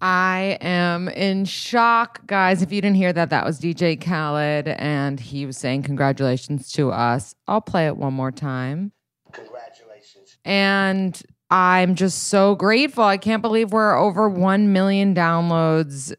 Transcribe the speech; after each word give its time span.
I 0.00 0.58
am 0.60 1.08
in 1.08 1.44
shock, 1.44 2.26
guys. 2.26 2.62
If 2.62 2.72
you 2.72 2.80
didn't 2.80 2.96
hear 2.96 3.12
that, 3.12 3.30
that 3.30 3.44
was 3.44 3.60
DJ 3.60 4.00
Khaled, 4.00 4.68
and 4.68 5.18
he 5.18 5.46
was 5.46 5.56
saying 5.56 5.82
congratulations 5.82 6.70
to 6.72 6.90
us. 6.90 7.34
I'll 7.46 7.60
play 7.60 7.86
it 7.86 7.96
one 7.96 8.14
more 8.14 8.30
time. 8.30 8.92
Congratulations. 9.32 10.38
And 10.44 11.20
I'm 11.50 11.94
just 11.94 12.24
so 12.24 12.54
grateful. 12.54 13.04
I 13.04 13.16
can't 13.16 13.42
believe 13.42 13.72
we're 13.72 13.96
over 13.96 14.28
1 14.28 14.72
million 14.72 15.14
downloads. 15.14 16.14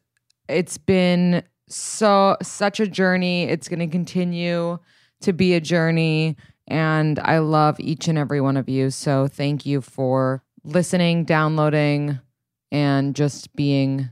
It's 0.48 0.78
been 0.78 1.44
so 1.68 2.36
such 2.42 2.80
a 2.80 2.88
journey. 2.88 3.44
It's 3.44 3.68
going 3.68 3.80
to 3.80 3.88
continue 3.88 4.80
to 5.22 5.34
be 5.34 5.54
a 5.54 5.62
journey 5.62 6.36
and 6.70 7.18
I 7.20 7.40
love 7.40 7.80
each 7.80 8.08
and 8.08 8.18
every 8.18 8.40
one 8.40 8.56
of 8.56 8.70
you. 8.70 8.92
So 8.92 9.28
thank 9.28 9.66
you 9.66 9.82
for 9.82 10.44
listening, 10.64 11.26
downloading 11.26 12.20
and 12.72 13.16
just 13.16 13.56
being 13.56 14.10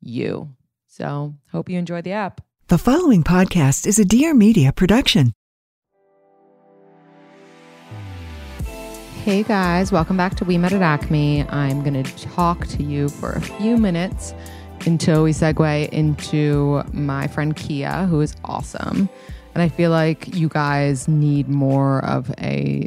you. 0.00 0.54
So, 0.86 1.34
hope 1.50 1.68
you 1.68 1.78
enjoy 1.78 2.02
the 2.02 2.12
app. 2.12 2.40
The 2.68 2.78
following 2.78 3.22
podcast 3.22 3.86
is 3.86 3.98
a 3.98 4.04
Dear 4.04 4.34
Media 4.34 4.72
production. 4.72 5.32
Hey 9.24 9.42
guys, 9.42 9.90
welcome 9.90 10.18
back 10.18 10.34
to 10.36 10.44
We 10.44 10.58
Met 10.58 10.74
at 10.74 10.82
Acme. 10.82 11.48
I'm 11.48 11.82
going 11.82 12.02
to 12.02 12.16
talk 12.28 12.66
to 12.68 12.82
you 12.82 13.08
for 13.08 13.32
a 13.32 13.40
few 13.40 13.78
minutes 13.78 14.34
until 14.84 15.22
we 15.24 15.32
segue 15.32 15.88
into 15.88 16.82
my 16.92 17.26
friend 17.28 17.56
Kia, 17.56 18.04
who 18.04 18.20
is 18.20 18.34
awesome. 18.44 19.08
And 19.54 19.62
I 19.62 19.68
feel 19.68 19.90
like 19.90 20.34
you 20.34 20.48
guys 20.48 21.08
need 21.08 21.48
more 21.48 22.04
of 22.04 22.30
a 22.38 22.86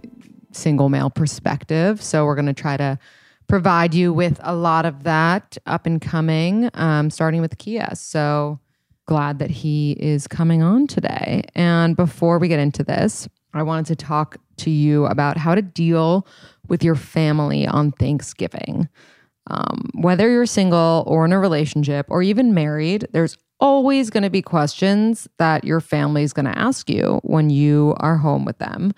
single 0.51 0.89
male 0.89 1.09
perspective. 1.09 2.03
So 2.03 2.25
we're 2.25 2.35
going 2.35 2.45
to 2.45 2.53
try 2.53 2.77
to 2.77 3.00
provide 3.47 3.93
you 3.93 4.11
with 4.13 4.39
a 4.43 4.55
lot 4.55 4.85
of 4.85 5.03
that 5.03 5.57
up 5.65 5.85
and 5.85 6.01
coming, 6.01 6.69
um, 6.73 7.09
starting 7.09 7.41
with 7.41 7.57
Kia. 7.57 7.95
So 7.95 8.59
glad 9.05 9.39
that 9.39 9.49
he 9.49 9.93
is 9.93 10.27
coming 10.27 10.61
on 10.61 10.85
today. 10.85 11.43
And 11.55 11.95
before 11.95 12.39
we 12.39 12.49
get 12.49 12.59
into 12.59 12.83
this, 12.83 13.27
I 13.53 13.63
wanted 13.63 13.85
to 13.87 13.95
talk 13.95 14.37
to 14.57 14.69
you 14.69 15.05
about 15.05 15.37
how 15.37 15.55
to 15.55 15.61
deal 15.61 16.27
with 16.67 16.83
your 16.83 16.95
family 16.95 17.65
on 17.65 17.91
Thanksgiving. 17.93 18.89
Um, 19.49 19.89
whether 19.93 20.29
you're 20.29 20.45
single 20.45 21.05
or 21.07 21.23
in 21.23 21.31
a 21.31 21.39
relationship 21.39 22.05
or 22.09 22.21
even 22.21 22.53
married, 22.53 23.07
there's 23.13 23.37
always 23.59 24.09
going 24.09 24.23
to 24.23 24.29
be 24.29 24.41
questions 24.41 25.27
that 25.37 25.63
your 25.63 25.79
family 25.79 26.23
is 26.23 26.33
going 26.33 26.45
to 26.45 26.57
ask 26.57 26.89
you 26.89 27.21
when 27.23 27.49
you 27.49 27.95
are 27.97 28.17
home 28.17 28.43
with 28.43 28.57
them 28.57 28.93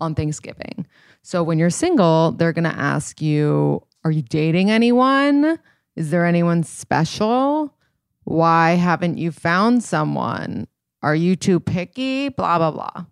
on 0.00 0.14
Thanksgiving. 0.14 0.86
So 1.22 1.42
when 1.42 1.58
you're 1.58 1.70
single, 1.70 2.32
they're 2.32 2.52
going 2.52 2.70
to 2.70 2.78
ask 2.78 3.20
you, 3.20 3.82
Are 4.06 4.12
you 4.12 4.22
dating 4.22 4.70
anyone? 4.70 5.58
Is 5.96 6.12
there 6.12 6.24
anyone 6.24 6.62
special? 6.62 7.74
Why 8.22 8.74
haven't 8.74 9.18
you 9.18 9.32
found 9.32 9.82
someone? 9.82 10.68
Are 11.02 11.16
you 11.16 11.34
too 11.34 11.58
picky? 11.58 12.28
Blah, 12.28 12.58
blah, 12.58 12.70
blah. 12.70 13.06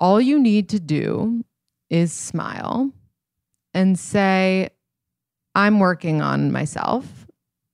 All 0.00 0.22
you 0.22 0.40
need 0.40 0.70
to 0.70 0.80
do 0.80 1.44
is 1.90 2.14
smile 2.14 2.92
and 3.74 3.98
say, 3.98 4.70
I'm 5.54 5.80
working 5.80 6.22
on 6.22 6.50
myself 6.50 7.26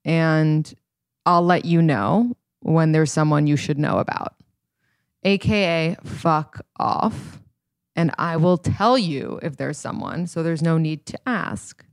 and 0.03 0.69
I'll 1.25 1.45
let 1.45 1.63
you 1.63 1.81
know 1.81 2.35
when 2.59 2.91
there's 2.91 3.13
someone 3.13 3.47
you 3.47 3.55
should 3.55 3.79
know 3.79 3.99
about. 3.99 4.35
AKA, 5.23 5.95
fuck 6.03 6.59
off. 6.77 7.39
And 7.95 8.11
I 8.17 8.35
will 8.35 8.57
tell 8.57 8.97
you 8.97 9.39
if 9.41 9.55
there's 9.55 9.77
someone, 9.77 10.27
so 10.27 10.43
there's 10.43 10.61
no 10.61 10.77
need 10.77 11.05
to 11.05 11.19
ask. 11.25 11.85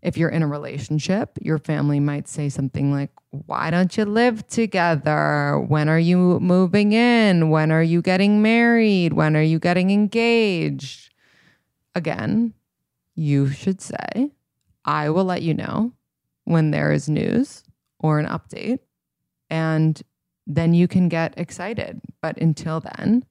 If 0.00 0.16
you're 0.16 0.28
in 0.28 0.42
a 0.42 0.46
relationship, 0.46 1.38
your 1.40 1.58
family 1.58 1.98
might 1.98 2.28
say 2.28 2.48
something 2.48 2.92
like, 2.92 3.10
Why 3.30 3.70
don't 3.70 3.96
you 3.96 4.04
live 4.04 4.46
together? 4.46 5.58
When 5.66 5.88
are 5.88 5.98
you 5.98 6.38
moving 6.40 6.92
in? 6.92 7.50
When 7.50 7.72
are 7.72 7.82
you 7.82 8.00
getting 8.00 8.40
married? 8.40 9.12
When 9.12 9.36
are 9.36 9.42
you 9.42 9.58
getting 9.58 9.90
engaged? 9.90 11.12
Again, 11.94 12.54
you 13.14 13.50
should 13.50 13.80
say, 13.80 14.30
I 14.84 15.10
will 15.10 15.24
let 15.24 15.42
you 15.42 15.52
know 15.52 15.92
when 16.44 16.70
there 16.70 16.92
is 16.92 17.08
news 17.08 17.64
or 17.98 18.18
an 18.18 18.26
update 18.26 18.78
and 19.50 20.00
then 20.46 20.74
you 20.74 20.88
can 20.88 21.08
get 21.08 21.34
excited. 21.36 22.00
But 22.22 22.38
until 22.38 22.80
then, 22.80 23.24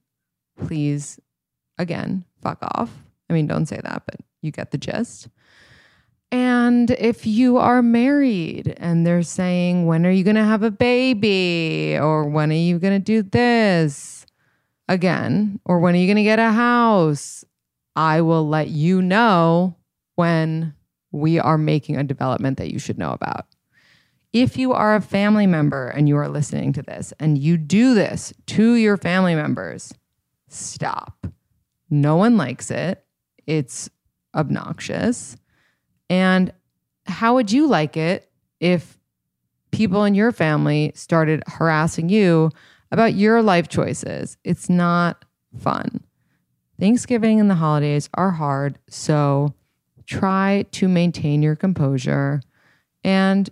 please, 0.56 1.18
again, 1.78 2.24
fuck 2.42 2.58
off. 2.62 2.90
I 3.28 3.32
mean, 3.32 3.46
don't 3.46 3.66
say 3.66 3.80
that, 3.82 4.02
but 4.06 4.20
you 4.40 4.50
get 4.52 4.70
the 4.70 4.78
gist. 4.78 5.28
And 6.30 6.90
if 6.90 7.26
you 7.26 7.56
are 7.56 7.82
married 7.82 8.74
and 8.76 9.06
they're 9.06 9.22
saying, 9.22 9.86
when 9.86 10.04
are 10.04 10.10
you 10.10 10.24
going 10.24 10.36
to 10.36 10.44
have 10.44 10.62
a 10.62 10.70
baby? 10.70 11.96
Or 11.98 12.28
when 12.28 12.50
are 12.50 12.54
you 12.54 12.78
going 12.78 12.92
to 12.92 13.04
do 13.04 13.22
this 13.22 14.26
again? 14.88 15.60
Or 15.64 15.78
when 15.78 15.94
are 15.94 15.98
you 15.98 16.06
going 16.06 16.16
to 16.16 16.22
get 16.22 16.38
a 16.38 16.52
house? 16.52 17.44
I 17.96 18.20
will 18.20 18.46
let 18.46 18.68
you 18.68 19.00
know 19.00 19.76
when 20.16 20.74
we 21.10 21.38
are 21.38 21.58
making 21.58 21.96
a 21.96 22.04
development 22.04 22.58
that 22.58 22.72
you 22.72 22.78
should 22.78 22.98
know 22.98 23.12
about. 23.12 23.46
If 24.32 24.58
you 24.58 24.74
are 24.74 24.94
a 24.94 25.00
family 25.00 25.46
member 25.46 25.88
and 25.88 26.08
you 26.08 26.16
are 26.18 26.28
listening 26.28 26.74
to 26.74 26.82
this 26.82 27.14
and 27.18 27.38
you 27.38 27.56
do 27.56 27.94
this 27.94 28.34
to 28.48 28.74
your 28.74 28.98
family 28.98 29.34
members, 29.34 29.94
stop. 30.48 31.26
No 31.88 32.16
one 32.16 32.36
likes 32.36 32.70
it. 32.70 33.02
It's 33.46 33.88
obnoxious. 34.34 35.36
And 36.10 36.52
how 37.06 37.34
would 37.34 37.52
you 37.52 37.66
like 37.66 37.96
it 37.96 38.30
if 38.60 38.98
people 39.70 40.04
in 40.04 40.14
your 40.14 40.32
family 40.32 40.92
started 40.94 41.42
harassing 41.46 42.08
you 42.08 42.50
about 42.90 43.14
your 43.14 43.42
life 43.42 43.68
choices? 43.68 44.36
It's 44.44 44.68
not 44.68 45.24
fun. 45.58 46.04
Thanksgiving 46.78 47.40
and 47.40 47.50
the 47.50 47.56
holidays 47.56 48.08
are 48.14 48.30
hard. 48.30 48.78
So 48.88 49.54
try 50.06 50.64
to 50.72 50.88
maintain 50.88 51.42
your 51.42 51.56
composure 51.56 52.40
and 53.04 53.50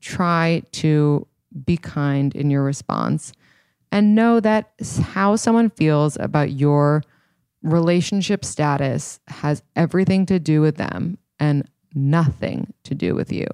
try 0.00 0.62
to 0.72 1.26
be 1.64 1.76
kind 1.76 2.34
in 2.34 2.50
your 2.50 2.62
response 2.62 3.32
and 3.90 4.14
know 4.14 4.40
that 4.40 4.72
how 5.00 5.36
someone 5.36 5.70
feels 5.70 6.16
about 6.18 6.50
your 6.52 7.02
relationship 7.62 8.44
status 8.44 9.20
has 9.28 9.62
everything 9.74 10.26
to 10.26 10.38
do 10.38 10.60
with 10.60 10.76
them 10.76 11.18
and 11.40 11.68
nothing 11.96 12.72
to 12.84 12.94
do 12.94 13.14
with 13.14 13.32
you. 13.32 13.46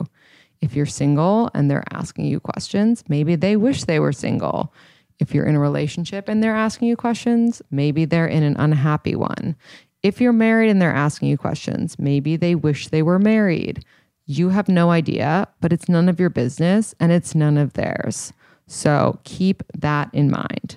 If 0.61 0.77
you're 0.77 0.87
single 0.87 1.51
and 1.55 1.71
they're 1.71 1.85
asking 1.91 2.27
you 2.27 2.41
questions, 2.41 3.03
maybe 3.09 3.35
they 3.35 3.57
wish 3.57 3.85
they 3.85 3.99
were 3.99 4.13
single. 4.13 4.73
If 5.19 5.35
you're 5.35 5.47
in 5.47 5.55
a 5.55 5.61
relationship 5.61 6.29
and 6.29 6.43
they're 6.43 6.55
asking 6.55 6.89
you 6.89 6.97
questions, 6.97 7.63
maybe 7.71 8.05
they're 8.05 8.27
in 8.27 8.43
an 8.43 8.57
unhappy 8.59 9.15
one. 9.15 9.57
If 10.03 10.21
you're 10.21 10.33
married 10.33 10.71
and 10.71 10.83
they're 10.83 10.93
asking 10.93 11.29
you 11.29 11.39
questions, 11.39 11.99
maybe 11.99 12.37
they 12.37 12.55
wish 12.55 12.89
they 12.89 13.03
were 13.03 13.19
married. 13.19 13.85
You 14.27 14.51
have 14.51 14.69
no 14.69 14.91
idea, 14.91 15.49
but 15.61 15.73
it's 15.73 15.89
none 15.89 16.09
of 16.09 16.19
your 16.19 16.31
business 16.31 16.95
and 17.01 17.13
it's 17.13 17.35
none 17.35 17.57
of 17.57 17.73
theirs. 17.75 18.33
So 18.67 19.19
keep 19.25 19.63
that 19.79 20.11
in 20.13 20.31
mind. 20.31 20.77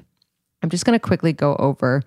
I'm 0.61 0.69
just 0.69 0.85
going 0.85 0.97
to 0.97 1.07
quickly 1.07 1.31
go 1.31 1.55
over 1.57 2.01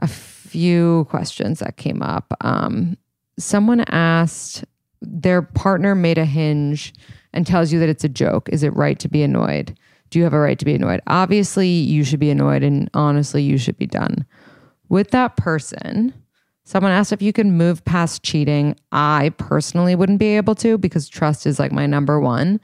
a 0.00 0.08
few 0.08 1.06
questions 1.10 1.60
that 1.60 1.76
came 1.76 2.02
up. 2.02 2.34
Um, 2.40 2.96
someone 3.38 3.80
asked, 3.88 4.64
their 5.00 5.42
partner 5.42 5.94
made 5.94 6.18
a 6.18 6.24
hinge 6.24 6.92
and 7.32 7.46
tells 7.46 7.72
you 7.72 7.78
that 7.78 7.88
it's 7.88 8.04
a 8.04 8.08
joke. 8.08 8.48
Is 8.50 8.62
it 8.62 8.74
right 8.74 8.98
to 8.98 9.08
be 9.08 9.22
annoyed? 9.22 9.76
Do 10.10 10.18
you 10.18 10.24
have 10.24 10.32
a 10.32 10.40
right 10.40 10.58
to 10.58 10.64
be 10.64 10.74
annoyed? 10.74 11.00
Obviously, 11.06 11.68
you 11.68 12.02
should 12.02 12.20
be 12.20 12.30
annoyed, 12.30 12.62
and 12.62 12.90
honestly, 12.94 13.42
you 13.42 13.58
should 13.58 13.76
be 13.76 13.86
done. 13.86 14.24
With 14.88 15.10
that 15.10 15.36
person, 15.36 16.14
someone 16.64 16.92
asked 16.92 17.12
if 17.12 17.20
you 17.20 17.32
can 17.32 17.56
move 17.56 17.84
past 17.84 18.22
cheating. 18.22 18.74
I 18.90 19.32
personally 19.36 19.94
wouldn't 19.94 20.18
be 20.18 20.36
able 20.36 20.54
to 20.56 20.78
because 20.78 21.08
trust 21.08 21.46
is 21.46 21.58
like 21.58 21.72
my 21.72 21.86
number 21.86 22.18
one. 22.18 22.60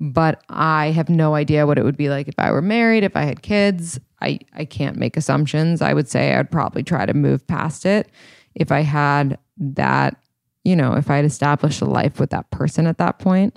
But 0.00 0.42
I 0.48 0.86
have 0.90 1.08
no 1.08 1.34
idea 1.34 1.66
what 1.66 1.78
it 1.78 1.84
would 1.84 1.96
be 1.96 2.08
like 2.08 2.28
if 2.28 2.34
I 2.38 2.50
were 2.50 2.62
married, 2.62 3.04
if 3.04 3.16
I 3.16 3.22
had 3.22 3.42
kids. 3.42 3.98
I, 4.20 4.38
I 4.54 4.64
can't 4.64 4.96
make 4.96 5.16
assumptions. 5.16 5.82
I 5.82 5.94
would 5.94 6.08
say 6.08 6.34
I'd 6.34 6.50
probably 6.50 6.82
try 6.82 7.06
to 7.06 7.14
move 7.14 7.46
past 7.46 7.86
it 7.86 8.10
if 8.54 8.72
I 8.72 8.80
had 8.80 9.38
that, 9.58 10.16
you 10.64 10.76
know, 10.76 10.94
if 10.94 11.10
I 11.10 11.16
had 11.16 11.24
established 11.24 11.80
a 11.80 11.86
life 11.86 12.18
with 12.18 12.30
that 12.30 12.50
person 12.50 12.86
at 12.86 12.98
that 12.98 13.18
point. 13.18 13.56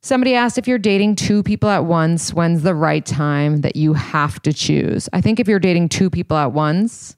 Somebody 0.00 0.34
asked 0.34 0.58
if 0.58 0.68
you're 0.68 0.76
dating 0.76 1.16
two 1.16 1.42
people 1.42 1.70
at 1.70 1.86
once, 1.86 2.34
when's 2.34 2.62
the 2.62 2.74
right 2.74 3.06
time 3.06 3.62
that 3.62 3.74
you 3.74 3.94
have 3.94 4.42
to 4.42 4.52
choose? 4.52 5.08
I 5.14 5.22
think 5.22 5.40
if 5.40 5.48
you're 5.48 5.58
dating 5.58 5.88
two 5.88 6.10
people 6.10 6.36
at 6.36 6.52
once, 6.52 7.16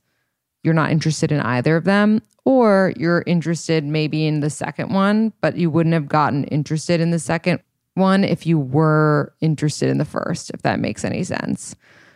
you're 0.62 0.74
not 0.74 0.92
interested 0.92 1.32
in 1.32 1.40
either 1.40 1.76
of 1.76 1.82
them, 1.82 2.22
or 2.44 2.92
you're 2.96 3.24
interested 3.26 3.82
maybe 3.84 4.24
in 4.24 4.38
the 4.38 4.50
second 4.50 4.92
one, 4.92 5.32
but 5.40 5.56
you 5.56 5.68
wouldn't 5.68 5.94
have 5.94 6.08
gotten 6.08 6.44
interested 6.44 7.00
in 7.00 7.10
the 7.10 7.18
second 7.18 7.60
one 7.94 8.22
if 8.22 8.46
you 8.46 8.58
were 8.58 9.34
interested 9.40 9.88
in 9.88 9.98
the 9.98 10.04
first, 10.04 10.50
if 10.50 10.62
that 10.62 10.78
makes 10.78 11.04
any 11.04 11.24
sense. 11.24 11.74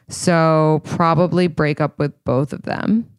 So 0.09 0.83
probably 0.85 1.49
break 1.49 1.81
up 1.81 1.99
with 1.99 2.13
both 2.25 2.53
of 2.53 2.63
them. 2.63 3.11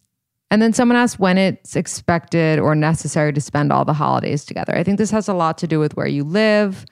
And 0.51 0.61
then 0.61 0.73
someone 0.73 0.97
asked 0.97 1.17
when 1.17 1.37
it's 1.37 1.77
expected 1.77 2.59
or 2.59 2.75
necessary 2.75 3.31
to 3.31 3.39
spend 3.39 3.71
all 3.71 3.85
the 3.85 3.93
holidays 3.93 4.43
together. 4.43 4.75
I 4.75 4.83
think 4.83 4.97
this 4.97 5.09
has 5.11 5.29
a 5.29 5.33
lot 5.33 5.57
to 5.59 5.67
do 5.67 5.79
with 5.79 5.95
where 5.95 6.07
you 6.07 6.25
live, 6.25 6.85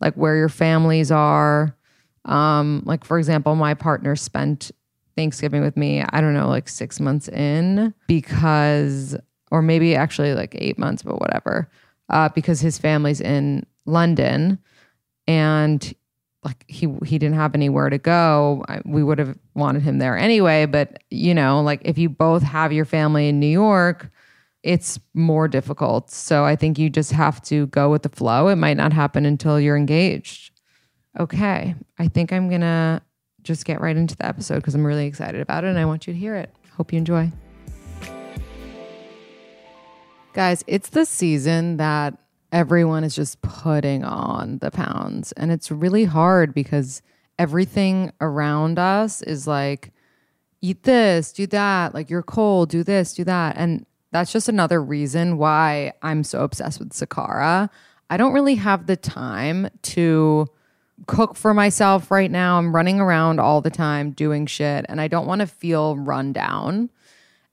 like 0.00 0.14
where 0.14 0.34
your 0.34 0.48
families 0.48 1.12
are. 1.12 1.76
Um, 2.24 2.82
like 2.84 3.04
for 3.04 3.16
example, 3.18 3.54
my 3.54 3.72
partner 3.72 4.16
spent 4.16 4.72
Thanksgiving 5.16 5.62
with 5.62 5.76
me, 5.76 6.02
I 6.02 6.20
don't 6.20 6.34
know, 6.34 6.48
like 6.48 6.68
six 6.68 6.98
months 6.98 7.28
in 7.28 7.94
because, 8.08 9.16
or 9.52 9.62
maybe 9.62 9.94
actually 9.94 10.34
like 10.34 10.56
eight 10.58 10.76
months, 10.76 11.04
but 11.04 11.20
whatever, 11.20 11.70
uh, 12.08 12.30
because 12.30 12.60
his 12.60 12.78
family's 12.78 13.20
in 13.20 13.64
London 13.86 14.58
and 15.28 15.94
like 16.44 16.64
he 16.68 16.94
he 17.04 17.18
didn't 17.18 17.36
have 17.36 17.54
anywhere 17.54 17.88
to 17.88 17.98
go. 17.98 18.64
We 18.84 19.02
would 19.02 19.18
have 19.18 19.36
wanted 19.54 19.82
him 19.82 19.98
there 19.98 20.16
anyway 20.16 20.66
but 20.66 21.02
you 21.10 21.34
know 21.34 21.62
like 21.62 21.80
if 21.84 21.96
you 21.98 22.08
both 22.08 22.42
have 22.42 22.72
your 22.72 22.84
family 22.84 23.28
in 23.28 23.40
New 23.40 23.46
York 23.46 24.10
it's 24.62 24.98
more 25.12 25.46
difficult. 25.48 26.10
So 26.10 26.44
i 26.44 26.56
think 26.56 26.78
you 26.78 26.90
just 26.90 27.12
have 27.12 27.42
to 27.42 27.66
go 27.68 27.90
with 27.90 28.02
the 28.02 28.08
flow. 28.08 28.48
It 28.48 28.56
might 28.56 28.76
not 28.76 28.92
happen 28.92 29.26
until 29.26 29.58
you're 29.58 29.76
engaged. 29.76 30.52
Okay. 31.18 31.74
I 31.98 32.08
think 32.08 32.32
i'm 32.32 32.48
going 32.48 32.60
to 32.60 33.00
just 33.42 33.64
get 33.64 33.80
right 33.80 33.96
into 33.96 34.16
the 34.16 34.26
episode 34.26 34.56
because 34.56 34.74
i'm 34.74 34.86
really 34.86 35.06
excited 35.06 35.40
about 35.40 35.64
it 35.64 35.68
and 35.68 35.78
i 35.78 35.84
want 35.84 36.06
you 36.06 36.12
to 36.12 36.18
hear 36.18 36.34
it. 36.34 36.54
Hope 36.76 36.92
you 36.92 36.98
enjoy. 36.98 37.30
Guys 40.34 40.64
it's 40.66 40.90
the 40.90 41.06
season 41.06 41.76
that 41.78 42.18
everyone 42.54 43.02
is 43.02 43.16
just 43.16 43.42
putting 43.42 44.04
on 44.04 44.58
the 44.58 44.70
pounds. 44.70 45.32
And 45.32 45.50
it's 45.50 45.72
really 45.72 46.04
hard 46.04 46.54
because 46.54 47.02
everything 47.36 48.12
around 48.20 48.78
us 48.78 49.20
is 49.22 49.48
like, 49.48 49.92
eat 50.62 50.84
this, 50.84 51.32
do 51.32 51.48
that. 51.48 51.94
Like, 51.94 52.08
you're 52.08 52.22
cold, 52.22 52.70
do 52.70 52.84
this, 52.84 53.12
do 53.12 53.24
that. 53.24 53.56
And 53.58 53.84
that's 54.12 54.32
just 54.32 54.48
another 54.48 54.80
reason 54.80 55.36
why 55.36 55.94
I'm 56.00 56.22
so 56.22 56.44
obsessed 56.44 56.78
with 56.78 56.90
Sakara. 56.90 57.68
I 58.08 58.16
don't 58.16 58.32
really 58.32 58.54
have 58.54 58.86
the 58.86 58.96
time 58.96 59.68
to 59.82 60.46
cook 61.08 61.34
for 61.34 61.54
myself 61.54 62.12
right 62.12 62.30
now. 62.30 62.58
I'm 62.58 62.72
running 62.72 63.00
around 63.00 63.40
all 63.40 63.62
the 63.62 63.70
time 63.70 64.12
doing 64.12 64.46
shit 64.46 64.86
and 64.88 65.00
I 65.00 65.08
don't 65.08 65.26
want 65.26 65.40
to 65.40 65.48
feel 65.48 65.96
run 65.96 66.32
down. 66.32 66.88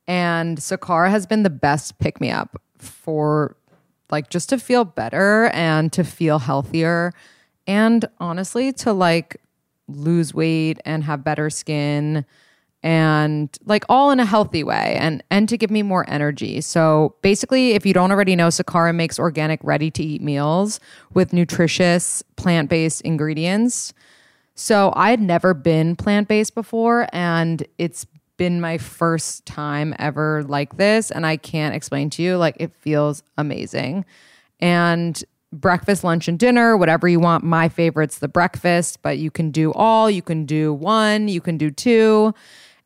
And 0.07 0.59
Sakara 0.59 1.09
has 1.09 1.25
been 1.25 1.42
the 1.42 1.50
best 1.50 1.97
pick 1.97 2.21
me 2.21 2.30
up 2.30 2.62
for 2.77 3.56
like 4.11 4.29
just 4.29 4.49
to 4.49 4.59
feel 4.59 4.85
better 4.85 5.47
and 5.53 5.91
to 5.93 6.03
feel 6.03 6.39
healthier 6.39 7.13
and 7.67 8.05
honestly 8.19 8.71
to 8.73 8.93
like 8.93 9.37
lose 9.87 10.33
weight 10.33 10.79
and 10.85 11.03
have 11.03 11.23
better 11.23 11.49
skin 11.49 12.25
and 12.83 13.57
like 13.65 13.83
all 13.89 14.09
in 14.09 14.19
a 14.19 14.25
healthy 14.25 14.63
way 14.63 14.95
and 14.99 15.23
and 15.29 15.47
to 15.47 15.57
give 15.57 15.69
me 15.69 15.83
more 15.83 16.03
energy. 16.09 16.61
So 16.61 17.15
basically 17.21 17.71
if 17.71 17.85
you 17.85 17.93
don't 17.93 18.11
already 18.11 18.35
know 18.35 18.47
Sakara 18.47 18.93
makes 18.93 19.19
organic 19.19 19.59
ready 19.63 19.91
to 19.91 20.03
eat 20.03 20.21
meals 20.21 20.79
with 21.13 21.33
nutritious 21.33 22.23
plant-based 22.37 23.01
ingredients. 23.01 23.93
So 24.55 24.91
I 24.95 25.11
had 25.11 25.21
never 25.21 25.53
been 25.53 25.95
plant-based 25.95 26.55
before 26.55 27.07
and 27.13 27.65
it's 27.77 28.05
been 28.41 28.59
my 28.59 28.75
first 28.75 29.45
time 29.45 29.93
ever 29.99 30.43
like 30.47 30.77
this. 30.77 31.11
And 31.11 31.27
I 31.27 31.38
can't 31.38 31.75
explain 31.75 32.09
to 32.09 32.23
you, 32.23 32.38
like, 32.38 32.57
it 32.59 32.73
feels 32.73 33.21
amazing. 33.38 34.03
And 34.59 35.23
breakfast, 35.53 36.03
lunch, 36.03 36.27
and 36.27 36.39
dinner, 36.39 36.75
whatever 36.75 37.07
you 37.07 37.19
want. 37.19 37.43
My 37.43 37.69
favorite's 37.69 38.17
the 38.17 38.27
breakfast, 38.27 39.03
but 39.03 39.19
you 39.19 39.29
can 39.29 39.51
do 39.51 39.71
all, 39.73 40.09
you 40.09 40.23
can 40.23 40.47
do 40.47 40.73
one, 40.73 41.27
you 41.27 41.39
can 41.39 41.59
do 41.59 41.69
two. 41.69 42.33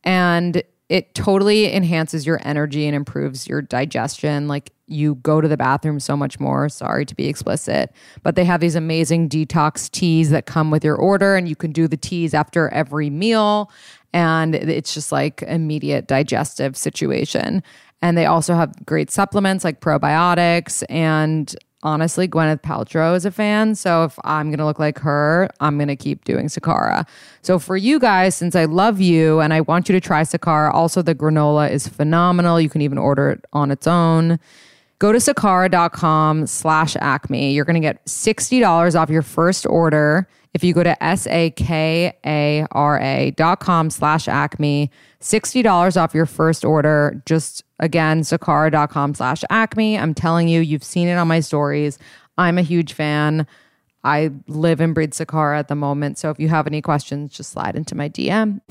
And 0.03 0.61
it 0.89 1.15
totally 1.15 1.73
enhances 1.73 2.25
your 2.25 2.41
energy 2.43 2.85
and 2.85 2.93
improves 2.93 3.47
your 3.47 3.61
digestion. 3.61 4.49
Like 4.49 4.73
you 4.87 5.15
go 5.15 5.39
to 5.39 5.47
the 5.47 5.55
bathroom 5.55 6.01
so 6.01 6.17
much 6.17 6.37
more. 6.37 6.67
Sorry 6.67 7.05
to 7.05 7.15
be 7.15 7.27
explicit, 7.27 7.93
but 8.23 8.35
they 8.35 8.43
have 8.43 8.59
these 8.59 8.75
amazing 8.75 9.29
detox 9.29 9.89
teas 9.89 10.31
that 10.31 10.45
come 10.45 10.69
with 10.69 10.83
your 10.83 10.97
order, 10.97 11.37
and 11.37 11.47
you 11.47 11.55
can 11.55 11.71
do 11.71 11.87
the 11.87 11.97
teas 11.97 12.33
after 12.33 12.67
every 12.69 13.09
meal 13.09 13.71
and 14.15 14.55
it's 14.55 14.93
just 14.93 15.11
like 15.11 15.41
immediate 15.43 16.07
digestive 16.07 16.77
situation. 16.77 17.61
And 18.01 18.17
they 18.17 18.25
also 18.25 18.55
have 18.55 18.73
great 18.85 19.11
supplements 19.11 19.65
like 19.65 19.81
probiotics 19.81 20.83
and 20.89 21.53
honestly, 21.83 22.27
Gwyneth 22.27 22.61
Paltrow 22.61 23.15
is 23.15 23.25
a 23.25 23.31
fan. 23.31 23.75
So 23.75 24.05
if 24.05 24.17
I'm 24.23 24.47
going 24.47 24.57
to 24.57 24.65
look 24.65 24.79
like 24.79 24.97
her, 24.99 25.49
I'm 25.59 25.77
going 25.77 25.89
to 25.89 25.97
keep 25.97 26.23
doing 26.23 26.47
Sakara. 26.47 27.05
So 27.41 27.59
for 27.59 27.75
you 27.75 27.99
guys, 27.99 28.35
since 28.35 28.55
I 28.55 28.65
love 28.65 29.01
you 29.01 29.41
and 29.41 29.53
I 29.53 29.61
want 29.61 29.89
you 29.89 29.93
to 29.93 30.01
try 30.01 30.21
Sakara, 30.21 30.73
also 30.73 31.01
the 31.01 31.13
granola 31.13 31.69
is 31.69 31.87
phenomenal. 31.87 32.59
You 32.59 32.69
can 32.69 32.81
even 32.81 32.97
order 32.97 33.29
it 33.29 33.45
on 33.51 33.69
its 33.69 33.85
own. 33.85 34.39
Go 34.97 35.11
to 35.11 35.19
sakara.com 35.19 36.47
slash 36.47 36.95
acme. 37.01 37.51
You're 37.53 37.65
going 37.65 37.75
to 37.75 37.81
get 37.81 38.03
$60 38.05 38.99
off 38.99 39.09
your 39.09 39.21
first 39.21 39.67
order 39.67 40.27
if 40.55 40.63
you 40.63 40.73
go 40.73 40.81
to 40.83 41.03
S-A-K-A-R-A 41.03 42.13
dot 43.31 43.59
com 43.59 43.89
slash 43.89 44.29
acme, 44.29 44.89
$60 45.19 46.01
off 46.01 46.15
your 46.15 46.25
first 46.25 46.63
order. 46.63 47.21
Just 47.25 47.61
again, 47.79 48.21
sakara.com 48.21 49.15
slash 49.15 49.43
acme. 49.49 49.99
I'm 49.99 50.13
telling 50.13 50.47
you, 50.47 50.61
you've 50.61 50.83
seen 50.83 51.09
it 51.09 51.15
on 51.15 51.27
my 51.27 51.41
stories. 51.41 51.99
I'm 52.37 52.57
a 52.57 52.61
huge 52.61 52.93
fan. 52.93 53.45
I 54.05 54.31
live 54.47 54.79
and 54.79 54.95
breathe 54.95 55.11
Sakara 55.11 55.59
at 55.59 55.67
the 55.67 55.75
moment. 55.75 56.17
So 56.17 56.29
if 56.29 56.39
you 56.39 56.47
have 56.47 56.67
any 56.67 56.81
questions, 56.81 57.33
just 57.33 57.51
slide 57.51 57.75
into 57.75 57.93
my 57.93 58.07
DM. 58.07 58.61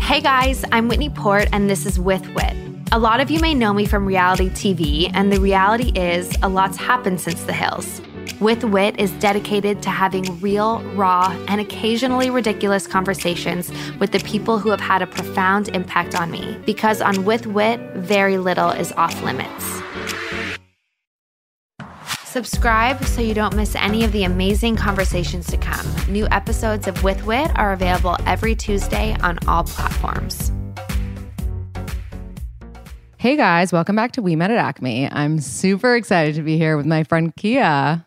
Hey 0.00 0.20
guys, 0.20 0.64
I'm 0.70 0.86
Whitney 0.86 1.10
Port, 1.10 1.48
and 1.52 1.68
this 1.68 1.86
is 1.86 1.98
With 1.98 2.24
Wit. 2.34 2.54
A 2.92 3.00
lot 3.00 3.18
of 3.20 3.32
you 3.32 3.40
may 3.40 3.52
know 3.52 3.72
me 3.72 3.84
from 3.84 4.06
reality 4.06 4.48
TV, 4.50 5.10
and 5.12 5.32
the 5.32 5.40
reality 5.40 5.90
is 5.98 6.32
a 6.40 6.48
lot's 6.48 6.76
happened 6.76 7.20
since 7.20 7.42
the 7.44 7.52
hills. 7.52 8.00
With 8.40 8.62
Wit 8.62 9.00
is 9.00 9.10
dedicated 9.12 9.82
to 9.82 9.90
having 9.90 10.40
real, 10.40 10.80
raw, 10.94 11.36
and 11.48 11.60
occasionally 11.60 12.30
ridiculous 12.30 12.86
conversations 12.86 13.72
with 13.98 14.12
the 14.12 14.20
people 14.20 14.60
who 14.60 14.70
have 14.70 14.78
had 14.78 15.02
a 15.02 15.08
profound 15.08 15.70
impact 15.74 16.14
on 16.14 16.30
me. 16.30 16.56
Because 16.64 17.00
on 17.00 17.24
With 17.24 17.48
Wit, 17.48 17.80
very 17.96 18.38
little 18.38 18.70
is 18.70 18.92
off 18.92 19.20
limits. 19.24 19.82
Subscribe 22.22 23.04
so 23.06 23.20
you 23.20 23.34
don't 23.34 23.56
miss 23.56 23.74
any 23.74 24.04
of 24.04 24.12
the 24.12 24.22
amazing 24.22 24.76
conversations 24.76 25.48
to 25.48 25.56
come. 25.56 25.86
New 26.08 26.28
episodes 26.30 26.86
of 26.86 27.02
With 27.02 27.26
Wit 27.26 27.50
are 27.56 27.72
available 27.72 28.16
every 28.24 28.54
Tuesday 28.54 29.16
on 29.20 29.40
all 29.48 29.64
platforms. 29.64 30.52
Hey 33.16 33.36
guys, 33.36 33.72
welcome 33.72 33.96
back 33.96 34.12
to 34.12 34.22
We 34.22 34.36
Met 34.36 34.52
at 34.52 34.58
Acme. 34.58 35.10
I'm 35.10 35.40
super 35.40 35.96
excited 35.96 36.36
to 36.36 36.42
be 36.42 36.56
here 36.56 36.76
with 36.76 36.86
my 36.86 37.02
friend 37.02 37.34
Kia. 37.34 38.04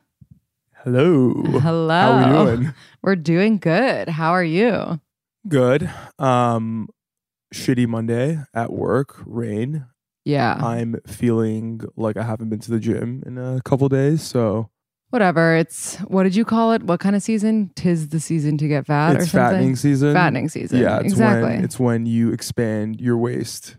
Hello. 0.84 1.34
Hello. 1.60 1.90
How 1.90 2.46
we 2.46 2.56
doing? 2.56 2.74
We're 3.04 3.16
doing 3.16 3.58
good. 3.60 4.10
How 4.10 4.32
are 4.32 4.44
you? 4.44 5.00
Good. 5.48 5.90
Um, 6.18 6.90
shitty 7.54 7.88
Monday 7.88 8.40
at 8.54 8.74
work. 8.74 9.22
Rain. 9.26 9.86
Yeah. 10.26 10.56
I'm 10.56 11.00
feeling 11.06 11.82
like 11.96 12.18
I 12.18 12.24
haven't 12.24 12.50
been 12.50 12.60
to 12.62 12.72
the 12.72 12.80
gym 12.80 13.22
in 13.26 13.38
a 13.38 13.62
couple 13.64 13.90
days, 13.90 14.24
so 14.24 14.70
Whatever. 15.12 15.56
It's 15.56 15.98
what 16.08 16.24
did 16.24 16.36
you 16.36 16.46
call 16.46 16.72
it? 16.72 16.84
What 16.84 17.02
kind 17.02 17.18
of 17.18 17.22
season? 17.22 17.72
Tis 17.76 18.08
the 18.08 18.20
season 18.20 18.58
to 18.60 18.68
get 18.68 18.88
fat 18.88 19.16
or 19.18 19.20
it's 19.20 19.32
something. 19.32 19.52
fattening 19.52 19.76
season. 19.76 20.14
Fattening 20.14 20.48
season. 20.48 20.80
Yeah, 20.80 21.00
it's 21.00 21.12
exactly. 21.12 21.44
when 21.44 21.64
it's 21.66 21.80
when 21.80 22.06
you 22.06 22.32
expand 22.32 23.02
your 23.02 23.18
waist 23.18 23.76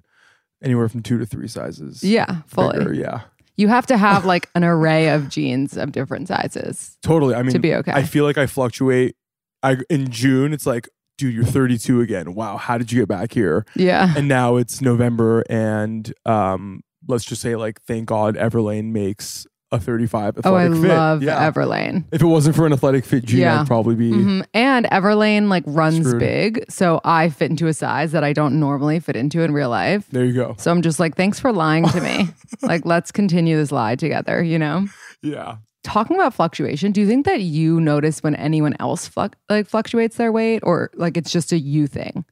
anywhere 0.63 0.91
from 0.91 1.03
two 1.03 1.19
to 1.19 1.25
three 1.25 1.49
sizes. 1.49 2.05
yeah, 2.05 2.43
fully. 2.47 2.79
bigger, 2.79 2.93
Yeah. 2.93 3.23
You 3.57 3.69
have 3.69 3.87
to 3.87 3.97
have 3.97 4.25
like 4.25 4.49
an 4.55 4.65
array 4.65 5.09
of 5.11 5.29
jeans 5.29 5.77
of 5.77 5.93
different 5.93 6.29
sizes. 6.29 6.97
Totally. 7.03 7.35
I 7.35 7.43
mean, 7.43 7.53
To 7.53 7.59
be 7.59 7.75
okay. 7.75 7.93
I 7.93 8.03
feel 8.05 8.25
like 8.25 8.39
I 8.39 8.47
fluctuate. 8.47 9.17
I 9.63 9.77
in 9.89 10.11
June, 10.11 10.53
it's 10.53 10.67
like, 10.67 10.89
dude, 11.19 11.35
you're 11.35 11.45
32 11.45 12.01
again. 12.01 12.35
Wow, 12.35 12.57
how 12.57 12.79
did 12.79 12.91
you 12.91 13.01
get 13.01 13.09
back 13.09 13.33
here? 13.33 13.65
Yeah. 13.77 14.13
and 14.17 14.27
now 14.27 14.57
it's 14.57 14.81
November, 14.81 15.45
and 15.49 16.13
um, 16.27 16.83
let's 17.07 17.25
just 17.25 17.43
say, 17.43 17.55
like, 17.55 17.81
thank 17.83 18.07
God 18.07 18.37
Everlane 18.37 18.91
makes 18.93 19.47
a 19.73 19.81
35 19.81 20.39
athletic 20.39 20.45
Oh, 20.47 20.55
I 20.55 20.69
fit. 20.69 20.89
love 20.89 21.23
Yeah. 21.23 21.51
Everlane. 21.51 22.05
If 22.13 22.21
it 22.23 22.27
wasn't 22.27 22.55
for 22.55 22.67
an 22.67 22.73
athletic 22.73 23.05
fit 23.05 23.25
jean, 23.25 23.41
Yeah. 23.41 23.63
I'd 23.63 23.67
probably 23.67 23.95
be. 23.97 24.11
Mhm. 24.13 24.45
And 24.55 24.87
Everlane 24.87 25.49
like 25.49 25.65
runs 25.67 26.07
Screwed. 26.07 26.21
big, 26.21 26.65
so 26.69 27.01
I 27.05 27.29
fit 27.31 27.51
into 27.51 27.67
a 27.67 27.73
size 27.75 28.13
that 28.13 28.23
I 28.23 28.33
don't 28.33 28.61
normally 28.61 29.01
fit 29.01 29.17
into 29.17 29.43
in 29.43 29.53
real 29.53 29.71
life. 29.71 30.07
There 30.13 30.25
you 30.25 30.35
go. 30.35 30.55
So 30.59 30.71
I'm 30.71 30.83
just 30.83 31.01
like, 31.01 31.17
thanks 31.17 31.41
for 31.41 31.53
lying 31.53 31.89
to 31.89 32.01
me. 32.01 32.29
like, 32.63 32.85
let's 32.85 33.11
continue 33.11 33.57
this 33.57 33.73
lie 33.73 33.97
together, 33.97 34.43
you 34.43 34.59
know? 34.59 34.87
Yeah. 35.23 35.57
Talking 35.85 36.17
about 36.17 36.33
fluctuation, 36.35 36.93
do 36.93 37.01
you 37.01 37.09
think 37.09 37.25
that 37.27 37.41
you 37.41 37.81
notice 37.81 38.23
when 38.23 38.37
anyone 38.37 38.77
else 38.79 39.11
like 39.49 39.67
fluctuates 39.67 40.17
their 40.17 40.31
weight 40.31 40.61
or 40.63 40.91
like 40.95 41.17
it's 41.17 41.33
just 41.33 41.51
a 41.51 41.59
you 41.59 41.87
thing? 41.89 42.25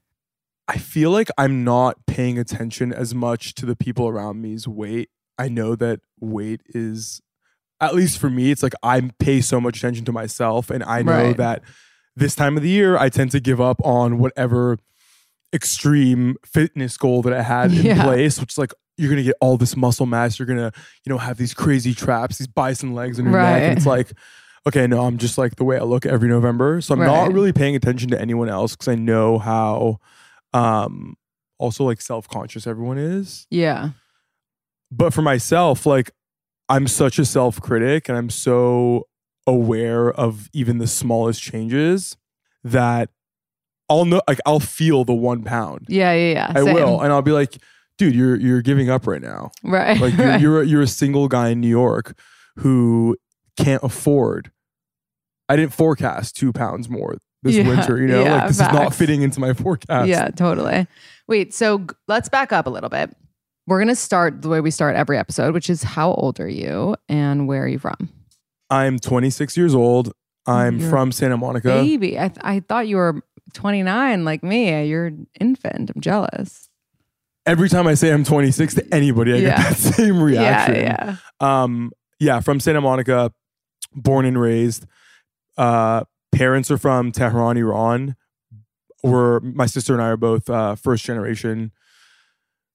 I 0.68 0.76
feel 0.78 1.11
like 1.11 1.30
I'm 1.37 1.64
not 1.64 1.97
paying 2.06 2.38
attention 2.38 2.92
as 2.92 3.12
much 3.12 3.54
to 3.56 3.66
the 3.66 3.75
people 3.75 4.06
around 4.06 4.40
me's 4.40 4.68
weight. 4.68 5.09
I 5.37 5.49
know 5.49 5.75
that 5.75 5.99
weight 6.20 6.61
is, 6.68 7.20
at 7.80 7.94
least 7.94 8.18
for 8.18 8.28
me, 8.30 8.50
it's 8.50 8.62
like 8.62 8.75
I 8.82 9.00
pay 9.18 9.40
so 9.40 9.60
much 9.60 9.78
attention 9.78 10.04
to 10.06 10.12
myself. 10.12 10.70
And 10.70 10.82
I 10.84 11.02
know 11.02 11.12
Right. 11.28 11.37
that 11.37 11.62
this 12.16 12.34
time 12.34 12.56
of 12.56 12.62
the 12.62 12.68
year, 12.68 12.96
I 12.99 13.08
tend 13.08 13.30
to 13.32 13.40
give 13.40 13.60
up 13.60 13.80
on 13.84 14.18
whatever 14.18 14.78
extreme 15.52 16.37
fitness 16.44 16.96
goal 16.96 17.22
that 17.22 17.32
I 17.32 17.42
had 17.42 17.72
in 17.72 17.87
Yeah. 17.87 18.02
place, 18.02 18.40
which 18.40 18.52
is 18.52 18.58
like, 18.58 18.72
you're 18.96 19.14
to 19.16 19.22
get 19.22 19.34
all 19.40 19.56
this 19.56 19.76
muscle 19.76 20.06
mass. 20.06 20.38
You're 20.38 20.46
to, 20.46 20.72
you 21.04 21.10
know, 21.10 21.18
have 21.18 21.38
these 21.38 21.54
crazy 21.54 21.94
traps, 21.94 22.38
these 22.38 22.46
bison 22.46 22.94
legs 22.94 23.18
in 23.18 23.25
your 23.25 23.40
neck. 23.40 23.62
And 23.62 23.76
it's 23.76 23.87
like, 23.87 24.12
okay, 24.66 24.87
no, 24.87 25.00
I'm 25.06 25.16
just 25.16 25.38
like 25.38 25.56
the 25.56 25.64
way 25.64 25.78
I 25.78 25.82
look 25.84 26.04
every 26.04 26.28
November. 26.28 26.80
So 26.82 26.92
I'm 26.94 27.00
Right. 27.00 27.06
not 27.06 27.32
really 27.32 27.52
paying 27.52 27.75
attention 27.75 28.10
to 28.10 28.20
anyone 28.20 28.49
else 28.50 28.72
because 28.76 28.88
I 28.88 28.94
know 28.96 29.38
how 29.38 29.99
um 30.52 31.16
also 31.58 31.84
like 31.84 32.00
self-conscious 32.00 32.66
everyone 32.66 32.99
is 32.99 33.46
Yeah. 33.50 33.90
but 34.90 35.12
for 35.14 35.22
myself 35.22 35.87
like 35.87 36.10
i'm 36.70 36.86
such 36.86 37.18
a 37.18 37.24
self-critic 37.26 38.08
and 38.08 38.16
i'm 38.16 38.30
so 38.30 39.06
aware 39.46 40.10
of 40.10 40.48
even 40.54 40.78
the 40.78 40.86
smallest 40.86 41.42
changes 41.42 42.16
that 42.64 43.10
i'll 43.90 44.04
know 44.06 44.22
like 44.28 44.38
i'll 44.46 44.60
feel 44.60 45.04
the 45.04 45.12
one 45.14 45.42
pound 45.42 45.84
Yeah. 45.88 46.12
Yeah. 46.14 46.32
Yeah. 46.32 46.52
i 46.54 46.64
Same. 46.64 46.74
will 46.74 47.00
and 47.02 47.12
i'll 47.12 47.20
be 47.22 47.32
like 47.32 47.58
dude 47.98 48.14
you're 48.14 48.36
you're 48.36 48.62
giving 48.62 48.88
up 48.88 49.06
right 49.06 49.20
now 49.20 49.50
Right. 49.62 50.00
like 50.00 50.14
you're, 50.16 50.26
right. 50.26 50.40
you're, 50.40 50.62
a, 50.62 50.66
you're 50.66 50.82
a 50.82 50.86
single 50.86 51.28
guy 51.28 51.48
in 51.50 51.60
new 51.60 51.68
york 51.68 52.16
who 52.56 53.16
can't 53.58 53.82
afford 53.82 54.50
i 55.48 55.56
didn't 55.56 55.72
forecast 55.74 56.36
two 56.36 56.52
pounds 56.52 56.88
more 56.88 57.16
this 57.42 57.54
Yeah, 57.56 57.66
winter 57.68 57.98
you 58.00 58.06
know 58.06 58.22
yeah, 58.22 58.34
like 58.34 58.48
this 58.48 58.56
is 58.60 58.72
not 58.72 58.94
fitting 58.94 59.22
into 59.22 59.40
my 59.40 59.54
forecast 59.54 60.08
Yeah, 60.08 60.28
totally. 60.28 60.86
Wait, 61.26 61.54
so 61.54 61.86
let's 62.06 62.28
back 62.28 62.52
up 62.52 62.66
a 62.66 62.70
little 62.70 62.90
bit. 62.90 63.16
We're 63.67 63.79
going 63.79 63.88
to 63.88 63.95
start 63.97 64.43
the 64.43 64.49
way 64.49 64.61
we 64.61 64.71
start 64.71 64.97
every 64.97 65.17
episode, 65.19 65.55
which 65.55 65.71
is 65.71 65.83
how 65.83 66.12
old 66.14 66.40
are 66.40 66.49
you 66.49 66.97
and 67.09 67.47
where 67.47 67.62
are 67.64 67.69
you 67.69 67.79
from? 67.79 68.09
I'm 68.69 68.99
26 68.99 69.57
years 69.57 69.75
old. 69.75 70.12
I'm 70.47 70.79
You're 70.81 70.90
from 70.90 71.12
Santa 71.12 71.37
Monica. 71.37 71.69
Baby, 71.69 72.19
I, 72.19 72.29
th- 72.29 72.38
I 72.43 72.61
thought 72.61 72.88
you 72.88 72.97
were 72.97 73.23
29 73.55 74.25
like 74.25 74.43
me. 74.43 74.87
You're 74.87 75.07
an 75.07 75.26
infant. 75.38 75.90
I'm 75.95 76.00
jealous. 76.00 76.69
Every 77.47 77.69
time 77.69 77.87
I 77.87 77.95
say 77.95 78.12
I'm 78.12 78.25
26 78.25 78.75
to 78.75 78.95
anybody, 78.95 79.35
I 79.35 79.37
Yeah. 79.37 79.57
get 79.57 79.69
that 79.69 79.76
same 79.95 80.23
reaction. 80.23 80.75
Yeah, 80.76 81.17
yeah. 81.40 81.62
Um, 81.62 81.93
yeah, 82.19 82.40
from 82.40 82.61
Santa 82.61 82.81
Monica, 82.81 83.33
born 83.95 84.25
and 84.25 84.40
raised. 84.40 84.87
Uh, 85.57 86.05
parents 86.33 86.71
are 86.71 86.79
from 86.79 87.12
Tehran, 87.12 87.57
Iran. 87.57 88.17
We're 89.02 89.40
my 89.40 89.67
sister 89.67 89.95
and 89.95 90.02
I 90.02 90.09
are 90.09 90.17
both 90.17 90.49
uh, 90.50 90.75
first 90.75 91.05
generation. 91.05 91.73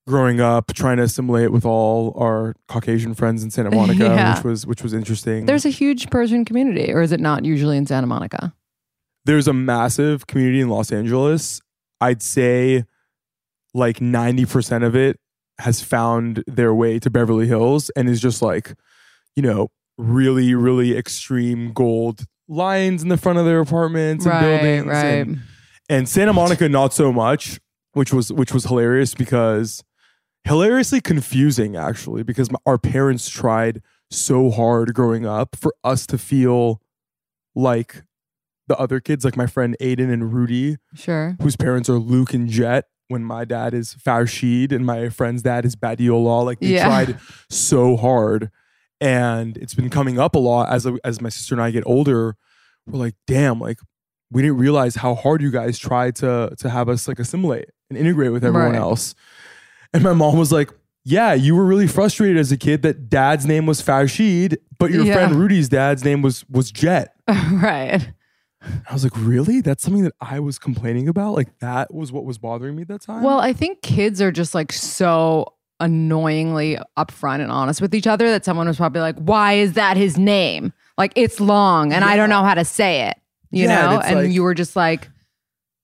Growing 0.08 0.40
up, 0.40 0.72
trying 0.74 0.98
to 0.98 1.04
assimilate 1.04 1.52
with 1.52 1.66
all 1.66 2.14
our 2.20 2.54
Caucasian 2.68 3.16
friends 3.16 3.44
in 3.44 3.50
Santa 3.50 3.72
Monica, 3.72 4.04
Yeah. 4.04 4.36
which 4.36 4.44
was 4.44 4.68
which 4.68 4.84
was 4.84 4.94
interesting. 4.94 5.46
There's 5.48 5.66
a 5.66 5.70
huge 5.70 6.10
Persian 6.12 6.46
community, 6.46 6.94
or 6.94 7.02
is 7.02 7.12
it 7.12 7.20
not 7.20 7.44
usually 7.44 7.78
in 7.78 7.86
Santa 7.86 8.08
Monica? 8.08 8.54
there's 9.28 9.48
a 9.48 9.54
massive 9.54 10.28
community 10.28 10.62
in 10.62 10.70
Los 10.70 10.92
Angeles. 10.92 11.60
I'd 12.00 12.22
say 12.22 12.84
like 13.74 13.98
90% 13.98 14.86
of 14.86 14.96
it 14.96 15.20
has 15.58 15.82
found 15.82 16.44
their 16.46 16.76
way 16.76 17.00
to 17.00 17.10
Beverly 17.10 17.48
Hills 17.48 17.90
and 17.96 18.08
is 18.08 18.22
just 18.22 18.44
like, 18.44 18.76
you 19.36 19.42
know, 19.42 19.70
really, 19.98 20.54
really 20.54 20.96
extreme 20.96 21.74
gold 21.74 22.26
lines 22.48 23.02
in 23.02 23.10
the 23.10 23.18
front 23.18 23.40
of 23.40 23.46
their 23.46 23.60
apartments 23.62 24.26
and 24.26 24.34
right, 24.36 24.42
buildings. 24.62 24.86
right. 24.86 25.04
And, 25.04 25.42
and 25.90 26.08
Santa 26.08 26.32
Monica, 26.32 26.70
not 26.70 26.94
so 26.94 27.12
much, 27.12 27.60
which 27.94 28.14
was 28.14 28.32
which 28.32 28.54
was 28.54 28.66
hilarious 28.66 29.16
because 29.16 29.84
hilariously 30.46 31.02
confusing 31.02 31.76
actually, 31.76 32.24
because 32.24 32.52
my, 32.52 32.60
our 32.66 32.78
parents 32.78 33.30
tried 33.30 33.82
so 34.12 34.52
hard 34.52 34.94
growing 34.94 35.26
up 35.26 35.56
for 35.56 35.74
us 35.84 36.06
to 36.08 36.18
feel 36.18 36.82
like 37.56 38.04
the 38.68 38.78
other 38.78 39.00
kids, 39.00 39.26
like 39.26 39.36
my 39.38 39.48
friend 39.48 39.76
Aiden 39.82 40.12
and 40.12 40.34
Rudy, 40.34 40.78
Sure. 40.94 41.36
whose 41.42 41.56
parents 41.56 41.90
are 41.90 42.00
Luke 42.00 42.34
and 42.34 42.48
Jet. 42.50 42.86
When 43.08 43.24
my 43.24 43.46
dad 43.46 43.76
is 43.76 43.94
Farshid 43.94 44.72
and 44.72 44.84
my 44.84 45.10
friend's 45.10 45.44
dad 45.44 45.64
is 45.64 45.76
Badiola, 45.76 46.44
like 46.44 46.60
they 46.60 46.70
Yeah. 46.70 46.86
tried 46.88 47.20
so 47.52 47.98
hard, 47.98 48.50
and 49.00 49.58
it's 49.58 49.76
been 49.76 49.92
coming 49.92 50.18
up 50.18 50.34
a 50.34 50.40
lot 50.40 50.70
as 50.74 50.88
as 51.04 51.22
my 51.22 51.30
sister 51.30 51.54
and 51.54 51.62
I 51.62 51.70
get 51.70 51.84
older. 51.86 52.36
We're 52.88 52.98
like, 52.98 53.14
damn, 53.28 53.60
like 53.60 53.78
we 54.32 54.42
didn't 54.42 54.58
realize 54.58 54.96
how 54.96 55.14
hard 55.14 55.44
you 55.44 55.52
guys 55.52 55.78
tried 55.78 56.16
to 56.18 56.56
to 56.58 56.70
have 56.72 56.90
us 56.90 57.08
like 57.08 57.20
assimilate 57.20 57.70
and 57.92 57.98
integrate 58.00 58.32
with 58.32 58.44
everyone 58.44 58.72
Right. 58.72 58.80
else. 58.82 59.14
And 59.96 60.04
my 60.04 60.12
mom 60.14 60.38
was 60.38 60.52
like, 60.52 60.70
yeah, 61.06 61.34
you 61.34 61.56
were 61.56 61.64
really 61.66 61.88
frustrated 61.88 62.36
as 62.36 62.52
a 62.52 62.58
kid 62.58 62.82
that 62.82 63.08
dad's 63.10 63.46
name 63.46 63.66
was 63.66 63.82
Farshid, 63.82 64.58
but 64.78 64.92
your 64.92 65.06
Yeah. 65.06 65.14
friend 65.14 65.36
Rudy's 65.36 65.70
dad's 65.70 66.04
name 66.04 66.22
was 66.22 66.44
was 66.50 66.70
Jet. 66.70 67.16
right. 67.30 68.12
I 68.90 68.94
was 68.94 69.04
like, 69.06 69.14
really? 69.16 69.62
That's 69.62 69.82
something 69.84 70.04
that 70.04 70.16
I 70.20 70.42
was 70.42 70.60
complaining 70.60 71.08
about? 71.08 71.36
Like 71.36 71.60
that 71.60 71.94
was 71.94 72.12
what 72.12 72.26
was 72.26 72.38
bothering 72.38 72.76
me 72.76 72.82
at 72.82 72.90
that 72.90 73.02
time? 73.02 73.24
Well, 73.24 73.40
I 73.40 73.54
think 73.54 73.84
kids 73.84 74.22
are 74.22 74.32
just 74.34 74.54
like 74.54 74.74
so 74.74 75.54
annoyingly 75.80 76.78
upfront 76.98 77.42
and 77.42 77.52
honest 77.52 77.80
with 77.82 77.96
each 77.96 78.08
other 78.08 78.30
that 78.32 78.44
someone 78.44 78.68
was 78.68 78.76
probably 78.78 79.02
like, 79.02 79.18
"Why 79.18 79.54
is 79.54 79.74
that 79.74 79.96
his 79.96 80.18
name? 80.18 80.74
Like 80.98 81.14
it's 81.16 81.40
long 81.40 81.94
and 81.94 82.04
I 82.04 82.18
don't 82.18 82.30
know 82.30 82.44
how 82.44 82.54
to 82.56 82.66
say 82.66 83.04
it." 83.08 83.18
You 83.52 83.64
Yeah, 83.66 83.86
know? 83.92 84.00
it's 84.00 84.08
And, 84.08 84.16
like- 84.20 84.32
you 84.32 84.44
were 84.44 84.54
just 84.56 84.76
like, 84.76 85.10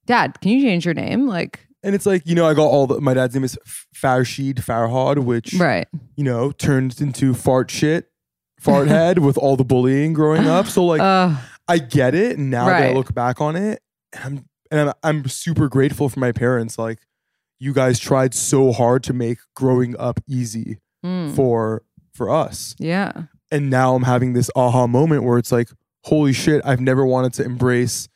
"Dad, 0.06 0.42
can 0.42 0.52
you 0.52 0.62
change 0.62 0.84
your 0.84 0.94
name?" 0.96 1.28
Like, 1.28 1.68
and 1.84 1.96
it's 1.96 2.06
like, 2.06 2.24
you 2.26 2.36
know, 2.36 2.46
I 2.46 2.54
got 2.54 2.66
all 2.66 2.88
the 2.88 3.02
my 3.02 3.14
dad's 3.14 3.34
name 3.34 3.44
is 3.44 3.58
Farshid 3.96 4.56
Farhad, 4.56 5.24
which 5.24 5.54
right. 5.56 5.88
you 6.16 6.24
know, 6.24 6.52
turned 6.52 7.00
into 7.02 7.34
fart 7.34 7.72
shit, 7.72 8.10
fart 8.60 8.88
head 8.90 9.20
with 9.20 9.38
all 9.38 9.56
the 9.56 9.66
bullying 9.66 10.14
growing 10.14 10.48
up. 10.48 10.68
So 10.68 10.86
like 10.86 11.02
Uh, 11.02 11.38
I 11.68 11.78
get 11.78 12.14
it. 12.14 12.38
And 12.38 12.50
now 12.50 12.66
that 12.66 12.92
I 12.92 12.94
look 12.94 13.14
back 13.14 13.40
on 13.40 13.56
it, 13.56 13.82
and 14.14 14.24
I'm 14.24 14.46
and 14.70 14.90
I'm, 14.90 14.94
I'm 15.04 15.28
super 15.28 15.68
grateful 15.68 16.10
for 16.10 16.20
my 16.20 16.32
parents. 16.32 16.78
Like, 16.78 17.00
you 17.60 17.74
guys 17.74 18.00
tried 18.00 18.34
so 18.34 18.72
hard 18.72 19.04
to 19.04 19.14
make 19.14 19.40
growing 19.56 19.96
up 19.98 20.20
easy 20.28 20.80
mm, 21.06 21.36
for 21.36 21.84
for 22.14 22.30
us. 22.30 22.76
yeah. 22.78 23.24
And 23.54 23.70
now 23.70 23.96
I'm 23.96 24.04
having 24.04 24.32
this 24.32 24.50
aha 24.56 24.88
moment 24.88 25.24
where 25.24 25.38
it's 25.38 25.52
like, 25.52 25.70
holy 26.06 26.32
shit, 26.32 26.62
I've 26.64 26.80
never 26.80 27.06
wanted 27.06 27.34
to 27.34 27.44
embrace 27.44 28.08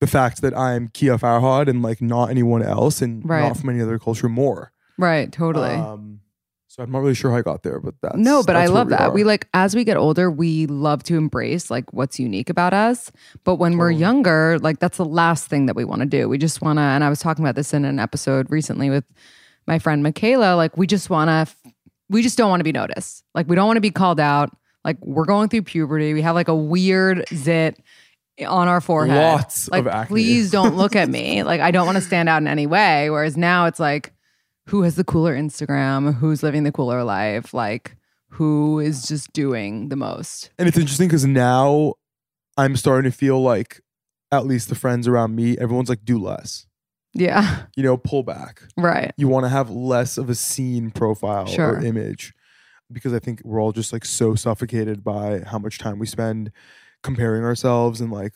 the 0.00 0.06
fact 0.06 0.42
that 0.42 0.56
I'm 0.56 0.88
Kia 0.88 1.16
Farhad 1.18 1.68
and 1.68 1.82
like 1.82 2.00
not 2.00 2.30
anyone 2.30 2.62
else 2.62 3.02
and 3.02 3.28
Right. 3.28 3.40
not 3.48 3.56
from 3.56 3.70
any 3.70 3.80
other 3.80 3.98
culture 3.98 4.28
more. 4.28 4.72
Right, 4.96 5.30
totally. 5.32 5.70
Um, 5.74 6.20
so 6.68 6.82
I'm 6.84 6.92
not 6.92 7.00
really 7.00 7.14
sure 7.14 7.30
how 7.32 7.38
I 7.38 7.42
got 7.42 7.62
there, 7.64 7.80
but 7.80 7.94
that's 8.00 8.16
no, 8.16 8.42
but 8.44 8.54
I 8.54 8.60
that's 8.60 8.70
where 8.70 8.74
love 8.78 8.86
we 8.88 8.90
that. 8.92 9.00
are. 9.00 9.10
We 9.10 9.24
like 9.24 9.48
as 9.54 9.74
we 9.74 9.82
get 9.84 9.96
older, 9.96 10.30
we 10.30 10.66
love 10.66 11.02
to 11.04 11.16
embrace 11.16 11.70
like 11.70 11.92
what's 11.92 12.20
unique 12.20 12.48
about 12.50 12.72
us. 12.72 13.10
But 13.42 13.56
when 13.56 13.76
we're 13.78 13.90
younger, 13.90 14.58
like 14.60 14.78
that's 14.78 14.98
the 14.98 15.04
last 15.04 15.48
thing 15.48 15.66
that 15.66 15.74
we 15.74 15.84
want 15.84 16.00
to 16.02 16.06
do. 16.06 16.28
We 16.28 16.38
just 16.38 16.62
want 16.62 16.78
to 16.78 16.82
and 16.82 17.02
I 17.02 17.08
was 17.08 17.18
talking 17.20 17.44
about 17.44 17.56
this 17.56 17.74
in 17.74 17.84
an 17.84 17.98
episode 17.98 18.48
recently 18.50 18.90
with 18.90 19.04
my 19.66 19.78
friend 19.80 20.02
Michaela, 20.02 20.54
like 20.54 20.76
we 20.76 20.86
just 20.86 21.10
want 21.10 21.28
to 21.30 21.72
we 22.10 22.22
just 22.22 22.38
don't 22.38 22.48
want 22.50 22.60
to 22.60 22.64
be 22.64 22.72
noticed. 22.72 23.24
Like 23.34 23.48
we 23.48 23.56
don't 23.56 23.66
want 23.66 23.76
to 23.78 23.82
be 23.82 23.90
called 23.90 24.20
out. 24.20 24.56
Like 24.84 24.96
we're 25.04 25.24
going 25.26 25.48
through 25.48 25.62
puberty. 25.62 26.14
We 26.14 26.22
have 26.22 26.34
like 26.36 26.48
a 26.48 26.54
weird 26.56 27.24
zit 27.34 27.80
on 28.46 28.68
our 28.68 28.80
forehead. 28.80 29.16
Lots 29.16 29.68
like, 29.68 29.80
of 29.80 29.86
acne. 29.88 30.06
please 30.08 30.50
don't 30.52 30.76
look 30.76 30.96
at 30.96 31.08
me. 31.08 31.42
Like 31.42 31.60
I 31.60 31.70
don't 31.70 31.86
want 31.86 31.96
to 31.96 32.02
stand 32.02 32.28
out 32.28 32.42
in 32.42 32.48
any 32.48 32.66
way. 32.66 33.10
Whereas 33.10 33.36
now 33.36 33.66
it's 33.66 33.80
like, 33.80 34.12
who 34.66 34.82
has 34.82 34.96
the 34.96 35.04
cooler 35.04 35.34
Instagram? 35.36 36.14
Who's 36.14 36.42
living 36.42 36.64
the 36.64 36.72
cooler 36.72 37.02
life? 37.04 37.54
Like 37.54 37.96
who 38.30 38.78
is 38.78 39.08
just 39.08 39.32
doing 39.32 39.88
the 39.88 39.96
most? 39.96 40.50
And 40.58 40.68
it's 40.68 40.76
interesting 40.76 41.08
because 41.08 41.24
now 41.24 41.94
I'm 42.56 42.76
starting 42.76 43.10
to 43.10 43.16
feel 43.16 43.40
like 43.40 43.80
at 44.30 44.44
least 44.46 44.68
the 44.68 44.74
friends 44.74 45.08
around 45.08 45.34
me, 45.34 45.56
everyone's 45.58 45.88
like, 45.88 46.04
do 46.04 46.18
less. 46.18 46.66
Yeah. 47.14 47.62
You 47.74 47.82
know, 47.82 47.96
pull 47.96 48.22
back. 48.22 48.62
Right. 48.76 49.12
You 49.16 49.28
want 49.28 49.44
to 49.44 49.48
have 49.48 49.70
less 49.70 50.18
of 50.18 50.28
a 50.28 50.34
scene 50.34 50.90
profile 50.90 51.46
Sure. 51.46 51.76
or 51.76 51.80
image 51.84 52.34
because 52.92 53.14
I 53.14 53.18
think 53.18 53.40
we're 53.44 53.60
all 53.60 53.72
just 53.72 53.92
like 53.92 54.04
so 54.04 54.34
suffocated 54.34 55.02
by 55.02 55.40
how 55.40 55.58
much 55.58 55.78
time 55.78 55.98
we 55.98 56.06
spend 56.06 56.52
comparing 57.02 57.44
ourselves 57.44 58.00
and 58.00 58.10
like 58.12 58.32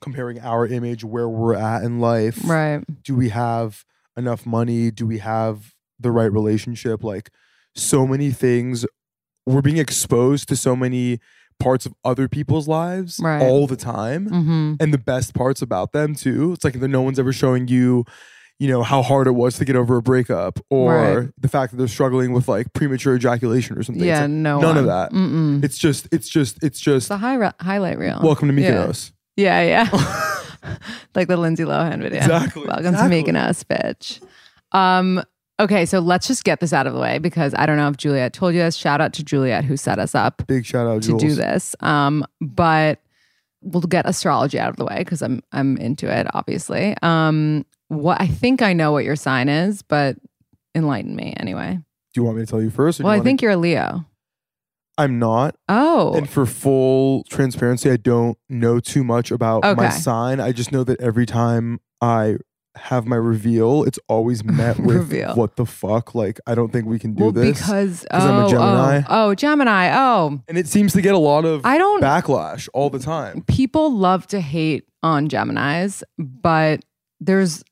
comparing 0.00 0.40
our 0.40 0.66
image 0.66 1.04
where 1.04 1.28
we're 1.28 1.54
at 1.54 1.82
in 1.82 2.00
life. 2.00 2.38
Right. 2.44 2.82
Do 3.02 3.14
we 3.14 3.28
have 3.30 3.84
enough 4.16 4.46
money? 4.46 4.90
Do 4.90 5.06
we 5.06 5.18
have 5.18 5.72
the 5.98 6.10
right 6.10 6.32
relationship? 6.32 7.04
Like 7.04 7.30
so 7.74 8.06
many 8.06 8.30
things. 8.30 8.86
We're 9.46 9.62
being 9.62 9.78
exposed 9.78 10.48
to 10.48 10.56
so 10.56 10.74
many 10.76 11.18
parts 11.58 11.84
of 11.84 11.92
other 12.04 12.28
people's 12.28 12.66
lives 12.68 13.20
Right. 13.22 13.42
all 13.42 13.66
the 13.66 13.76
time 13.76 14.28
Mm-hmm. 14.30 14.74
and 14.80 14.94
the 14.94 14.98
best 14.98 15.34
parts 15.34 15.60
about 15.60 15.92
them 15.92 16.14
too. 16.14 16.52
It's 16.54 16.64
like 16.64 16.76
no 16.76 17.02
one's 17.02 17.18
ever 17.18 17.32
showing 17.32 17.68
you, 17.68 18.04
you 18.60 18.68
know, 18.68 18.82
how 18.84 19.00
hard 19.02 19.26
it 19.26 19.30
was 19.32 19.56
to 19.56 19.64
get 19.64 19.74
over 19.74 19.96
a 19.96 20.02
breakup 20.02 20.60
or 20.70 20.94
Right. 20.94 21.28
the 21.40 21.48
fact 21.48 21.72
that 21.72 21.78
they're 21.78 21.88
struggling 21.88 22.32
with 22.32 22.46
like 22.46 22.72
premature 22.74 23.16
ejaculation 23.16 23.76
or 23.76 23.82
something. 23.82 24.04
Yeah. 24.04 24.20
like, 24.20 24.30
no. 24.30 24.60
none 24.60 24.76
of 24.76 24.84
that. 24.86 25.10
Mm-mm. 25.12 25.64
It's 25.64 25.78
just, 25.78 26.06
it's 26.12 26.28
just, 26.28 26.62
it's 26.62 26.78
just. 26.78 27.08
the 27.08 27.16
high 27.16 27.34
re- 27.36 27.52
highlight 27.60 27.98
reel. 27.98 28.20
Welcome 28.22 28.54
to 28.54 28.62
Yeah. 28.62 28.70
Mykonos. 28.86 29.10
Yeah, 29.36 29.62
yeah. 29.62 29.88
like 31.14 31.26
the 31.28 31.36
Lindsay 31.38 31.64
Lohan 31.64 32.02
video. 32.02 32.18
Exactly, 32.20 32.66
Welcome 32.66 32.86
exactly. 32.94 33.22
to 33.24 33.32
Mykonos, 33.32 33.64
bitch. 33.64 34.20
Um, 34.78 35.22
okay, 35.58 35.86
so 35.86 35.98
let's 36.00 36.26
just 36.28 36.44
get 36.44 36.60
this 36.60 36.74
out 36.74 36.86
of 36.86 36.92
the 36.92 37.00
way 37.00 37.18
because 37.18 37.54
I 37.56 37.64
don't 37.64 37.78
know 37.78 37.88
if 37.88 37.96
Juliet 37.96 38.34
told 38.34 38.52
you 38.54 38.60
this. 38.60 38.76
Shout 38.76 39.00
out 39.00 39.14
to 39.14 39.24
Juliet 39.24 39.64
who 39.64 39.76
set 39.78 39.98
us 39.98 40.14
up 40.14 40.42
Big 40.46 40.66
shout 40.66 40.86
out, 40.86 41.00
to 41.02 41.08
Jules. 41.08 41.22
do 41.22 41.34
this. 41.34 41.74
Um, 41.80 42.26
but 42.42 43.00
we'll 43.62 43.82
get 43.82 44.06
astrology 44.06 44.58
out 44.58 44.70
of 44.70 44.76
the 44.76 44.84
way 44.84 44.98
because 44.98 45.22
I'm 45.22 45.42
I'm 45.52 45.76
into 45.76 46.10
it, 46.10 46.26
obviously. 46.34 46.94
Um, 47.02 47.64
what 47.88 48.20
I 48.20 48.26
think 48.26 48.62
I 48.62 48.72
know 48.72 48.92
what 48.92 49.04
your 49.04 49.16
sign 49.16 49.48
is, 49.48 49.82
but 49.82 50.16
enlighten 50.74 51.14
me 51.16 51.34
anyway. 51.36 51.78
Do 52.14 52.20
you 52.20 52.24
want 52.24 52.38
me 52.38 52.44
to 52.44 52.50
tell 52.50 52.62
you 52.62 52.70
first? 52.70 53.00
Or 53.00 53.04
Well, 53.04 53.14
you 53.14 53.20
I 53.20 53.24
think 53.24 53.42
you're 53.42 53.52
a 53.52 53.56
Leo. 53.56 54.06
I'm 54.98 55.18
not. 55.18 55.56
Oh, 55.68 56.14
And 56.14 56.28
for 56.28 56.44
full 56.44 57.24
transparency, 57.24 57.90
I 57.90 57.96
don't 57.96 58.36
know 58.50 58.80
too 58.80 59.02
much 59.02 59.30
about 59.30 59.62
my 59.76 59.88
sign. 59.88 60.40
I 60.40 60.52
just 60.52 60.72
know 60.72 60.84
that 60.84 61.00
every 61.00 61.24
time 61.24 61.80
I 62.02 62.36
have 62.80 63.06
my 63.06 63.16
reveal, 63.16 63.84
it's 63.84 63.98
always 64.08 64.42
met 64.44 64.78
with 64.80 64.96
Reveal. 64.96 65.34
what 65.34 65.56
the 65.56 65.66
fuck? 65.66 66.14
Like, 66.14 66.40
I 66.46 66.54
don't 66.54 66.72
think 66.72 66.86
we 66.86 66.98
can 66.98 67.14
do 67.14 67.24
well, 67.24 67.32
this. 67.32 67.58
because 67.60 68.06
'Cause 68.10 68.24
I'm 68.24 68.36
a 68.40 68.46
oh, 68.46 68.48
Gemini. 68.50 68.98
Oh, 69.08 69.30
oh, 69.30 69.34
Gemini. 69.34 69.90
Oh, 69.94 70.40
and 70.48 70.58
it 70.58 70.66
seems 70.66 70.92
to 70.94 71.02
get 71.02 71.14
a 71.14 71.18
lot 71.18 71.44
of 71.44 71.64
I 71.64 71.78
don't 71.78 72.02
backlash 72.02 72.68
all 72.74 72.90
the 72.90 72.98
time. 72.98 73.42
people 73.46 73.94
love 73.94 74.26
to 74.28 74.40
hate 74.40 74.84
on 75.02 75.28
Geminis, 75.28 76.02
but 76.18 76.84
there's, 77.20 77.62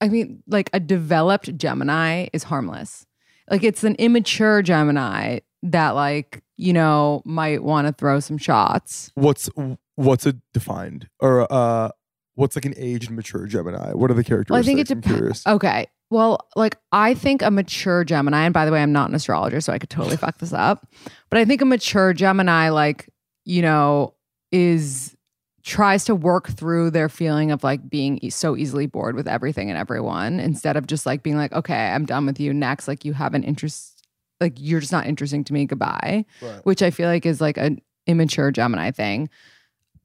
I 0.00 0.08
mean, 0.08 0.42
like 0.46 0.70
a 0.72 0.80
developed 0.80 1.56
Gemini 1.56 2.26
is 2.32 2.42
harmless. 2.44 3.06
Like 3.50 3.62
it's 3.62 3.84
an 3.84 3.94
immature 3.96 4.62
Gemini 4.62 5.38
that, 5.62 5.90
like, 5.90 6.42
you 6.56 6.72
know, 6.72 7.22
might 7.24 7.62
want 7.62 7.86
to 7.86 7.92
throw 7.92 8.18
some 8.20 8.38
shots. 8.38 9.10
What's 9.14 9.48
what's 9.96 10.26
a 10.26 10.34
defined 10.52 11.08
or 11.20 11.50
uh 11.50 11.90
what's 12.36 12.56
like 12.56 12.64
an 12.64 12.74
aged 12.76 13.10
mature 13.10 13.46
Gemini? 13.46 13.92
What 13.92 14.10
are 14.10 14.14
the 14.14 14.24
characteristics? 14.24 14.50
Well, 14.50 14.60
I 14.60 14.62
think 14.62 14.80
it 14.80 14.88
depends. 14.88 15.46
Okay. 15.46 15.88
Well, 16.08 16.38
like 16.54 16.78
I 16.92 17.14
think 17.14 17.42
a 17.42 17.50
mature 17.50 18.04
Gemini, 18.04 18.44
and 18.44 18.54
by 18.54 18.64
the 18.64 18.70
way, 18.70 18.80
I'm 18.80 18.92
not 18.92 19.08
an 19.08 19.16
astrologer, 19.16 19.60
so 19.60 19.72
I 19.72 19.78
could 19.78 19.90
totally 19.90 20.16
fuck 20.16 20.38
this 20.38 20.52
up. 20.52 20.86
But 21.30 21.40
I 21.40 21.44
think 21.44 21.60
a 21.60 21.64
mature 21.64 22.12
Gemini, 22.12 22.68
like, 22.68 23.10
you 23.44 23.60
know, 23.62 24.14
is 24.52 25.16
tries 25.64 26.04
to 26.04 26.14
work 26.14 26.48
through 26.50 26.92
their 26.92 27.08
feeling 27.08 27.50
of 27.50 27.64
like 27.64 27.90
being 27.90 28.18
e- 28.18 28.30
so 28.30 28.56
easily 28.56 28.86
bored 28.86 29.16
with 29.16 29.26
everything 29.26 29.68
and 29.68 29.76
everyone 29.76 30.38
instead 30.38 30.76
of 30.76 30.86
just 30.86 31.06
like 31.06 31.24
being 31.24 31.36
like, 31.36 31.52
okay, 31.52 31.88
I'm 31.88 32.04
done 32.06 32.24
with 32.24 32.38
you. 32.38 32.54
Next, 32.54 32.86
like 32.86 33.04
you 33.04 33.12
have 33.14 33.34
an 33.34 33.42
interest, 33.42 34.06
like 34.40 34.52
you're 34.58 34.78
just 34.78 34.92
not 34.92 35.06
interesting 35.06 35.42
to 35.42 35.52
me. 35.52 35.66
Goodbye. 35.66 36.24
Right. 36.40 36.60
Which 36.64 36.82
I 36.82 36.92
feel 36.92 37.08
like 37.08 37.26
is 37.26 37.40
like 37.40 37.56
an 37.56 37.80
immature 38.06 38.52
Gemini 38.52 38.92
thing. 38.92 39.28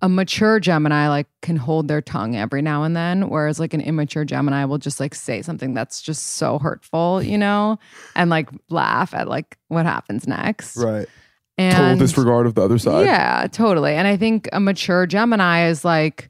A 0.04 0.10
mature 0.10 0.60
Gemini 0.60 1.08
like 1.10 1.28
can 1.42 1.58
hold 1.58 1.88
their 1.88 2.02
tongue 2.02 2.36
every 2.36 2.62
now 2.62 2.84
and 2.84 2.96
then, 2.96 3.30
whereas 3.30 3.60
like 3.60 3.74
an 3.74 3.82
immature 3.82 4.26
Gemini 4.26 4.66
will 4.66 4.80
just 4.80 5.00
like 5.00 5.14
say 5.14 5.42
something 5.44 5.74
that's 5.76 6.02
just 6.02 6.26
so 6.38 6.58
hurtful, 6.58 7.22
you 7.22 7.38
know, 7.38 7.78
and 8.16 8.30
like 8.30 8.50
laugh 8.70 9.14
at 9.14 9.28
like 9.28 9.58
what 9.68 9.86
happens 9.86 10.28
next. 10.28 10.76
Right. 10.78 11.08
And 11.58 11.76
Total 11.76 11.98
disregard 11.98 12.48
of 12.48 12.56
the 12.56 12.64
other 12.64 12.80
side. 12.80 13.06
yeah, 13.06 13.46
totally. 13.52 13.94
And 13.94 14.08
I 14.08 14.18
think 14.18 14.50
a 14.52 14.60
mature 14.60 15.06
Gemini 15.06 15.68
is 15.68 15.86
like, 15.86 16.30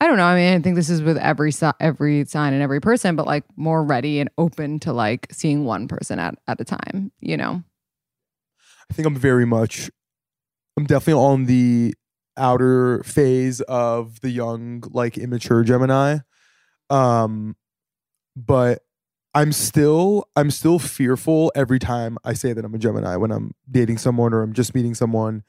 I 0.00 0.06
don't 0.06 0.18
know. 0.18 0.24
I 0.26 0.36
mean, 0.36 0.54
I 0.54 0.60
think 0.60 0.76
this 0.76 0.90
is 0.90 1.02
with 1.02 1.16
every 1.16 1.50
si- 1.50 1.70
every 1.80 2.24
sign 2.26 2.52
and 2.52 2.62
every 2.62 2.80
person, 2.80 3.16
but 3.16 3.26
like 3.26 3.44
more 3.56 3.82
ready 3.82 4.20
and 4.20 4.30
open 4.38 4.78
to 4.80 4.92
like 4.92 5.26
seeing 5.32 5.64
one 5.64 5.88
person 5.88 6.18
at 6.20 6.38
at 6.46 6.60
a 6.60 6.64
time. 6.64 7.10
You 7.18 7.36
know? 7.36 7.62
I 8.90 8.94
think 8.94 9.06
I'm 9.06 9.16
very 9.16 9.46
much 9.46 9.90
I'm 10.76 10.84
definitely 10.84 11.20
on 11.20 11.46
the 11.46 11.94
outer 12.36 13.02
phase 13.04 13.60
of 13.62 14.20
the 14.20 14.30
young, 14.30 14.82
like 14.90 15.16
immature 15.18 15.62
Gemini. 15.64 16.18
Um 16.90 17.56
but 18.36 18.82
I'm 19.34 19.52
still 19.52 20.28
I'm 20.36 20.50
still 20.50 20.78
fearful 20.78 21.52
every 21.54 21.78
time 21.78 22.18
I 22.24 22.32
say 22.34 22.52
that 22.52 22.64
I'm 22.64 22.74
a 22.74 22.78
Gemini 22.78 23.16
when 23.16 23.30
I'm 23.30 23.52
dating 23.70 23.98
someone 23.98 24.32
or 24.32 24.42
I'm 24.42 24.52
just 24.52 24.74
meeting 24.74 24.94
someone 24.94 25.42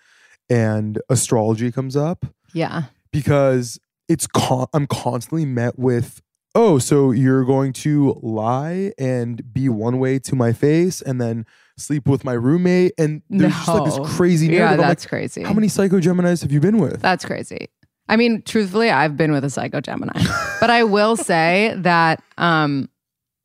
and 0.49 0.99
astrology 1.09 1.71
comes 1.71 1.95
up 1.95 2.25
Yeah. 2.53 2.83
because 3.11 3.79
it's 4.07 4.27
con- 4.27 4.67
I'm 4.73 4.87
constantly 4.87 5.45
met 5.45 5.77
with 5.77 6.21
oh 6.55 6.79
so 6.79 7.11
you're 7.11 7.45
going 7.45 7.71
to 7.73 8.17
lie 8.21 8.93
and 8.97 9.53
be 9.53 9.69
one 9.69 9.99
way 9.99 10.19
to 10.19 10.35
my 10.35 10.53
face 10.53 11.01
and 11.01 11.19
then 11.21 11.45
sleep 11.77 12.07
with 12.07 12.23
my 12.25 12.33
roommate 12.33 12.93
and 12.97 13.21
there's 13.29 13.53
just 13.53 13.67
like 13.67 13.85
this 13.85 14.15
crazy 14.15 14.47
Yeah, 14.47 14.59
narrative. 14.59 14.79
I'm 14.81 14.87
that's 14.87 15.03
like, 15.05 15.09
crazy. 15.09 15.43
how 15.43 15.53
many 15.53 15.67
psycho 15.67 15.99
Geminis 15.99 16.41
have 16.41 16.51
you 16.51 16.59
been 16.59 16.77
with? 16.79 17.01
That's 17.01 17.23
crazy. 17.25 17.69
I 18.09 18.15
mean, 18.15 18.41
truthfully, 18.43 18.89
I've 18.89 19.17
been 19.17 19.31
with 19.31 19.43
a 19.43 19.49
psycho 19.49 19.81
Gemini, 19.81 20.13
but 20.61 20.69
I 20.69 20.83
will 20.85 21.15
say 21.17 21.73
that, 21.77 22.23
um, 22.37 22.89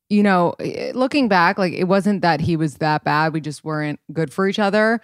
you 0.08 0.22
know, 0.22 0.54
looking 0.94 1.28
back, 1.28 1.58
like 1.58 1.72
it 1.72 1.84
wasn't 1.84 2.22
that 2.22 2.40
he 2.40 2.56
was 2.56 2.74
that 2.76 3.02
bad. 3.04 3.32
We 3.32 3.40
just 3.40 3.64
weren't 3.64 3.98
good 4.12 4.32
for 4.32 4.46
each 4.46 4.58
other. 4.58 5.00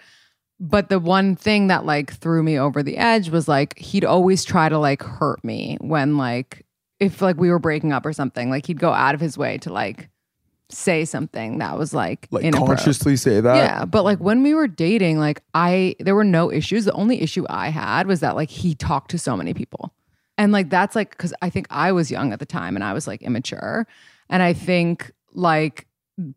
But 0.61 0.89
the 0.89 0.99
one 0.99 1.35
thing 1.35 1.67
that 1.67 1.85
like 1.85 2.13
threw 2.13 2.43
me 2.43 2.59
over 2.59 2.83
the 2.83 2.97
edge 2.97 3.29
was 3.29 3.47
like 3.47 3.77
he'd 3.79 4.03
always 4.05 4.43
try 4.43 4.69
to 4.69 4.77
like 4.77 5.01
hurt 5.01 5.43
me 5.43 5.77
when 5.81 6.17
like 6.17 6.65
if 6.99 7.21
like 7.21 7.37
we 7.37 7.49
were 7.49 7.59
breaking 7.59 7.91
up 7.93 8.05
or 8.05 8.11
something. 8.13 8.49
Like 8.49 8.65
he'd 8.65 8.79
go 8.79 8.91
out 8.91 9.15
of 9.15 9.21
his 9.21 9.37
way 9.37 9.57
to 9.59 9.71
like 9.73 10.09
say 10.71 11.03
something 11.03 11.57
that 11.57 11.77
was 11.77 11.93
like 11.93 12.27
like 12.31 12.53
consciously 12.53 13.15
say 13.15 13.41
that. 13.41 13.55
Yeah, 13.55 13.85
but 13.85 14.03
like 14.03 14.19
when 14.19 14.43
we 14.43 14.53
were 14.53 14.67
dating, 14.67 15.19
like 15.19 15.41
I 15.53 15.95
there 15.99 16.15
were 16.15 16.23
no 16.23 16.51
issues. 16.51 16.85
The 16.85 16.93
only 16.93 17.21
issue 17.21 17.45
I 17.49 17.69
had 17.69 18.07
was 18.07 18.19
that 18.19 18.35
like 18.35 18.49
he 18.49 18.75
talked 18.75 19.11
to 19.11 19.17
so 19.17 19.35
many 19.35 19.53
people. 19.53 19.93
And 20.37 20.51
like 20.51 20.69
that's 20.69 20.95
like 20.95 21.17
cuz 21.17 21.33
I 21.41 21.49
think 21.49 21.67
I 21.69 21.91
was 21.91 22.11
young 22.11 22.33
at 22.33 22.39
the 22.39 22.45
time 22.45 22.75
and 22.75 22.83
I 22.83 22.93
was 22.93 23.07
like 23.07 23.21
immature. 23.21 23.87
And 24.29 24.43
I 24.43 24.53
think 24.53 25.11
like 25.33 25.87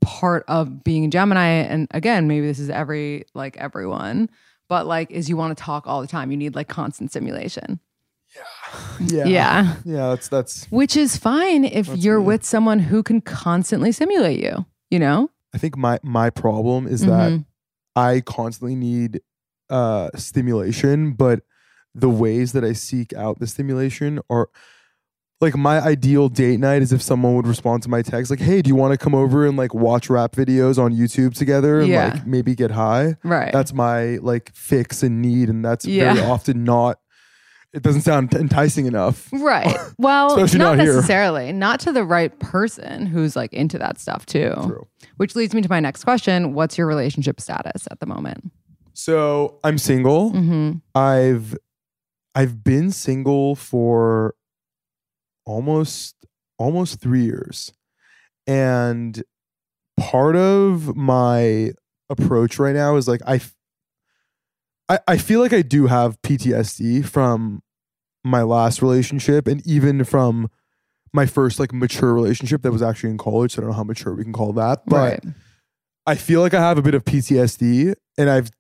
part 0.01 0.45
of 0.49 0.83
being 0.83 1.05
a 1.05 1.09
Gemini 1.09 1.47
and 1.47 1.89
again, 1.91 2.27
maybe 2.27 2.47
this 2.47 2.59
is 2.59 2.71
every 2.71 3.25
like 3.35 3.57
everyone, 3.59 4.31
but 4.69 4.87
like 4.87 5.11
is 5.11 5.29
you 5.29 5.37
want 5.37 5.57
to 5.57 5.63
talk 5.63 5.87
all 5.87 6.01
the 6.01 6.07
time. 6.07 6.31
You 6.31 6.37
need 6.37 6.55
like 6.55 6.69
constant 6.69 7.11
stimulation. 7.11 7.81
Yeah. 9.01 9.25
Yeah. 9.27 9.75
Yeah, 9.85 10.09
that's 10.11 10.29
that's 10.29 10.67
Which 10.71 10.97
is 10.97 11.17
fine 11.17 11.65
if 11.65 11.89
you're 11.89 12.21
me. 12.21 12.27
with 12.27 12.45
someone 12.45 12.79
who 12.79 13.03
can 13.03 13.21
constantly 13.21 13.93
stimulate 13.93 14.41
you, 14.43 14.65
you 14.91 14.99
know? 14.99 15.31
I 15.55 15.59
think 15.59 15.77
my 15.77 15.99
my 16.03 16.31
problem 16.31 16.87
is 16.87 17.03
that 17.03 17.33
Mhm. 17.33 17.45
I 17.97 18.21
constantly 18.25 18.75
need 18.77 19.21
uh 19.71 20.11
stimulation, 20.17 21.13
but 21.13 21.41
the 21.95 22.09
ways 22.09 22.53
that 22.53 22.65
I 22.65 22.73
seek 22.73 23.13
out 23.15 23.39
the 23.39 23.47
stimulation 23.47 24.21
are 24.31 24.49
like 25.43 25.57
my 25.57 25.81
ideal 25.81 26.29
date 26.29 26.61
night 26.61 26.83
is 26.83 26.93
if 26.93 27.03
someone 27.03 27.35
would 27.35 27.47
respond 27.49 27.83
to 27.83 27.89
my 27.91 28.01
text 28.01 28.31
like, 28.31 28.39
"Hey, 28.41 28.63
do 28.63 28.69
you 28.69 28.77
want 28.77 28.93
to 28.93 28.97
come 28.99 29.15
over 29.15 29.45
and 29.45 29.57
like 29.59 29.75
watch 29.75 30.09
rap 30.09 30.37
videos 30.37 30.79
on 30.79 30.93
YouTube 30.95 31.35
together 31.35 31.81
and 31.81 31.89
Yeah. 31.89 32.13
like 32.15 32.27
maybe 32.27 32.55
get 32.55 32.71
high?" 32.71 33.17
Right. 33.25 33.53
That's 33.53 33.75
my 33.75 34.19
like 34.23 34.53
fix 34.55 35.03
and 35.03 35.21
need 35.21 35.51
and 35.51 35.65
that's 35.65 35.85
Yeah. 35.85 36.15
very 36.15 36.27
often 36.27 36.65
not 36.65 36.99
it 37.73 37.83
doesn't 37.83 38.03
sound 38.03 38.35
enticing 38.35 38.87
enough. 38.87 39.29
Right. 39.33 39.77
Well, 39.99 40.37
not, 40.37 40.55
not 40.55 40.79
necessarily. 40.79 41.53
Not 41.53 41.79
to 41.81 41.93
the 41.93 42.03
right 42.03 42.37
person 42.41 43.07
who's 43.07 43.37
like 43.37 43.53
into 43.53 43.79
that 43.79 44.01
stuff 44.01 44.27
too. 44.27 44.53
True. 44.65 44.89
Which 45.17 45.37
leads 45.37 45.55
me 45.55 45.63
to 45.63 45.69
my 45.69 45.79
next 45.79 46.03
question. 46.03 46.55
What's 46.55 46.77
your 46.77 46.89
relationship 46.89 47.41
status 47.41 47.87
at 47.89 48.01
the 48.01 48.07
moment? 48.07 48.51
So 48.95 49.61
I'm 49.63 49.79
single. 49.79 50.33
Mm-hmm. 50.33 50.79
I've 50.97 51.57
I've 52.35 52.65
been 52.65 52.91
single 52.91 53.55
for 53.55 54.35
almost 55.45 56.17
almost 56.59 57.01
three 57.01 57.25
years. 57.25 57.73
And 58.47 59.23
part 59.99 60.35
of 60.35 60.97
my 60.97 61.73
approach 62.11 62.59
right 62.59 62.75
now 62.75 62.97
is 62.97 63.07
like 63.07 63.21
I 63.27 63.41
I, 64.89 64.99
I 65.09 65.17
feel 65.17 65.41
like 65.41 65.53
I 65.53 65.63
do 65.63 65.87
have 65.87 66.21
PTSD 66.23 67.05
from 67.05 67.63
my 68.25 68.43
last 68.43 68.83
relationship 68.83 69.47
and 69.47 69.67
even 69.67 70.05
from 70.05 70.51
my 71.13 71.27
first 71.27 71.59
like 71.61 71.73
mature 71.73 72.13
relationship 72.15 72.63
that 72.63 72.73
was 72.73 72.83
actually 72.83 73.11
in 73.11 73.19
college. 73.19 73.53
So 73.53 73.59
I 73.59 73.61
don't 73.63 73.71
know 73.71 73.77
how 73.77 73.85
mature 73.85 74.15
we 74.15 74.25
can 74.25 74.33
call 74.33 74.53
that. 74.55 74.83
But 74.87 74.97
Right. 75.25 75.25
I 76.07 76.15
feel 76.17 76.41
like 76.41 76.55
I 76.55 76.61
have 76.61 76.79
a 76.79 76.83
bit 76.83 76.95
of 76.95 77.05
PTSD 77.05 77.95
and 78.19 78.31
I've 78.31 78.51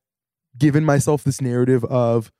given 0.57 0.85
myself 0.85 1.25
this 1.25 1.41
narrative 1.41 1.85
of 1.85 2.31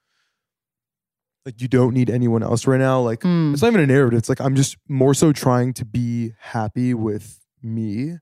like 1.45 1.61
you 1.61 1.67
don't 1.69 1.93
need 1.95 2.09
anyone 2.09 2.43
else 2.43 2.67
right 2.67 2.79
now. 2.79 3.01
Like 3.01 3.21
Mm. 3.21 3.53
it's 3.53 3.63
not 3.63 3.69
even 3.69 3.81
a 3.81 3.87
narrative. 3.87 4.19
It's 4.19 4.29
like 4.29 4.41
I'm 4.41 4.55
just 4.55 4.77
more 4.89 5.15
so 5.15 5.33
trying 5.33 5.73
to 5.75 5.85
be 5.85 6.35
happy 6.39 6.95
with 6.95 7.41
me 7.63 8.19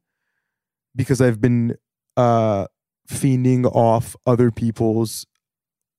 because 0.96 1.20
I've 1.20 1.40
been 1.40 1.76
uh 2.16 2.66
fiending 3.10 3.64
off 3.66 4.14
other 4.26 4.50
people's 4.50 5.26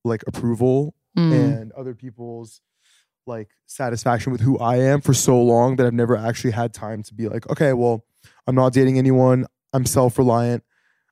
like 0.04 0.22
approval 0.26 0.94
Mm. 1.16 1.32
and 1.60 1.72
other 1.72 1.94
people's 1.94 2.62
like 3.26 3.50
satisfaction 3.66 4.32
with 4.32 4.40
who 4.40 4.58
I 4.58 4.76
am 4.76 5.02
for 5.02 5.12
so 5.12 5.40
long 5.42 5.76
that 5.76 5.86
I've 5.86 5.92
never 5.92 6.16
actually 6.16 6.52
had 6.52 6.72
time 6.72 7.02
to 7.02 7.12
be 7.14 7.28
like, 7.28 7.46
okay, 7.50 7.74
well, 7.74 8.04
I'm 8.46 8.54
not 8.54 8.72
dating 8.72 8.96
anyone. 8.96 9.46
I'm 9.74 9.84
self-reliant. 9.84 10.64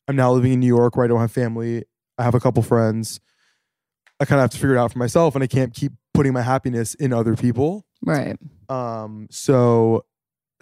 I'm 0.08 0.16
now 0.16 0.32
living 0.32 0.54
in 0.54 0.60
New 0.60 0.66
York 0.66 0.96
where 0.96 1.04
I 1.04 1.08
don't 1.08 1.20
have 1.20 1.30
family. 1.30 1.84
I 2.16 2.22
have 2.24 2.34
a 2.34 2.40
couple 2.40 2.62
friends. 2.62 3.20
I 4.18 4.24
kind 4.24 4.38
of 4.40 4.44
have 4.44 4.50
to 4.52 4.56
figure 4.58 4.74
it 4.76 4.78
out 4.78 4.90
for 4.90 4.98
myself 4.98 5.34
and 5.34 5.44
I 5.44 5.46
can't 5.46 5.74
keep 5.74 5.92
putting 6.14 6.32
my 6.32 6.42
happiness 6.42 6.94
in 6.94 7.12
other 7.12 7.36
people. 7.36 7.84
Right. 8.02 8.38
Um 8.70 9.28
so 9.30 10.06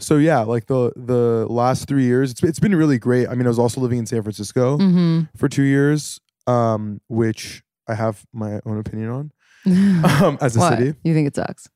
so 0.01 0.17
yeah, 0.17 0.41
like 0.41 0.67
the 0.67 0.93
the 0.97 1.47
last 1.49 1.87
3 1.88 2.03
years 2.05 2.33
it's 2.33 2.43
it's 2.43 2.59
been 2.61 2.75
really 2.75 2.99
great. 2.99 3.29
I 3.29 3.35
mean, 3.37 3.47
I 3.47 3.49
was 3.51 3.59
also 3.61 3.81
living 3.81 3.99
in 4.01 4.07
San 4.07 4.23
Francisco 4.23 4.79
Mm-hmm. 4.79 5.21
for 5.37 5.49
2 5.49 5.62
years 5.62 6.19
um 6.49 7.01
which 7.09 7.62
I 7.88 7.94
have 7.94 8.24
my 8.33 8.61
own 8.66 8.79
opinion 8.79 9.11
on 9.11 9.33
um 10.22 10.38
as 10.40 10.57
a 10.57 10.61
what? 10.61 10.79
city. 10.79 10.94
You 11.03 11.14
think 11.14 11.27
it 11.29 11.35
sucks? 11.37 11.68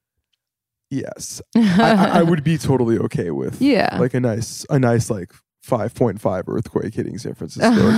Yes. 0.91 1.41
I, 1.57 1.61
I- 1.93 2.19
I 2.19 2.23
would 2.23 2.45
be 2.45 2.59
totally 2.59 2.99
okay 2.99 3.31
with 3.31 3.61
Yeah. 3.63 3.97
like 3.99 4.15
a 4.15 4.21
nice 4.21 4.67
a 4.71 4.79
nice 4.79 5.09
like 5.11 5.33
5.5 5.67 6.49
earthquake 6.49 6.93
hitting 6.95 7.19
San 7.19 7.35
Francisco. 7.35 7.71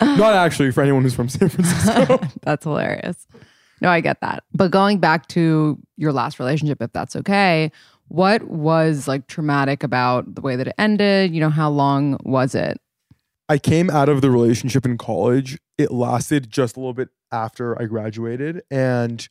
Not 0.00 0.34
actually 0.34 0.72
for 0.72 0.82
anyone 0.82 1.02
who's 1.02 1.14
from 1.14 1.28
San 1.28 1.48
Francisco. 1.48 2.18
that's 2.42 2.64
hilarious. 2.64 3.26
No, 3.80 3.88
I 3.88 4.00
get 4.00 4.20
that. 4.20 4.42
But 4.52 4.70
going 4.72 4.98
back 4.98 5.28
to 5.28 5.78
your 5.96 6.12
last 6.12 6.38
relationship, 6.40 6.82
if 6.82 6.92
that's 6.92 7.14
okay, 7.16 7.70
what 8.08 8.42
was 8.44 9.06
like 9.06 9.26
traumatic 9.28 9.82
about 9.84 10.34
the 10.34 10.40
way 10.40 10.56
that 10.56 10.66
it 10.68 10.74
ended? 10.78 11.32
You 11.34 11.40
know, 11.40 11.50
how 11.50 11.70
long 11.70 12.18
was 12.24 12.54
it? 12.54 12.80
I 13.48 13.58
came 13.58 13.90
out 13.90 14.08
of 14.08 14.20
the 14.20 14.30
relationship 14.30 14.84
in 14.84 14.98
college. 14.98 15.58
It 15.78 15.92
lasted 15.92 16.50
just 16.50 16.76
a 16.76 16.80
little 16.80 16.94
bit 16.94 17.10
after 17.30 17.80
I 17.80 17.86
graduated. 17.86 18.62
And 18.70 19.26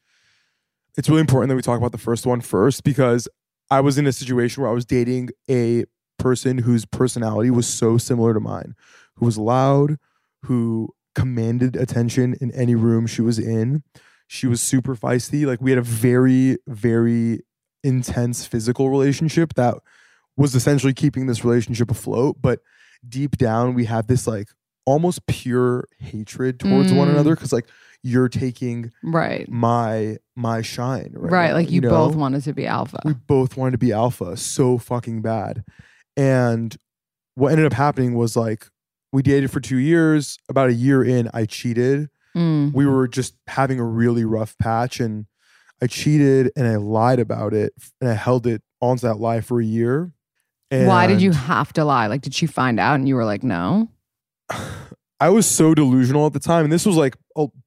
it's 0.97 1.09
really 1.09 1.21
important 1.21 1.49
that 1.49 1.55
we 1.55 1.61
talk 1.61 1.77
about 1.77 1.91
the 1.91 1.97
first 1.97 2.25
one 2.25 2.41
first 2.41 2.83
because 2.83 3.27
I 3.69 3.81
was 3.81 3.97
in 3.97 4.07
a 4.07 4.13
situation 4.13 4.61
where 4.61 4.71
I 4.71 4.73
was 4.73 4.85
dating 4.85 5.31
a 5.49 5.85
person 6.17 6.59
whose 6.59 6.85
personality 6.85 7.49
was 7.49 7.67
so 7.67 7.97
similar 7.97 8.33
to 8.33 8.39
mine, 8.39 8.75
who 9.15 9.25
was 9.25 9.37
loud, 9.37 9.97
who 10.43 10.93
commanded 11.13 11.75
attention 11.75 12.35
in 12.39 12.51
any 12.51 12.75
room 12.75 13.07
she 13.07 13.21
was 13.21 13.39
in. 13.39 13.83
She 14.27 14.47
was 14.47 14.61
super 14.61 14.95
feisty. 14.95 15.45
Like 15.45 15.61
we 15.61 15.71
had 15.71 15.77
a 15.77 15.83
very, 15.83 16.57
very 16.67 17.41
intense 17.83 18.45
physical 18.45 18.89
relationship 18.89 19.53
that 19.55 19.75
was 20.37 20.55
essentially 20.55 20.93
keeping 20.93 21.27
this 21.27 21.43
relationship 21.43 21.91
afloat. 21.91 22.37
But 22.41 22.59
deep 23.09 23.37
down, 23.37 23.73
we 23.73 23.85
have 23.85 24.07
this 24.07 24.27
like 24.27 24.47
almost 24.85 25.25
pure 25.27 25.87
hatred 25.99 26.59
towards 26.59 26.93
one 26.93 27.07
Mm. 27.07 27.11
another 27.11 27.35
because 27.35 27.51
like 27.53 27.67
you're 28.03 28.29
taking 28.29 28.91
Right. 29.03 29.49
my 29.49 30.17
my 30.35 30.61
shine 30.61 31.11
right, 31.15 31.31
Right. 31.31 31.47
now, 31.49 31.53
like 31.55 31.71
you, 31.71 31.81
know? 31.81 31.89
both 31.89 32.15
wanted 32.15 32.43
to 32.43 32.53
be 32.53 32.67
alpha. 32.67 32.99
we 33.03 33.13
both 33.13 33.57
wanted 33.57 33.71
to 33.71 33.77
be 33.79 33.91
alpha 33.91 34.37
so 34.37 34.77
fucking 34.77 35.21
bad 35.23 35.63
and 36.15 36.77
what 37.35 37.51
ended 37.51 37.65
up 37.65 37.73
happening 37.73 38.13
was 38.13 38.35
like 38.35 38.67
we 39.11 39.21
dated 39.21 39.49
for 39.51 39.59
two 39.59 39.77
years 39.77 40.37
about 40.49 40.69
a 40.69 40.73
year 40.73 41.03
in 41.03 41.29
i 41.33 41.45
cheated 41.45 42.09
Mm. 42.35 42.73
we 42.73 42.85
were 42.85 43.07
just 43.07 43.33
having 43.47 43.79
a 43.79 43.83
really 43.85 44.25
rough 44.25 44.57
patch 44.57 44.99
and 44.99 45.25
i 45.81 45.87
cheated 45.87 46.51
and 46.57 46.67
i 46.67 46.75
lied 46.75 47.17
about 47.19 47.53
it 47.53 47.73
and 48.01 48.09
i 48.09 48.13
held 48.13 48.45
it 48.45 48.61
onto 48.81 49.07
that 49.07 49.19
lie 49.19 49.39
for 49.41 49.61
a 49.61 49.65
year 49.65 50.11
Why 50.69 51.07
did 51.07 51.21
you 51.21 51.31
have 51.31 51.73
to 51.73 51.85
lie? 51.85 52.07
Like, 52.07 52.21
did 52.21 52.33
she 52.33 52.47
find 52.47 52.79
out 52.79 52.95
and 52.95 53.07
you 53.07 53.15
were 53.15 53.25
like, 53.25 53.43
no? 53.43 53.89
i 55.21 55.29
was 55.29 55.45
so 55.45 55.73
delusional 55.73 56.25
at 56.25 56.33
the 56.33 56.39
time 56.41 56.65
and 56.65 56.73
this 56.73 56.85
was 56.85 56.97
like 56.97 57.15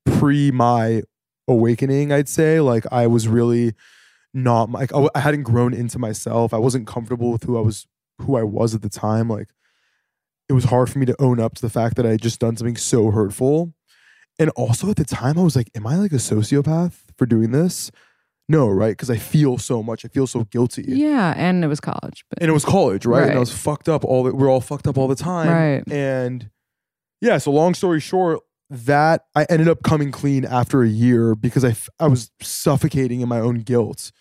pre 0.05 0.51
my 0.51 1.03
awakening 1.49 2.13
i'd 2.13 2.29
say. 2.29 2.61
Like 2.61 2.85
i 2.93 3.07
was 3.07 3.27
really 3.27 3.73
not 4.35 4.71
like 4.71 4.93
I 4.95 5.09
I 5.15 5.21
hadn't 5.21 5.45
grown 5.45 5.73
into 5.73 5.99
myself. 5.99 6.53
I 6.53 6.59
wasn't 6.59 6.87
comfortable 6.87 7.33
with 7.33 7.45
who 7.45 7.57
i 7.57 7.61
was 7.61 7.87
who 8.19 8.37
i 8.37 8.43
was 8.43 8.75
at 8.75 8.83
the 8.83 8.91
time. 8.91 9.29
Like 9.29 9.49
it 10.49 10.53
was 10.53 10.65
hard 10.65 10.91
for 10.91 10.99
me 10.99 11.07
to 11.07 11.21
own 11.21 11.41
up 11.41 11.55
to 11.55 11.63
the 11.63 11.71
fact 11.71 11.97
that 11.97 12.07
i 12.07 12.11
had 12.11 12.23
just 12.23 12.41
done 12.41 12.57
something 12.57 12.77
so 12.77 13.11
hurtful. 13.11 13.73
And 14.39 14.51
also 14.51 14.91
at 14.91 14.97
the 14.97 15.05
time 15.05 15.39
i 15.39 15.43
was 15.43 15.57
like 15.57 15.71
am 15.75 15.87
i 15.87 15.97
like 15.97 16.13
a 16.13 16.17
sociopath 16.17 17.01
for 17.17 17.27
doing 17.27 17.51
this 17.51 17.91
no 18.49 18.69
right 18.69 18.93
because 18.93 19.11
i 19.11 19.17
feel 19.17 19.59
so 19.59 19.83
much 19.83 20.05
i 20.05 20.09
feel 20.09 20.27
so 20.27 20.45
guilty 20.45 20.85
Yeah. 20.87 21.35
And 21.37 21.63
it 21.65 21.69
was 21.69 21.81
college. 21.81 22.25
But 22.31 22.41
and 22.41 22.49
it 22.49 22.53
was 22.53 22.65
college, 22.65 23.05
right? 23.07 23.29
And 23.29 23.37
I 23.37 23.39
was 23.41 23.53
fucked 23.53 23.89
up 23.89 24.05
all 24.05 24.25
the, 24.25 24.35
we're 24.35 24.51
all 24.51 24.61
fucked 24.61 24.87
up 24.87 24.97
all 24.97 25.09
the 25.09 25.15
time. 25.17 25.49
Right. 25.49 25.93
And 25.93 26.51
yeah, 27.21 27.39
so 27.39 27.51
long 27.51 27.75
story 27.75 28.01
short, 28.01 28.41
that 28.71 29.25
I 29.35 29.45
ended 29.49 29.69
up 29.69 29.83
coming 29.83 30.11
clean 30.11 30.45
after 30.45 30.83
a 30.83 30.89
year 30.89 31.35
because 31.35 31.65
I, 31.65 31.75
I 31.99 32.07
was 32.07 32.31
suffocating 32.41 33.21
in 33.21 33.29
my 33.29 33.41
own 33.41 33.61
guilt. 33.61 34.13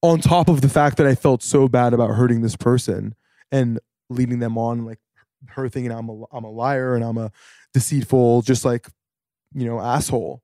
On 0.00 0.20
top 0.20 0.48
of 0.48 0.60
the 0.60 0.68
fact 0.68 0.96
that 0.98 1.06
I 1.06 1.14
felt 1.16 1.42
so 1.42 1.68
bad 1.68 1.92
about 1.92 2.10
hurting 2.10 2.40
this 2.40 2.54
person 2.56 3.14
and 3.50 3.80
leading 4.08 4.38
them 4.38 4.56
on, 4.56 4.84
like 4.84 5.00
her 5.48 5.68
thinking 5.68 5.90
I'm 5.90 6.08
a, 6.08 6.24
I'm 6.32 6.44
a 6.44 6.50
liar 6.50 6.94
and 6.94 7.04
I'm 7.04 7.18
a 7.18 7.32
deceitful, 7.74 8.42
just 8.42 8.64
like, 8.64 8.88
you 9.52 9.66
know, 9.66 9.80
asshole. 9.80 10.42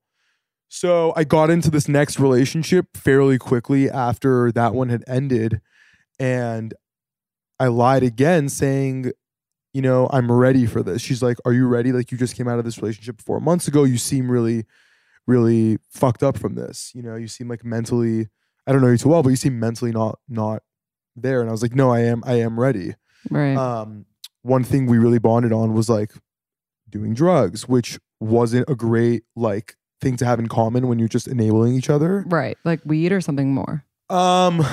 So 0.68 1.12
I 1.16 1.24
got 1.24 1.50
into 1.50 1.70
this 1.70 1.88
next 1.88 2.18
relationship 2.18 2.96
fairly 2.96 3.38
quickly 3.38 3.88
after 3.90 4.50
that 4.52 4.74
one 4.74 4.88
had 4.88 5.04
ended. 5.06 5.60
And 6.18 6.74
I 7.60 7.68
lied 7.68 8.02
again, 8.02 8.48
saying, 8.48 9.12
you 9.72 9.82
know, 9.82 10.08
I'm 10.12 10.30
ready 10.30 10.66
for 10.66 10.82
this. 10.82 11.00
She's 11.02 11.22
like, 11.22 11.36
Are 11.44 11.52
you 11.52 11.66
ready? 11.68 11.92
Like, 11.92 12.10
you 12.10 12.18
just 12.18 12.36
came 12.36 12.48
out 12.48 12.58
of 12.58 12.64
this 12.64 12.78
relationship 12.78 13.20
four 13.20 13.40
months 13.40 13.68
ago. 13.68 13.84
You 13.84 13.98
seem 13.98 14.30
really, 14.30 14.64
really 15.26 15.78
fucked 15.90 16.22
up 16.22 16.36
from 16.38 16.54
this. 16.54 16.92
You 16.94 17.02
know, 17.02 17.16
you 17.16 17.28
seem 17.28 17.48
like 17.48 17.64
mentally, 17.64 18.28
I 18.66 18.72
don't 18.72 18.80
know 18.80 18.88
you 18.88 18.98
too 18.98 19.08
well, 19.10 19.22
but 19.22 19.30
you 19.30 19.36
seem 19.36 19.58
mentally 19.60 19.92
not, 19.92 20.18
not 20.28 20.62
there. 21.16 21.40
And 21.40 21.48
I 21.48 21.52
was 21.52 21.62
like, 21.62 21.74
No, 21.74 21.90
I 21.90 22.00
am, 22.00 22.22
I 22.26 22.34
am 22.34 22.58
ready. 22.58 22.94
right. 23.30 23.56
Um, 23.56 24.06
one 24.42 24.62
thing 24.64 24.86
we 24.86 24.98
really 24.98 25.18
bonded 25.18 25.52
on 25.52 25.72
was 25.72 25.88
like 25.88 26.12
doing 26.90 27.14
drugs, 27.14 27.66
which 27.68 27.98
wasn't 28.20 28.68
a 28.68 28.74
great 28.74 29.22
like 29.34 29.76
thing 30.04 30.16
to 30.18 30.24
have 30.24 30.38
in 30.38 30.46
common 30.48 30.86
when 30.86 30.98
you're 31.00 31.08
just 31.08 31.26
enabling 31.26 31.74
each 31.74 31.90
other. 31.90 32.24
right. 32.28 32.56
Like 32.64 32.80
weed 32.84 33.10
or 33.10 33.20
something 33.20 33.52
more. 33.52 33.84
Um, 34.10 34.64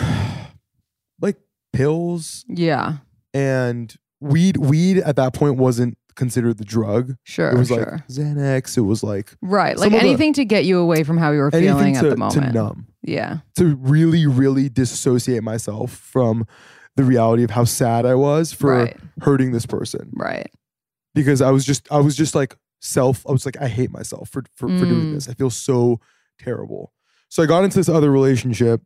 like 1.19 1.37
pills 1.73 2.45
Yeah. 2.47 2.97
and 3.33 3.93
weed. 4.19 4.57
Weed 4.57 4.97
at 4.99 5.15
that 5.15 5.33
point 5.33 5.55
wasn't 5.57 5.97
considered 6.15 6.57
the 6.57 6.65
drug. 6.65 7.15
Sure. 7.23 7.49
it 7.49 7.57
was 7.57 7.69
sure. 7.69 7.77
like 7.93 8.07
Xanax. 8.07 8.77
It 8.77 8.81
was 8.81 9.01
like 9.03 9.33
right. 9.41 9.77
some 9.77 9.81
Like 9.89 9.93
of 9.93 10.01
the- 10.01 10.07
anything 10.07 10.33
to 10.33 10.45
get 10.45 10.65
you 10.65 10.79
away 10.79 11.03
from 11.03 11.17
how 11.17 11.31
you 11.31 11.39
were 11.39 11.49
anything 11.53 11.75
feeling 11.77 11.93
to, 11.95 11.99
at 11.99 12.09
the 12.09 12.17
moment. 12.17 12.45
to 12.47 12.51
numb, 12.53 12.87
Yeah. 13.03 13.37
to 13.57 13.75
really, 13.77 14.27
really 14.27 14.69
disassociate 14.69 15.41
myself 15.43 15.91
from 15.91 16.45
the 16.97 17.03
reality 17.05 17.43
of 17.43 17.51
how 17.51 17.63
sad 17.63 18.05
I 18.05 18.15
was 18.15 18.51
for 18.51 18.75
Right. 18.75 18.97
hurting 19.21 19.53
this 19.53 19.65
person. 19.65 20.09
Right. 20.13 20.51
because 21.15 21.41
I 21.41 21.51
was 21.51 21.65
just 21.65 21.89
I 21.91 21.99
was 21.99 22.15
just 22.15 22.35
like 22.35 22.55
self 22.81 23.25
I 23.27 23.31
was 23.31 23.45
like 23.45 23.57
I 23.61 23.67
hate 23.67 23.91
myself 23.91 24.29
for 24.29 24.43
for, 24.55 24.67
for 24.67 24.85
doing 24.85 25.07
Mm. 25.07 25.13
this. 25.13 25.29
I 25.29 25.33
feel 25.33 25.49
so 25.49 25.99
terrible. 26.39 26.91
So 27.29 27.41
I 27.43 27.45
got 27.45 27.63
into 27.63 27.77
this 27.77 27.87
other 27.89 28.11
relationship. 28.11 28.81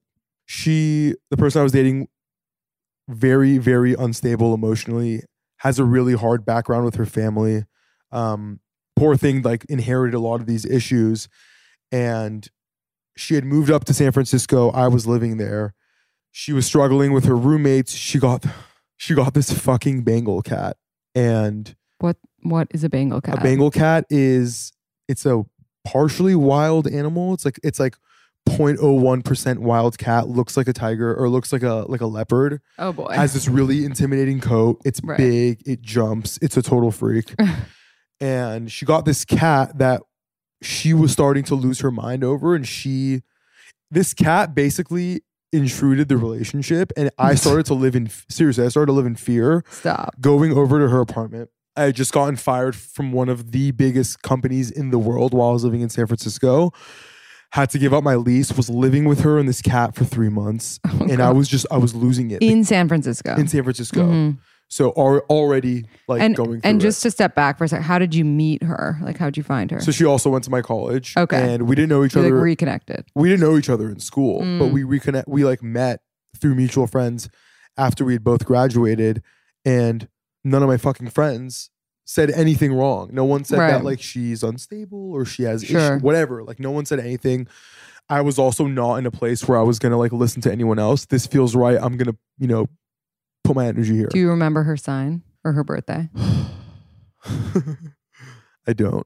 She 0.46 1.16
the 1.32 1.38
person 1.38 1.60
I 1.62 1.64
was 1.64 1.72
dating 1.72 2.08
very 3.08 3.58
very 3.58 3.94
unstable 3.94 4.54
emotionally, 4.54 5.24
has 5.60 5.80
a 5.80 5.84
really 5.86 6.14
hard 6.14 6.46
background 6.46 6.86
with 6.86 6.96
her 6.96 7.06
family. 7.06 7.66
Um 8.12 8.60
poor 8.96 9.16
thing 9.18 9.42
like 9.42 9.66
inherited 9.66 10.16
a 10.16 10.20
lot 10.20 10.40
of 10.42 10.48
these 10.48 10.66
issues 10.66 11.28
and 11.92 12.48
she 13.18 13.36
had 13.36 13.46
moved 13.46 13.72
up 13.72 13.86
to 13.86 13.94
San 13.94 14.12
Francisco. 14.12 14.70
I 14.72 14.88
was 14.90 15.08
living 15.08 15.38
there. 15.38 15.74
She 16.32 16.52
was 16.52 16.66
struggling 16.66 17.14
with 17.14 17.26
her 17.26 17.36
roommates. 17.36 17.94
She 17.94 18.20
got 18.20 18.46
she 18.98 19.14
got 19.14 19.34
this 19.34 19.52
fucking 19.52 20.04
Bengal 20.04 20.42
cat 20.42 20.78
and 21.14 21.76
What 22.00 22.18
What 22.46 22.68
is 22.72 22.84
a 22.84 22.90
Bengal 22.90 23.22
cat? 23.22 23.40
a 23.40 23.42
Bengal 23.42 23.72
cat 23.72 24.06
is 24.10 24.72
it's 25.08 25.26
a 25.26 25.44
partially 25.84 26.36
wild 26.36 26.88
animal. 26.88 27.34
It's 27.34 27.46
like 27.46 27.60
it's 27.64 27.80
like 27.80 27.96
0.01% 28.48 29.58
wild 29.60 29.98
cat, 29.98 30.28
looks 30.28 30.56
like 30.56 30.68
a 30.68 30.74
tiger 30.74 31.16
or 31.16 31.30
looks 31.30 31.52
like 31.52 31.64
a 31.64 31.86
like 31.88 32.02
a 32.02 32.06
leopard. 32.06 32.62
Oh 32.78 32.94
boy. 32.94 33.12
Has 33.12 33.34
this 33.34 33.48
really 33.48 33.84
intimidating 33.86 34.40
coat. 34.40 34.82
It's 34.86 35.02
Right. 35.04 35.18
big, 35.18 35.64
it 35.66 35.82
jumps, 35.82 36.38
it's 36.42 36.56
a 36.58 36.62
total 36.62 36.92
freak. 36.92 37.34
and 38.20 38.72
she 38.72 38.86
got 38.86 39.06
this 39.06 39.26
cat 39.26 39.78
that 39.80 40.02
she 40.62 40.94
was 40.94 41.12
starting 41.12 41.44
to 41.46 41.56
lose 41.56 41.80
her 41.82 41.92
mind 41.92 42.24
over 42.24 42.56
and 42.56 42.68
she 42.68 43.22
this 43.92 44.14
cat 44.14 44.56
basically 44.56 45.22
intruded 45.52 46.08
the 46.10 46.18
relationship 46.18 46.92
and 46.98 47.10
I 47.18 47.36
started 47.44 47.66
to 47.68 47.74
live 47.74 47.96
in 47.96 48.10
seriously, 48.30 48.66
I 48.66 48.70
started 48.70 48.88
to 48.88 48.94
live 48.94 49.06
in 49.06 49.16
fear 49.16 49.64
Stop. 49.70 50.20
going 50.22 50.52
over 50.54 50.80
to 50.80 50.90
her 50.90 51.02
apartment. 51.02 51.50
I 51.78 51.84
had 51.84 51.96
just 51.96 52.12
gotten 52.14 52.36
fired 52.36 52.76
from 52.76 53.12
one 53.12 53.30
of 53.30 53.52
the 53.52 53.72
biggest 53.72 54.22
companies 54.22 54.72
in 54.72 54.92
the 54.92 55.00
world 55.00 55.34
while 55.34 55.50
I 55.50 55.54
was 55.54 55.64
living 55.64 55.82
in 55.82 55.90
San 55.90 56.08
Francisco. 56.08 56.72
Had 57.52 57.70
to 57.72 57.80
give 57.80 57.94
up 57.94 58.04
my 58.04 58.16
lease, 58.16 58.52
was 58.56 58.70
living 58.70 59.06
with 59.06 59.22
her 59.22 59.38
and 59.40 59.48
this 59.48 59.62
cat 59.62 59.96
for 59.96 60.04
three 60.04 60.30
months. 60.30 60.80
and 60.84 61.22
I 61.22 61.32
was 61.32 61.48
just, 61.48 61.66
I 61.72 61.78
was 61.78 61.94
losing 61.96 62.32
it 62.32 62.42
In 62.42 62.64
San 62.64 62.88
Francisco. 62.88 63.36
in 63.36 63.48
San 63.48 63.64
Francisco. 63.64 64.06
Mhm. 64.10 64.38
So 64.68 64.94
al- 64.98 65.20
already 65.30 65.86
like 66.08 66.22
and 66.22 66.36
going 66.36 66.60
through 66.60 66.70
and 66.70 66.82
it. 66.82 66.84
just 66.84 67.04
to 67.04 67.12
step 67.12 67.36
back 67.36 67.58
for 67.60 67.66
a 67.66 67.68
second, 67.68 67.84
how 67.84 68.00
did 68.00 68.16
you 68.16 68.26
meet 68.26 68.64
her? 68.64 68.98
Like, 69.04 69.18
how'd 69.18 69.38
you 69.38 69.44
find 69.44 69.70
her? 69.72 69.80
So 69.80 69.92
she 69.92 70.06
also 70.06 70.30
went 70.32 70.44
to 70.46 70.50
my 70.50 70.62
college. 70.64 71.14
Okay. 71.16 71.54
And 71.54 71.68
we 71.68 71.76
didn't 71.76 71.90
know 71.90 72.04
each 72.04 72.16
you 72.16 72.22
like 72.22 72.32
other. 72.32 72.42
reconnected. 72.42 73.06
we 73.16 73.30
didn't 73.30 73.42
know 73.42 73.58
each 73.58 73.70
other 73.70 73.90
in 73.90 74.00
school, 74.00 74.40
but 74.40 74.70
Mm. 74.70 74.72
we 74.72 74.82
reconnect. 74.84 75.26
We 75.28 75.46
like 75.46 75.62
met 75.62 76.00
through 76.42 76.56
mutual 76.56 76.88
friends 76.88 77.30
after 77.78 78.04
we 78.04 78.14
had 78.14 78.24
both 78.24 78.44
graduated, 78.44 79.22
and 79.64 80.08
none 80.46 80.64
of 80.64 80.70
my 80.70 80.78
fucking 80.78 81.10
friends 81.10 81.70
said 82.06 82.30
anything 82.32 82.72
wrong. 82.74 83.10
No 83.12 83.26
one 83.26 83.44
said 83.44 83.60
Right. 83.60 83.72
that 83.72 83.84
like 83.84 84.00
she's 84.02 84.44
unstable 84.44 85.12
or 85.12 85.26
she 85.26 85.44
has 85.44 85.64
Sure. 85.66 85.96
issue, 85.96 86.00
whatever. 86.04 86.44
Like 86.44 86.60
no 86.60 86.72
one 86.72 86.86
said 86.86 87.00
anything. 87.00 87.48
I 88.08 88.22
was 88.22 88.38
also 88.38 88.68
not 88.68 88.96
in 88.98 89.06
a 89.08 89.12
place 89.12 89.48
where 89.48 89.58
I 89.58 89.64
was 89.64 89.80
gonna 89.80 89.98
like 89.98 90.14
listen 90.14 90.42
to 90.44 90.52
anyone 90.52 90.78
else. 90.80 91.06
This 91.06 91.26
feels 91.28 91.56
right. 91.56 91.78
I'm 91.82 91.98
gonna 91.98 92.16
you 92.38 92.48
know 92.48 92.68
put 93.44 93.56
my 93.56 93.66
energy 93.68 93.96
here. 93.96 94.08
Do 94.10 94.20
you 94.20 94.30
remember 94.30 94.64
her 94.64 94.78
sign 94.78 95.24
or 95.44 95.52
her 95.54 95.64
birthday? 95.64 96.10
I 98.68 98.74
don't. 98.74 99.06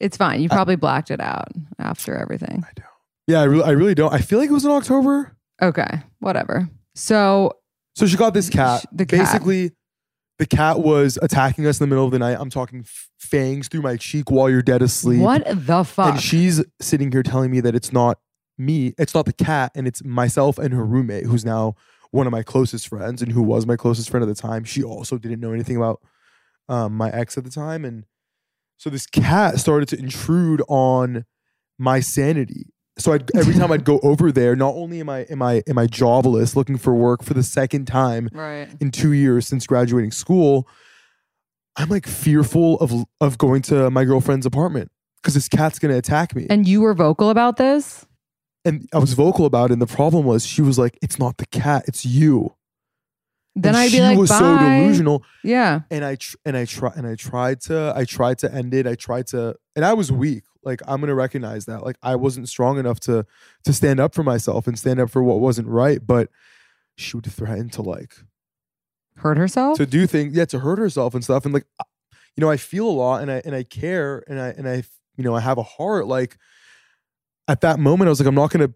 It's 0.00 0.16
fine. 0.16 0.40
You 0.42 0.48
probably 0.48 0.76
blacked 0.76 1.10
it 1.10 1.20
out 1.20 1.48
after 1.78 2.14
everything. 2.16 2.64
I 2.66 2.72
don't. 2.74 2.86
Yeah, 3.26 3.40
I 3.40 3.44
really, 3.44 3.64
I 3.64 3.70
really 3.70 3.94
don't. 3.94 4.12
I 4.12 4.18
feel 4.18 4.38
like 4.38 4.50
it 4.50 4.52
was 4.52 4.64
in 4.64 4.70
October. 4.70 5.36
Okay, 5.62 6.02
whatever. 6.18 6.68
So 6.94 7.52
So 7.96 8.06
she 8.06 8.16
got 8.16 8.34
this 8.34 8.50
cat. 8.50 8.82
Sh- 8.82 8.86
the 8.92 9.06
cat. 9.06 9.18
Basically, 9.20 9.72
the 10.38 10.46
cat 10.46 10.80
was 10.80 11.18
attacking 11.22 11.66
us 11.66 11.80
in 11.80 11.84
the 11.84 11.88
middle 11.88 12.04
of 12.04 12.10
the 12.10 12.18
night. 12.18 12.36
I'm 12.38 12.50
talking 12.50 12.84
fangs 13.18 13.68
through 13.68 13.82
my 13.82 13.96
cheek 13.96 14.30
while 14.30 14.50
you're 14.50 14.62
dead 14.62 14.82
asleep. 14.82 15.20
what 15.20 15.44
the 15.44 15.84
fuck? 15.84 16.14
And 16.14 16.20
she's 16.20 16.62
sitting 16.80 17.12
here 17.12 17.22
telling 17.22 17.50
me 17.50 17.60
that 17.60 17.74
it's 17.74 17.92
not 17.92 18.18
me, 18.58 18.94
it's 18.98 19.14
not 19.14 19.26
the 19.26 19.32
cat, 19.32 19.72
and 19.74 19.86
it's 19.86 20.04
myself 20.04 20.58
and 20.58 20.74
her 20.74 20.84
roommate, 20.84 21.26
who's 21.26 21.44
now 21.44 21.74
one 22.10 22.26
of 22.26 22.30
my 22.30 22.42
closest 22.42 22.88
friends 22.88 23.22
and 23.22 23.32
who 23.32 23.42
was 23.42 23.66
my 23.66 23.76
closest 23.76 24.10
friend 24.10 24.22
at 24.22 24.28
the 24.28 24.40
time. 24.40 24.64
She 24.64 24.82
also 24.82 25.18
didn't 25.18 25.40
know 25.40 25.52
anything 25.52 25.76
about 25.76 26.00
um, 26.68 26.94
my 26.94 27.10
ex 27.10 27.36
at 27.36 27.44
the 27.44 27.50
time. 27.50 27.84
And 27.84 28.04
so 28.76 28.90
this 28.90 29.06
cat 29.06 29.58
started 29.58 29.88
to 29.88 29.98
intrude 29.98 30.62
on 30.68 31.24
my 31.78 32.00
sanity. 32.00 32.66
So 32.96 33.12
I'd, 33.12 33.28
every 33.36 33.54
time 33.54 33.72
I'd 33.72 33.84
go 33.84 33.98
over 34.02 34.30
there, 34.30 34.54
not 34.54 34.74
only 34.74 35.00
am 35.00 35.08
I 35.10 35.20
am 35.22 35.42
I 35.42 35.62
am 35.66 35.78
I 35.78 35.86
jobless 35.86 36.54
looking 36.54 36.78
for 36.78 36.94
work 36.94 37.24
for 37.24 37.34
the 37.34 37.42
second 37.42 37.86
time 37.86 38.28
right. 38.32 38.68
in 38.80 38.90
two 38.90 39.12
years 39.12 39.48
since 39.48 39.66
graduating 39.66 40.12
school, 40.12 40.68
I'm 41.76 41.88
like 41.88 42.06
fearful 42.06 42.78
of 42.78 43.04
of 43.20 43.38
going 43.38 43.62
to 43.62 43.90
my 43.90 44.04
girlfriend's 44.04 44.46
apartment 44.46 44.92
because 45.16 45.34
this 45.34 45.48
cat's 45.48 45.78
gonna 45.78 45.96
attack 45.96 46.36
me. 46.36 46.46
And 46.48 46.68
you 46.68 46.82
were 46.82 46.94
vocal 46.94 47.30
about 47.30 47.56
this? 47.56 48.06
And 48.64 48.88
I 48.94 48.98
was 48.98 49.12
vocal 49.14 49.44
about 49.44 49.70
it. 49.70 49.74
And 49.74 49.82
the 49.82 49.86
problem 49.86 50.24
was 50.24 50.46
she 50.46 50.62
was 50.62 50.78
like, 50.78 50.96
"It's 51.02 51.18
not 51.18 51.38
the 51.38 51.46
cat, 51.46 51.84
it's 51.88 52.06
you." 52.06 52.54
Then 53.56 53.76
I'd 53.76 53.90
she 53.90 53.98
be 53.98 54.02
like, 54.02 54.18
was 54.18 54.30
Bye. 54.30 54.38
so 54.38 54.58
delusional. 54.58 55.22
Yeah. 55.44 55.80
And 55.90 56.04
I 56.04 56.16
tr- 56.16 56.36
and 56.44 56.56
I 56.56 56.64
try 56.64 56.92
and 56.96 57.06
I 57.06 57.14
tried 57.14 57.60
to 57.62 57.92
I 57.94 58.04
tried 58.04 58.38
to 58.38 58.52
end 58.52 58.74
it. 58.74 58.86
I 58.86 58.94
tried 58.96 59.28
to, 59.28 59.54
and 59.76 59.84
I 59.84 59.92
was 59.92 60.10
weak. 60.10 60.42
Like 60.64 60.80
I'm 60.88 61.00
gonna 61.00 61.14
recognize 61.14 61.66
that. 61.66 61.84
Like 61.84 61.96
I 62.02 62.16
wasn't 62.16 62.48
strong 62.48 62.78
enough 62.78 62.98
to 63.00 63.24
to 63.64 63.72
stand 63.72 64.00
up 64.00 64.14
for 64.14 64.24
myself 64.24 64.66
and 64.66 64.78
stand 64.78 64.98
up 64.98 65.10
for 65.10 65.22
what 65.22 65.38
wasn't 65.40 65.68
right. 65.68 66.04
But 66.04 66.30
she 66.96 67.16
would 67.16 67.26
threaten 67.26 67.68
to 67.70 67.82
like 67.82 68.14
Hurt 69.16 69.36
herself? 69.36 69.76
to 69.78 69.86
do 69.86 70.06
things 70.08 70.34
yeah 70.36 70.44
to 70.46 70.58
hurt 70.58 70.78
herself 70.78 71.14
and 71.14 71.22
stuff 71.22 71.44
and 71.44 71.54
like 71.54 71.64
you 72.36 72.40
know 72.40 72.50
i 72.50 72.56
feel 72.56 72.88
a 72.88 72.90
lot 72.90 73.22
and 73.22 73.30
i 73.30 73.40
and 73.44 73.54
i 73.54 73.62
care 73.62 74.24
and 74.26 74.40
i 74.40 74.48
and 74.48 74.68
i 74.68 74.82
you 75.16 75.22
know 75.22 75.34
i 75.36 75.40
have 75.40 75.56
a 75.56 75.62
heart 75.62 76.08
like 76.08 76.36
at 77.46 77.60
that 77.60 77.78
moment 77.78 78.08
i 78.08 78.10
was 78.10 78.18
like 78.18 78.26
i'm 78.26 78.34
not 78.34 78.50
gonna 78.50 78.70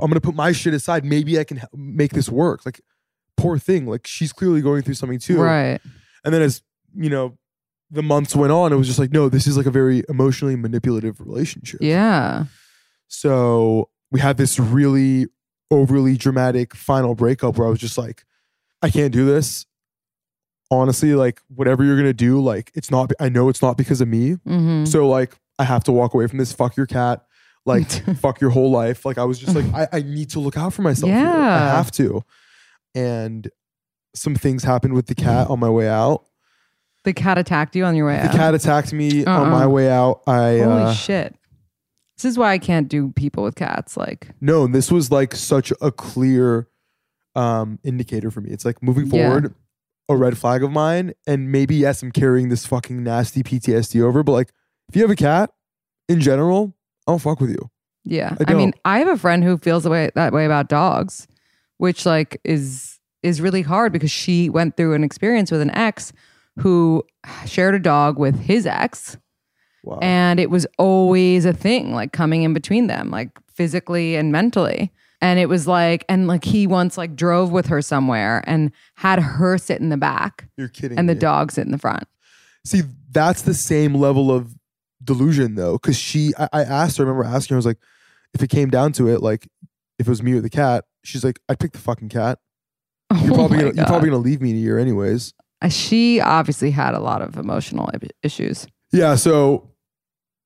i'm 0.00 0.10
gonna 0.10 0.20
put 0.20 0.34
my 0.34 0.50
shit 0.50 0.74
aside 0.74 1.04
maybe 1.04 1.38
i 1.38 1.44
can 1.44 1.62
make 1.72 2.12
this 2.12 2.28
work 2.28 2.66
like 2.66 2.80
poor 3.36 3.58
thing 3.58 3.86
like 3.86 4.06
she's 4.06 4.32
clearly 4.32 4.60
going 4.60 4.82
through 4.82 4.94
something 4.94 5.18
too 5.18 5.40
right. 5.40 5.80
and 6.24 6.32
then 6.32 6.40
as 6.42 6.62
you 6.94 7.10
know 7.10 7.36
the 7.90 8.02
months 8.02 8.34
went 8.34 8.52
on 8.52 8.72
it 8.72 8.76
was 8.76 8.86
just 8.86 8.98
like 8.98 9.12
no 9.12 9.28
this 9.28 9.46
is 9.46 9.56
like 9.56 9.66
a 9.66 9.70
very 9.70 10.02
emotionally 10.08 10.56
manipulative 10.56 11.20
relationship 11.20 11.80
Yeah. 11.82 12.44
so 13.08 13.88
we 14.10 14.20
had 14.20 14.36
this 14.36 14.58
really 14.58 15.26
overly 15.70 16.16
dramatic 16.16 16.74
final 16.74 17.14
breakup 17.14 17.56
where 17.58 17.66
I 17.66 17.70
was 17.70 17.80
just 17.80 17.98
like, 17.98 18.24
I 18.80 18.90
can't 18.90 19.12
do 19.12 19.24
this. 19.26 19.66
Honestly, 20.70 21.14
like 21.14 21.40
whatever 21.48 21.82
you're 21.84 21.96
gonna 21.96 22.12
do, 22.12 22.40
like 22.40 22.70
it's 22.74 22.90
not. 22.90 23.10
I 23.20 23.28
know 23.28 23.48
it's 23.48 23.60
not 23.62 23.76
because 23.76 24.00
of 24.00 24.08
me. 24.08 24.32
Mm-hmm. 24.34 24.84
So 24.86 25.08
like 25.08 25.34
I 25.58 25.64
have 25.64 25.82
to 25.84 25.92
walk 25.92 26.14
away 26.14 26.26
from 26.26 26.38
this. 26.38 26.52
Fuck 26.52 26.76
your 26.76 26.86
cat. 26.86 27.24
Like 27.66 27.88
fuck 28.18 28.40
your 28.40 28.50
whole 28.50 28.70
life. 28.70 29.04
Like 29.04 29.18
I 29.18 29.24
was 29.24 29.38
just 29.38 29.54
like 29.56 29.66
I, 29.74 29.98
I 29.98 30.02
need 30.02 30.30
to 30.30 30.40
look 30.40 30.56
out 30.56 30.72
for 30.72 30.82
myself. 30.82 31.10
here. 31.10 31.26
I 31.26 31.68
have 31.76 31.90
to. 31.92 32.24
And 32.94 33.50
some 34.14 34.34
things 34.34 34.62
happened 34.64 34.94
with 34.94 35.06
the 35.06 35.14
cat 35.14 35.48
on 35.50 35.58
my 35.60 35.68
way 35.70 35.88
out. 35.88 36.24
The 37.04 37.12
cat 37.12 37.36
attacked 37.36 37.74
you 37.76 37.84
on 37.84 37.96
your 37.96 38.06
way 38.06 38.16
out? 38.18 38.22
The 38.22 38.28
out. 38.30 38.36
cat 38.36 38.54
attacked 38.54 38.92
me 38.92 39.24
on 39.26 39.42
Uh-uh. 39.42 39.50
my 39.50 39.66
way 39.66 39.90
out. 39.90 40.22
I 40.26 40.58
Holy 40.60 40.82
uh, 40.84 40.92
shit. 40.94 41.34
This 42.16 42.24
is 42.24 42.38
why 42.38 42.52
I 42.52 42.58
can't 42.58 42.88
do 42.88 43.10
people 43.12 43.42
with 43.42 43.56
cats. 43.56 43.96
Like, 43.96 44.28
No, 44.40 44.64
and 44.64 44.74
this 44.74 44.90
was 44.92 45.10
like 45.10 45.34
such 45.34 45.72
a 45.80 45.90
clear 45.90 46.68
um 47.34 47.78
indicator 47.82 48.30
for 48.30 48.40
me. 48.40 48.50
It's 48.50 48.64
like 48.64 48.82
moving 48.82 49.06
Yeah. 49.06 49.26
forward, 49.28 49.54
a 50.08 50.16
red 50.16 50.38
flag 50.38 50.62
of 50.62 50.70
mine. 50.70 51.12
And 51.26 51.50
maybe 51.50 51.74
yes, 51.74 52.02
I'm 52.02 52.12
carrying 52.12 52.48
this 52.48 52.64
fucking 52.64 53.02
nasty 53.02 53.42
PTSD 53.42 54.00
over, 54.00 54.22
but 54.22 54.32
like 54.32 54.52
if 54.88 54.94
you 54.96 55.02
have 55.02 55.10
a 55.10 55.16
cat 55.16 55.50
in 56.08 56.20
general, 56.20 56.76
I 57.06 57.12
don't 57.12 57.18
fuck 57.18 57.40
with 57.40 57.50
you. 57.50 57.70
yeah. 58.04 58.36
I 58.46 58.52
I, 58.52 58.54
mean, 58.54 58.70
don't. 58.70 58.80
I 58.84 58.98
have 59.00 59.08
a 59.08 59.16
friend 59.18 59.42
who 59.42 59.58
feels 59.58 59.82
the 59.82 59.90
way 59.90 60.10
that 60.14 60.32
way 60.32 60.46
about 60.46 60.68
dogs, 60.68 61.26
which 61.78 62.06
like 62.06 62.40
is 62.44 62.98
is 63.22 63.40
really 63.40 63.62
hard 63.62 63.92
because 63.92 64.10
she 64.10 64.48
went 64.50 64.76
through 64.76 64.92
an 64.94 65.02
experience 65.02 65.50
with 65.50 65.60
an 65.60 65.70
ex 65.70 66.12
who 66.58 67.02
shared 67.46 67.74
a 67.74 67.78
dog 67.78 68.18
with 68.18 68.38
his 68.40 68.66
ex. 68.66 69.16
Wow. 69.82 69.98
And 70.00 70.38
it 70.38 70.50
was 70.50 70.66
always 70.78 71.44
a 71.44 71.52
thing, 71.52 71.92
like 71.94 72.12
coming 72.12 72.42
in 72.42 72.54
between 72.54 72.86
them, 72.86 73.10
like 73.10 73.30
physically 73.54 74.14
and 74.16 74.30
mentally. 74.32 74.90
And 75.20 75.38
it 75.38 75.48
was 75.48 75.66
like, 75.66 76.04
and 76.08 76.26
like 76.26 76.44
he 76.44 76.66
once 76.66 76.98
like 76.98 77.16
drove 77.16 77.50
with 77.50 77.66
her 77.66 77.80
somewhere 77.80 78.42
and 78.46 78.70
had 78.96 79.18
her 79.20 79.56
sit 79.58 79.80
in 79.80 79.88
the 79.88 79.96
back 79.96 80.48
You're 80.56 80.68
kidding. 80.68 80.98
and 80.98 81.08
the 81.08 81.14
me. 81.14 81.20
dog 81.20 81.50
sit 81.50 81.64
in 81.64 81.72
the 81.72 81.78
front. 81.78 82.04
See, 82.66 82.82
that's 83.10 83.42
the 83.42 83.54
same 83.54 83.94
level 83.94 84.30
of 84.30 84.54
delusion 85.02 85.54
though. 85.54 85.78
Cause 85.78 85.96
she 85.98 86.32
I, 86.38 86.48
I 86.52 86.62
asked 86.62 86.98
her, 86.98 87.04
I 87.04 87.08
remember 87.08 87.24
asking 87.26 87.54
her, 87.54 87.56
I 87.56 87.58
was 87.58 87.66
like, 87.66 87.78
if 88.34 88.42
it 88.42 88.48
came 88.48 88.68
down 88.70 88.92
to 88.92 89.08
it, 89.08 89.22
like 89.22 89.48
if 89.98 90.06
it 90.06 90.10
was 90.10 90.22
me 90.22 90.32
or 90.34 90.40
the 90.40 90.50
cat, 90.50 90.84
she's 91.04 91.24
like, 91.24 91.38
I'd 91.48 91.58
pick 91.58 91.72
the 91.72 91.78
fucking 91.78 92.08
cat. 92.08 92.38
You're 93.22 93.32
Oh 93.32 93.34
probably 93.36 93.58
gonna 93.58 93.72
you're 93.74 93.86
probably 93.86 94.08
gonna 94.10 94.22
leave 94.22 94.40
me 94.40 94.50
in 94.50 94.56
a 94.56 94.60
year 94.60 94.78
anyways. 94.78 95.34
Uh, 95.62 95.68
She 95.68 96.20
obviously 96.20 96.70
had 96.70 96.94
a 96.94 97.00
lot 97.00 97.22
of 97.22 97.36
emotional 97.36 97.88
i- 97.94 98.08
issues. 98.22 98.66
Yeah, 98.92 99.14
so 99.16 99.70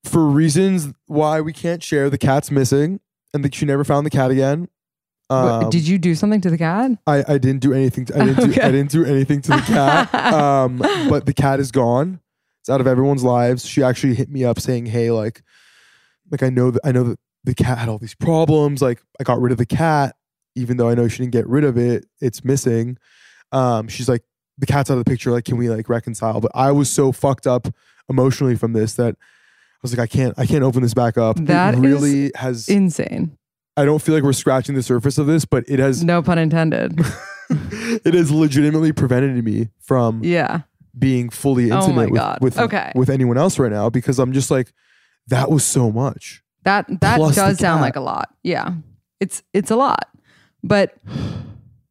for 0.05 0.25
reasons 0.27 0.93
why 1.07 1.41
we 1.41 1.51
can't 1.53 1.81
share, 1.83 2.09
the 2.09 2.17
cat's 2.17 2.51
missing, 2.51 2.99
and 3.33 3.43
that 3.43 3.55
she 3.55 3.65
never 3.65 3.83
found 3.83 4.05
the 4.05 4.09
cat 4.11 4.31
again. 4.31 4.67
But 5.29 5.63
Um, 5.65 5.69
Did 5.69 5.87
you 5.87 5.97
do 5.99 6.15
something 6.15 6.41
to 6.41 6.49
the 6.49 6.57
cat? 6.57 6.91
I, 7.05 7.23
I 7.27 7.37
didn't 7.37 7.59
do 7.61 7.73
anything. 7.73 8.05
To, 8.05 8.15
I 8.15 8.25
didn't 8.25 8.45
do 8.45 8.51
Okay. 8.51 8.61
I 8.61 8.71
didn't 8.71 8.91
do 8.91 9.05
anything 9.05 9.41
to 9.43 9.51
the 9.51 9.57
cat. 9.61 10.13
um, 10.33 10.77
but 11.09 11.25
the 11.25 11.33
cat 11.33 11.59
is 11.59 11.71
gone. 11.71 12.19
It's 12.61 12.69
out 12.69 12.81
of 12.81 12.87
everyone's 12.87 13.23
lives. 13.23 13.65
She 13.65 13.83
actually 13.83 14.15
hit 14.15 14.29
me 14.29 14.43
up 14.43 14.59
saying, 14.59 14.87
"Hey, 14.87 15.11
like, 15.11 15.41
like 16.31 16.43
I 16.43 16.49
know 16.49 16.71
that 16.71 16.81
I 16.83 16.91
know 16.91 17.03
that 17.03 17.19
the 17.49 17.55
cat 17.55 17.79
had 17.79 17.89
all 17.89 17.97
these 17.97 18.13
problems. 18.15 18.79
Like, 18.81 19.01
I 19.19 19.23
got 19.23 19.41
rid 19.41 19.51
of 19.51 19.57
the 19.57 19.65
cat, 19.65 20.15
even 20.55 20.77
though 20.77 20.87
I 20.87 20.93
know 20.93 21.07
she 21.07 21.17
didn't 21.17 21.33
get 21.33 21.47
rid 21.47 21.63
of 21.63 21.77
it. 21.77 22.05
It's 22.21 22.45
missing. 22.45 22.97
Um, 23.51 23.87
she's 23.87 24.07
like, 24.07 24.21
the 24.59 24.67
cat's 24.67 24.91
out 24.91 24.97
of 24.99 25.03
the 25.03 25.09
picture. 25.09 25.31
Like, 25.31 25.45
can 25.45 25.57
we 25.57 25.67
like 25.69 25.89
reconcile? 25.89 26.41
But 26.41 26.51
I 26.53 26.71
was 26.71 26.91
so 26.91 27.11
fucked 27.11 27.47
up 27.47 27.67
emotionally 28.07 28.55
from 28.55 28.73
this 28.73 28.93
that 28.95 29.15
I 29.15 29.77
was 29.81 29.97
like, 29.97 29.99
I 29.99 30.07
can't, 30.07 30.37
I 30.37 30.45
can't 30.45 30.63
open 30.63 30.83
this 30.83 30.93
back 30.93 31.17
up. 31.17 31.37
That 31.37 31.73
it 31.73 31.77
is 31.77 31.81
really 31.81 32.31
has. 32.35 32.67
Insane. 32.69 33.35
I 33.75 33.85
don't 33.85 33.99
feel 34.01 34.13
like 34.13 34.23
we're 34.23 34.33
scratching 34.33 34.75
the 34.75 34.83
surface 34.83 35.17
of 35.17 35.25
this, 35.25 35.45
but 35.45 35.63
it 35.67 35.79
has 35.79 36.03
No 36.03 36.21
pun 36.21 36.37
intended. 36.37 36.99
it 37.49 38.13
has 38.13 38.29
legitimately 38.29 38.91
prevented 38.91 39.43
me 39.43 39.69
from 39.79 40.23
yeah. 40.23 40.61
being 40.97 41.29
fully 41.29 41.71
Oh 41.71 41.79
intimate 41.79 42.11
my 42.11 42.37
with 42.41 42.41
with, 42.41 42.59
Okay. 42.59 42.91
with 42.93 43.09
anyone 43.09 43.37
else 43.39 43.57
right 43.57 43.71
now 43.71 43.89
because 43.89 44.19
I'm 44.19 44.33
just 44.33 44.51
like 44.51 44.71
that 45.27 45.49
was 45.49 45.63
so 45.65 45.91
much. 45.91 46.43
That 46.63 46.85
that 47.01 47.17
Plus 47.17 47.35
does 47.35 47.57
sound 47.59 47.81
like 47.81 47.95
a 47.95 48.01
lot. 48.01 48.29
Yeah. 48.43 48.73
It's 49.19 49.43
it's 49.53 49.71
a 49.71 49.75
lot. 49.75 50.09
But 50.63 50.95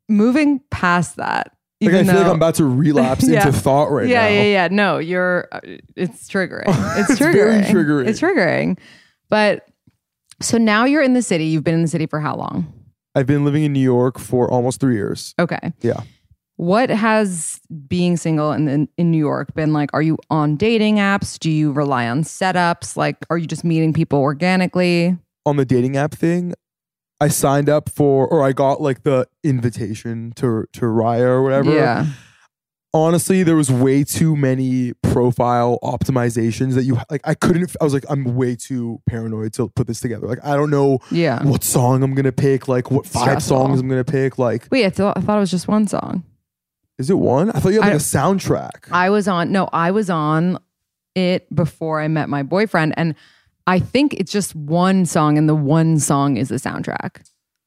moving 0.08 0.60
past 0.70 1.16
that, 1.16 1.54
Like 1.80 1.94
I 1.94 2.04
feel 2.04 2.14
like 2.14 2.26
I'm 2.26 2.36
about 2.36 2.54
to 2.56 2.64
relapse 2.64 3.24
Yeah. 3.28 3.46
into 3.46 3.58
thought 3.58 3.90
right 3.90 4.08
yeah, 4.08 4.22
now. 4.22 4.28
yeah, 4.28 4.42
yeah. 4.42 4.48
Yeah. 4.64 4.68
No, 4.70 4.98
you're. 4.98 5.48
uh, 5.52 5.60
It's 5.96 6.28
triggering. 6.28 6.64
It's, 6.98 7.10
It's 7.10 7.20
triggering. 7.20 7.62
very 7.72 7.84
triggering. 7.84 8.08
It's 8.08 8.20
triggering. 8.20 8.78
But 9.30 9.66
so 10.40 10.56
now 10.58 10.84
you're 10.84 11.02
in 11.02 11.14
the 11.14 11.22
city. 11.22 11.44
You've 11.46 11.64
been 11.64 11.74
in 11.74 11.82
the 11.82 11.88
city 11.88 12.06
for 12.06 12.20
how 12.20 12.36
long? 12.36 12.72
I've 13.14 13.26
been 13.26 13.44
living 13.44 13.64
in 13.64 13.72
New 13.72 13.80
York 13.80 14.18
for 14.18 14.50
almost 14.50 14.80
three 14.80 14.94
years. 14.94 15.34
Okay. 15.38 15.72
Yeah. 15.80 16.00
What 16.58 16.90
has 16.90 17.60
being 17.88 18.16
single 18.16 18.50
in, 18.52 18.66
in 18.68 18.88
in 18.98 19.10
New 19.12 19.18
York 19.18 19.54
been 19.54 19.72
like? 19.72 19.90
Are 19.94 20.02
you 20.02 20.18
on 20.28 20.56
dating 20.56 20.96
apps? 20.96 21.38
Do 21.38 21.50
you 21.50 21.70
rely 21.72 22.08
on 22.08 22.24
setups? 22.24 22.96
Like, 22.96 23.16
are 23.30 23.38
you 23.38 23.46
just 23.46 23.62
meeting 23.64 23.92
people 23.92 24.18
organically? 24.18 25.16
On 25.46 25.56
the 25.56 25.64
dating 25.64 25.96
app 25.96 26.12
thing, 26.12 26.54
I 27.20 27.28
signed 27.28 27.68
up 27.68 27.88
for, 27.88 28.26
or 28.26 28.42
I 28.44 28.52
got 28.52 28.80
like 28.80 29.04
the 29.04 29.26
invitation 29.44 30.32
to 30.36 30.64
to 30.72 30.80
Raya 30.82 31.20
or 31.26 31.42
whatever. 31.44 31.72
Yeah. 31.72 32.06
honestly 32.94 33.42
there 33.42 33.54
was 33.54 33.70
way 33.70 34.02
too 34.02 34.34
many 34.34 34.94
profile 35.02 35.78
optimizations 35.82 36.72
that 36.74 36.84
you 36.84 36.96
like 37.10 37.20
i 37.24 37.34
couldn't 37.34 37.76
i 37.82 37.84
was 37.84 37.92
like 37.92 38.04
i'm 38.08 38.24
way 38.34 38.56
too 38.56 38.98
paranoid 39.06 39.52
to 39.52 39.68
put 39.68 39.86
this 39.86 40.00
together 40.00 40.26
like 40.26 40.38
i 40.42 40.56
don't 40.56 40.70
know 40.70 40.98
Yeah. 41.10 41.42
what 41.44 41.62
song 41.62 42.02
i'm 42.02 42.14
gonna 42.14 42.32
pick 42.32 42.66
like 42.66 42.90
what 42.90 43.04
five 43.04 43.22
Stressful. 43.42 43.58
songs 43.58 43.80
i'm 43.80 43.88
gonna 43.90 44.04
pick 44.04 44.38
like 44.38 44.66
Wait, 44.70 44.86
I 44.86 44.90
thought 44.90 45.18
I 45.18 45.20
thought 45.20 45.36
it 45.36 45.40
was 45.40 45.50
just 45.50 45.68
one 45.68 45.86
song. 45.86 46.24
Is 46.98 47.10
it 47.10 47.14
one 47.18 47.50
i 47.50 47.60
thought 47.60 47.70
you 47.70 47.80
had 47.80 47.88
like 47.92 48.00
a 48.00 48.04
soundtrack 48.04 48.90
I 48.90 49.10
was 49.10 49.28
on 49.28 49.52
no, 49.52 49.68
I 49.72 49.90
was 49.90 50.10
on 50.10 50.58
it 51.14 51.52
before 51.54 52.00
I 52.00 52.08
met 52.08 52.28
my 52.28 52.42
boyfriend 52.42 52.94
and 52.96 53.14
I 53.66 53.78
think 53.80 54.14
it's 54.14 54.32
just 54.32 54.54
one 54.54 55.04
song 55.04 55.36
and 55.36 55.48
the 55.48 55.54
one 55.54 55.98
song 55.98 56.36
is 56.36 56.48
the 56.48 56.56
soundtrack. 56.56 57.22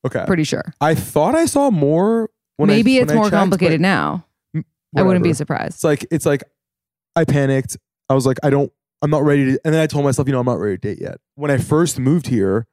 okay 0.05 0.23
Pretty 0.25 0.43
sure. 0.43 0.73
i 0.81 0.95
thought 0.95 1.35
i 1.35 1.45
saw 1.45 1.69
more 1.71 2.29
when 2.57 2.69
I- 2.69 2.73
Maybe 2.73 2.93
when 2.95 3.03
it's 3.03 3.11
I 3.11 3.15
more 3.15 3.25
checked, 3.25 3.33
complicated 3.35 3.81
now. 3.81 4.25
I 4.55 5.03
wouldn't 5.03 5.23
be 5.23 5.29
whatever. 5.29 5.33
surprised. 5.35 5.75
it's 5.75 5.83
like 5.83 6.05
it's 6.11 6.25
like 6.25 6.43
i 7.15 7.23
panicked 7.25 7.77
i 8.09 8.13
was 8.13 8.25
like 8.25 8.37
i 8.43 8.49
don't 8.49 8.71
i'm 9.01 9.09
not 9.09 9.23
ready 9.23 9.45
to 9.53 9.59
and 9.65 9.73
then 9.73 9.81
i 9.81 9.87
told 9.87 10.03
myself 10.05 10.27
you 10.27 10.33
know 10.33 10.39
i'm 10.39 10.45
not 10.45 10.59
ready 10.59 10.77
to 10.77 10.81
date 10.89 11.01
yet 11.01 11.17
when 11.35 11.49
i 11.51 11.57
first 11.57 11.97
moved 11.99 12.27
here 12.27 12.67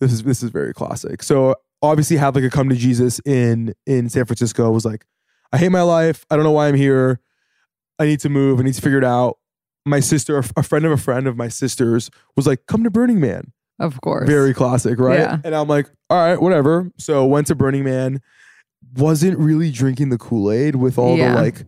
this 0.00 0.12
is 0.12 0.22
this 0.22 0.42
is 0.42 0.50
very 0.50 0.72
classic 0.74 1.22
so 1.22 1.54
obviously 1.82 2.16
had 2.16 2.34
like 2.34 2.44
a 2.44 2.50
come 2.50 2.68
to 2.68 2.74
jesus 2.76 3.20
in 3.24 3.74
in 3.86 4.08
san 4.08 4.24
francisco 4.26 4.70
was 4.70 4.84
like 4.84 5.04
i 5.52 5.58
hate 5.58 5.70
my 5.70 5.82
life. 5.82 6.24
I 6.30 6.36
don't 6.36 6.44
know 6.44 6.50
why 6.52 6.68
i'm 6.68 6.74
here. 6.74 7.20
I 7.98 8.04
need 8.06 8.20
to 8.20 8.28
move. 8.28 8.60
I 8.60 8.62
need 8.64 8.74
to 8.74 8.82
figure 8.82 8.98
it 8.98 9.04
out. 9.04 9.38
My 9.84 10.00
sister 10.00 10.38
a 10.56 10.62
friend 10.62 10.84
of 10.84 10.92
a 10.92 10.96
friend 10.96 11.26
of 11.26 11.36
my 11.36 11.48
sister's 11.48 12.10
was 12.36 12.46
like 12.46 12.66
come 12.66 12.82
to 12.84 12.90
burning 12.90 13.20
man. 13.20 13.52
Of 13.78 14.00
course. 14.00 14.26
very 14.26 14.54
classic 14.54 14.98
right? 14.98 15.18
Yeah. 15.18 15.38
and 15.44 15.54
i'm 15.54 15.68
like 15.68 15.90
all 16.10 16.18
right 16.18 16.40
whatever. 16.40 16.90
So 16.98 17.24
went 17.26 17.46
to 17.48 17.54
burning 17.54 17.84
man. 17.84 18.20
Wasn't 18.96 19.38
really 19.38 19.70
drinking 19.70 20.08
the 20.08 20.18
kool-aid 20.18 20.76
with 20.76 20.96
all 20.98 21.16
Yeah. 21.16 21.34
the 21.34 21.42
like 21.42 21.64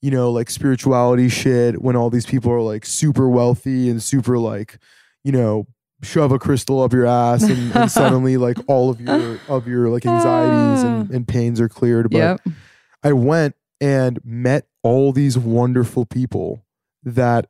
you 0.00 0.10
know 0.10 0.30
like 0.32 0.50
spirituality 0.50 1.28
shit 1.28 1.80
when 1.82 1.94
all 1.96 2.10
these 2.10 2.26
people 2.26 2.50
are 2.50 2.60
like 2.62 2.84
super 2.86 3.28
wealthy 3.28 3.88
and 3.90 4.02
super 4.02 4.38
like 4.38 4.78
you 5.24 5.30
know 5.32 5.66
shove 6.02 6.32
a 6.32 6.38
crystal 6.38 6.82
up 6.82 6.92
your 6.92 7.06
ass 7.06 7.42
and, 7.44 7.74
and 7.76 7.90
suddenly 8.00 8.36
like 8.36 8.56
all 8.66 8.90
of 8.90 9.00
your 9.00 9.38
of 9.48 9.68
your 9.68 9.88
like 9.90 10.04
anxieties 10.04 10.82
and, 10.82 11.08
ah. 11.10 11.14
and 11.14 11.28
pains 11.28 11.60
are 11.60 11.68
cleared. 11.68 12.10
But 12.10 12.18
Yep. 12.18 12.40
I 13.02 13.12
went 13.12 13.54
and 13.80 14.20
met 14.24 14.66
all 14.82 15.12
these 15.12 15.36
wonderful 15.38 16.06
people 16.06 16.64
that 17.02 17.48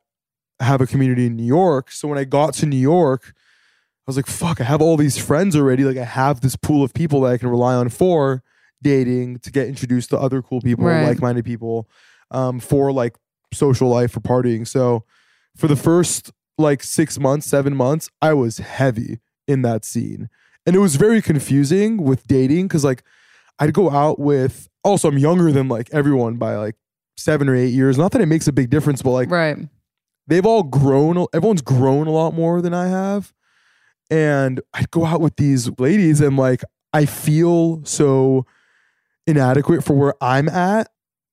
have 0.61 0.81
a 0.81 0.87
community 0.87 1.27
in 1.27 1.37
New 1.37 1.45
York. 1.45 1.91
So 1.91 2.09
when 2.09 2.19
I 2.19 2.25
got 2.25 2.55
to 2.55 2.67
New 2.67 2.77
York, 2.77 3.33
I 3.35 4.05
was 4.07 4.17
like, 4.17 4.27
fuck, 4.27 4.61
I 4.61 4.65
have 4.65 4.81
all 4.83 4.97
these 4.97 5.19
friends 5.19 5.55
already. 5.57 5.85
Like 5.85 5.97
I 5.97 6.05
have 6.05 6.41
this 6.41 6.57
pool 6.57 6.83
of 6.83 6.95
people 6.95 7.21
that 7.23 7.33
I 7.33 7.39
can 7.39 7.49
rely 7.49 7.75
on 7.75 7.89
for 7.89 8.43
dating, 8.83 9.39
to 9.41 9.51
get 9.53 9.69
introduced 9.69 10.11
to 10.11 10.19
other 10.19 10.43
cool 10.43 10.61
people, 10.61 10.85
Right. 10.85 11.07
like-minded 11.07 11.45
people, 11.45 11.89
um, 12.33 12.59
for 12.59 12.93
like 12.93 13.15
social 13.53 13.89
life, 13.89 14.11
for 14.13 14.21
partying. 14.21 14.67
So 14.67 15.05
for 15.57 15.69
the 15.69 15.77
first 15.77 16.33
like 16.59 16.83
six 16.83 17.19
months, 17.19 17.47
seven 17.47 17.77
months, 17.77 18.11
I 18.21 18.33
was 18.35 18.59
heavy 18.59 19.21
in 19.47 19.63
that 19.63 19.85
scene. 19.85 20.29
And 20.67 20.75
it 20.75 20.81
was 20.81 20.97
very 20.97 21.23
confusing 21.23 22.03
with 22.03 22.27
dating 22.27 22.69
because 22.69 22.85
like 22.85 23.03
I'd 23.63 23.73
go 23.73 23.91
out 23.91 24.19
with 24.19 24.69
also 24.83 25.09
I'm 25.09 25.19
younger 25.19 25.53
than 25.53 25.69
like 25.69 25.89
everyone 25.93 26.37
by 26.37 26.57
like 26.57 26.75
seven 27.17 27.49
or 27.49 27.55
eight 27.55 27.69
years. 27.73 27.97
Not 27.99 28.11
that 28.13 28.21
it 28.21 28.27
makes 28.27 28.49
a 28.49 28.53
big 28.53 28.71
difference, 28.71 29.03
but 29.03 29.11
like 29.11 29.31
Right. 29.31 29.57
they've 30.27 30.45
all 30.47 30.63
grown 30.65 31.27
everyone's 31.33 31.63
grown 31.63 32.07
a 32.07 32.11
lot 32.11 32.35
more 32.35 32.61
than 32.61 32.75
I 32.75 32.89
have. 32.89 33.33
And 34.11 34.61
I'd 34.75 34.91
go 34.91 35.05
out 35.07 35.21
with 35.21 35.37
these 35.37 35.71
ladies 35.79 36.21
and 36.21 36.37
like 36.37 36.63
I 36.93 37.07
feel 37.07 37.83
so 37.85 38.47
inadequate 39.27 39.85
for 39.85 39.95
where 39.95 40.15
I'm 40.21 40.49
at 40.49 40.89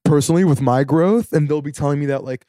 personally 0.05 0.43
with 0.43 0.61
my 0.61 0.83
growth. 0.83 1.33
And 1.33 1.49
they'll 1.49 1.61
be 1.61 1.71
telling 1.71 1.99
me 1.99 2.05
that 2.07 2.23
like, 2.23 2.45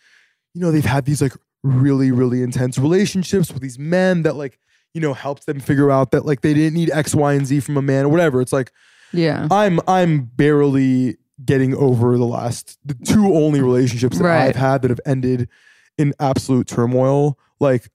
you 0.55 0.61
know, 0.61 0.71
they've 0.71 0.85
had 0.85 1.05
these 1.07 1.23
like 1.23 1.33
really, 1.63 2.11
really 2.13 2.43
intense 2.43 2.79
relationships 2.79 3.53
with 3.53 3.63
these 3.63 3.79
men 3.79 4.23
that 4.23 4.37
like, 4.37 4.59
you 4.95 5.01
know, 5.01 5.15
helped 5.15 5.47
them 5.47 5.61
figure 5.61 5.91
out 5.91 6.11
that 6.11 6.27
like 6.27 6.41
they 6.43 6.55
didn't 6.55 6.75
need 6.75 6.91
X, 6.91 7.15
Y, 7.15 7.33
and 7.33 7.47
Z 7.47 7.61
from 7.61 7.77
a 7.77 7.83
man 7.83 8.05
or 8.05 8.09
whatever. 8.09 8.41
It's 8.41 8.53
like 8.53 8.73
Yeah. 9.13 9.49
I'm 9.51 9.81
I'm 9.89 10.25
barely 10.25 11.17
getting 11.45 11.75
over 11.75 12.17
the 12.19 12.27
last 12.27 12.79
the 12.85 12.95
two 12.95 13.35
only 13.35 13.61
relationships 13.61 14.19
that 14.19 14.25
Right. 14.25 14.49
I've 14.49 14.57
had 14.57 14.83
that 14.83 14.91
have 14.91 15.01
ended 15.07 15.49
in 15.99 16.13
absolute 16.21 16.67
turmoil. 16.67 17.39
Like 17.61 17.91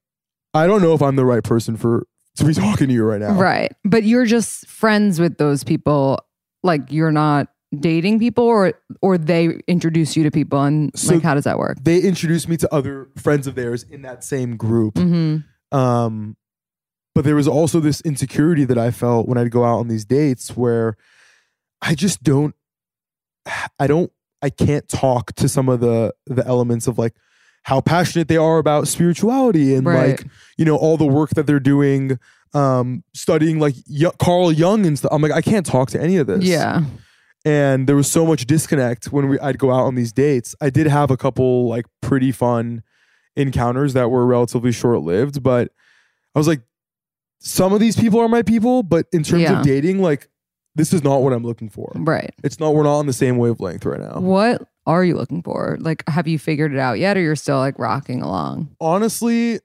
I 0.53 0.67
don't 0.67 0.81
know 0.81 0.93
if 0.93 1.01
I'm 1.01 1.15
the 1.15 1.25
right 1.25 1.43
person 1.43 1.77
for 1.77 2.07
to 2.37 2.45
be 2.45 2.53
talking 2.55 2.87
to 2.87 2.93
you 2.93 3.03
right 3.03 3.21
now. 3.21 3.33
Right. 3.33 3.71
But 3.83 4.03
you're 4.03 4.25
just 4.25 4.67
friends 4.67 5.19
with 5.19 5.37
those 5.37 5.63
people. 5.63 6.19
Like 6.63 6.91
you're 6.91 7.11
not 7.11 7.47
dating 7.79 8.19
people 8.19 8.45
or 8.45 8.73
or 9.01 9.17
they 9.17 9.59
introduce 9.67 10.15
you 10.15 10.23
to 10.23 10.31
people 10.31 10.61
and 10.63 10.91
So- 10.97 11.15
like 11.15 11.23
how 11.23 11.33
does 11.35 11.43
that 11.43 11.57
work? 11.59 11.77
They 11.83 11.99
introduced 12.01 12.47
me 12.49 12.57
to 12.57 12.73
other 12.73 13.09
friends 13.17 13.47
of 13.47 13.55
theirs 13.55 13.83
in 13.83 14.01
that 14.03 14.23
same 14.23 14.55
group. 14.57 14.95
Mm-hmm. 14.95 15.77
Um, 15.77 16.37
but 17.15 17.23
there 17.23 17.35
was 17.35 17.47
also 17.47 17.79
this 17.79 18.01
insecurity 18.01 18.65
that 18.65 18.77
I 18.77 18.91
felt 18.91 19.27
when 19.27 19.37
I'd 19.39 19.49
go 19.49 19.63
out 19.63 19.79
on 19.79 19.87
these 19.87 20.05
dates 20.05 20.55
where 20.55 20.95
I 21.81 21.95
just 21.95 22.21
don't, 22.21 22.53
I 23.79 23.87
don't, 23.87 24.11
I 24.41 24.49
can't 24.49 24.87
talk 24.87 25.33
to 25.35 25.47
some 25.49 25.69
of 25.69 25.79
the 25.79 26.13
the 26.27 26.45
elements 26.45 26.85
of 26.87 26.97
like 26.99 27.15
how 27.63 27.81
passionate 27.81 28.27
they 28.27 28.37
are 28.37 28.57
about 28.59 28.87
spirituality 28.87 29.73
and 29.73 29.87
Right. 29.87 30.19
like 30.19 30.27
you 30.57 30.65
know 30.65 30.75
all 30.75 30.97
the 30.97 31.05
work 31.05 31.31
that 31.31 31.47
they're 31.47 31.59
doing, 31.59 32.19
um, 32.53 33.03
studying 33.15 33.59
like 33.59 33.75
y- 33.89 34.11
Carl 34.19 34.51
Jung 34.51 34.85
and 34.85 34.97
stuff. 34.97 35.11
I'm 35.11 35.21
like 35.21 35.31
I 35.31 35.41
can't 35.41 35.65
talk 35.65 35.89
to 35.91 36.01
any 36.01 36.17
of 36.17 36.27
this 36.27 36.43
Yeah. 36.43 36.83
and 37.43 37.87
there 37.87 37.95
was 37.95 38.11
so 38.11 38.25
much 38.25 38.45
disconnect 38.45 39.05
when 39.11 39.29
we 39.29 39.39
I'd 39.39 39.57
go 39.57 39.71
out 39.71 39.85
on 39.85 39.95
these 39.95 40.11
dates. 40.11 40.53
I 40.61 40.69
did 40.69 40.85
have 40.87 41.09
a 41.09 41.17
couple 41.17 41.67
like 41.67 41.85
pretty 42.01 42.31
fun 42.31 42.83
encounters 43.35 43.93
that 43.93 44.09
were 44.11 44.25
relatively 44.27 44.71
short 44.71 45.01
lived, 45.01 45.41
but 45.43 45.71
I 46.35 46.39
was 46.39 46.47
like, 46.47 46.61
some 47.47 47.71
of 47.73 47.79
these 47.79 47.95
people 47.95 48.19
are 48.19 48.27
my 48.27 48.41
people, 48.41 48.81
but 48.81 49.05
in 49.13 49.21
terms 49.23 49.43
Yeah. 49.43 49.59
of 49.59 49.65
dating, 49.65 50.01
like 50.01 50.27
this 50.73 50.91
is 50.91 51.03
not 51.03 51.21
what 51.21 51.31
I'm 51.31 51.43
looking 51.43 51.69
for. 51.69 51.91
Right. 51.95 52.33
It's 52.43 52.59
not 52.59 52.73
we're 52.73 52.83
not 52.83 52.97
on 52.97 53.05
the 53.05 53.13
same 53.13 53.37
wavelength 53.37 53.85
right 53.85 53.99
now. 54.01 54.19
What 54.19 54.67
are 54.87 55.05
you 55.05 55.15
looking 55.15 55.41
for? 55.43 55.77
Like 55.79 56.03
have 56.09 56.27
you 56.27 56.37
figured 56.39 56.73
it 56.73 56.79
out 56.79 56.97
yet 56.99 57.15
or 57.17 57.21
you're 57.21 57.35
still 57.35 57.59
like 57.59 57.77
rocking 57.79 58.21
along? 58.21 58.75
Honestly, 58.81 59.59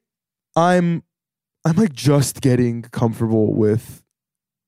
I'm 0.55 1.03
I'm 1.65 1.77
like 1.77 1.93
just 1.95 2.41
getting 2.43 2.83
comfortable 2.83 3.55
with 3.55 4.03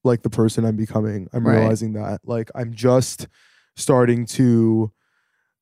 like 0.04 0.22
the 0.22 0.30
person 0.30 0.64
I'm 0.64 0.76
becoming. 0.76 1.28
I'm 1.32 1.46
Right. 1.46 1.58
realizing 1.58 1.92
that. 1.92 2.20
Like 2.24 2.50
I'm 2.54 2.72
just 2.74 3.28
starting 3.76 4.24
to 4.26 4.90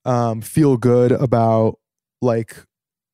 um 0.05 0.41
feel 0.41 0.77
good 0.77 1.13
about 1.13 1.79
like 2.23 2.57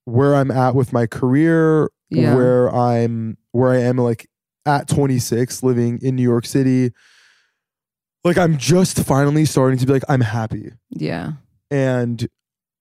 where 0.05 0.35
I'm 0.37 0.51
at 0.53 0.75
with 0.77 0.93
my 0.93 1.07
career, 1.07 1.91
Yeah. 2.11 2.35
where 2.35 2.75
I'm 2.75 3.37
where 3.53 3.71
I 3.73 3.79
am 3.79 3.97
like 3.99 4.29
at 4.65 4.89
26 4.89 5.63
living 5.63 5.99
in 6.03 6.17
New 6.17 6.23
York 6.23 6.47
City. 6.47 6.93
Like 8.25 8.39
I'm 8.39 8.57
just 8.59 8.99
finally 9.05 9.45
starting 9.45 9.79
to 9.79 9.87
be 9.87 9.93
like 9.93 10.05
I'm 10.09 10.21
happy 10.21 10.73
Yeah. 10.91 11.33
and 11.71 12.27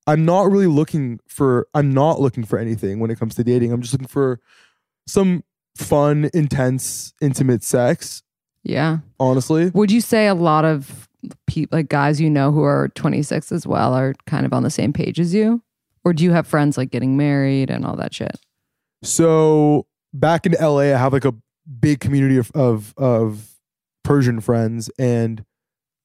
I'm 0.07 0.25
not 0.25 0.49
really 0.51 0.67
looking 0.67 1.19
for 1.27 1.67
I'm 1.73 1.93
not 1.93 2.19
looking 2.19 2.43
for 2.43 2.57
anything 2.59 2.99
when 2.99 3.11
it 3.11 3.19
comes 3.19 3.35
to 3.35 3.43
dating. 3.43 3.71
I'm 3.71 3.81
just 3.81 3.93
looking 3.93 4.07
for 4.07 4.39
some 5.07 5.43
fun, 5.75 6.29
intense, 6.33 7.13
intimate 7.21 7.63
sex, 7.63 8.23
Yeah. 8.63 8.99
honestly. 9.19 9.69
Would 9.73 9.91
you 9.91 10.01
say 10.01 10.27
a 10.27 10.33
lot 10.35 10.65
of 10.65 11.07
people, 11.47 11.77
like 11.77 11.89
guys 11.89 12.19
you 12.21 12.29
know 12.29 12.51
who 12.51 12.63
are 12.63 12.87
26 12.89 13.51
as 13.51 13.67
well, 13.67 13.93
are 13.93 14.13
kind 14.25 14.45
of 14.45 14.53
on 14.53 14.63
the 14.63 14.69
same 14.71 14.93
page 14.93 15.19
as 15.19 15.33
you? 15.33 15.61
Or 16.03 16.13
do 16.13 16.23
you 16.23 16.31
have 16.31 16.47
friends 16.47 16.77
like 16.77 16.91
getting 16.91 17.17
married 17.17 17.69
and 17.71 17.85
all 17.85 17.95
that 17.97 18.13
shit? 18.13 18.39
So 19.05 19.87
back 20.13 20.45
in 20.45 20.53
LA, 20.53 20.79
I 20.79 20.85
have 20.97 21.13
like 21.13 21.25
a 21.25 21.33
big 21.79 21.99
community 21.99 22.37
of 22.37 22.51
of, 22.53 22.93
of 22.97 23.49
Persian 24.03 24.39
friends, 24.39 24.89
and 24.99 25.43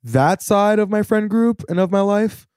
that 0.03 0.42
side 0.42 0.78
of 0.78 0.88
my 0.90 1.03
friend 1.03 1.28
group 1.28 1.62
and 1.68 1.78
of 1.78 1.90
my 1.90 2.01
life, 2.01 2.48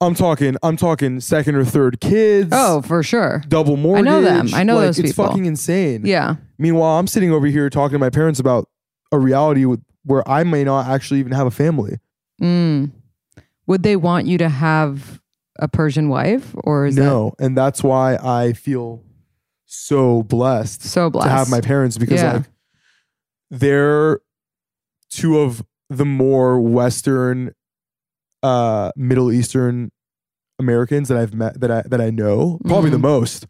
I'm 0.00 0.14
talking, 0.14 0.56
I'm 0.62 0.76
talking 0.76 1.20
second 1.20 1.54
or 1.54 1.64
third 1.64 2.00
kids. 2.00 2.50
Oh, 2.52 2.82
for 2.82 3.02
sure. 3.02 3.42
double 3.48 3.76
mortgage. 3.76 4.06
I 4.06 4.10
know 4.10 4.22
them. 4.22 4.48
I 4.54 4.62
know 4.62 4.76
Like, 4.76 4.86
those 4.86 4.98
It's 4.98 5.10
people. 5.10 5.24
It's 5.24 5.30
fucking 5.32 5.44
insane. 5.46 6.02
Yeah. 6.04 6.36
Meanwhile, 6.58 6.98
I'm 6.98 7.06
sitting 7.06 7.30
over 7.30 7.46
here 7.46 7.68
talking 7.70 7.94
to 7.94 7.98
my 7.98 8.10
parents 8.10 8.40
about 8.40 8.68
a 9.12 9.18
reality 9.18 9.64
with, 9.64 9.82
where 10.04 10.26
I 10.28 10.44
may 10.44 10.64
not 10.64 10.86
actually 10.86 11.20
even 11.20 11.32
have 11.32 11.46
a 11.46 11.50
family. 11.50 11.98
Mm. 12.40 12.92
Would 13.66 13.82
they 13.82 13.96
want 13.96 14.26
you 14.26 14.38
to 14.38 14.48
have 14.48 15.20
a 15.58 15.68
Persian 15.68 16.08
wife 16.08 16.54
or 16.64 16.86
is 16.86 16.96
no, 16.96 17.34
and 17.38 17.56
that's 17.56 17.82
why 17.82 18.16
I 18.16 18.52
feel 18.54 19.03
so 19.74 20.22
blessed 20.22 20.82
so 20.82 21.10
blessed? 21.10 21.26
to 21.26 21.30
have 21.32 21.50
my 21.50 21.60
parents 21.60 21.98
because 21.98 22.20
Yeah. 22.20 22.32
like 22.34 22.44
they're 23.50 24.20
two 25.10 25.38
of 25.38 25.62
the 25.90 26.04
more 26.04 26.60
Western, 26.60 27.52
uh, 28.42 28.90
Middle 28.96 29.30
Eastern 29.32 29.90
Americans 30.58 31.08
that 31.08 31.18
I've 31.18 31.34
met 31.34 31.60
that 31.60 31.70
I 31.70 31.82
that 31.86 32.00
I 32.00 32.10
know. 32.10 32.58
Probably 32.64 32.90
the 32.90 32.96
Mhm. 32.96 33.02
most. 33.02 33.46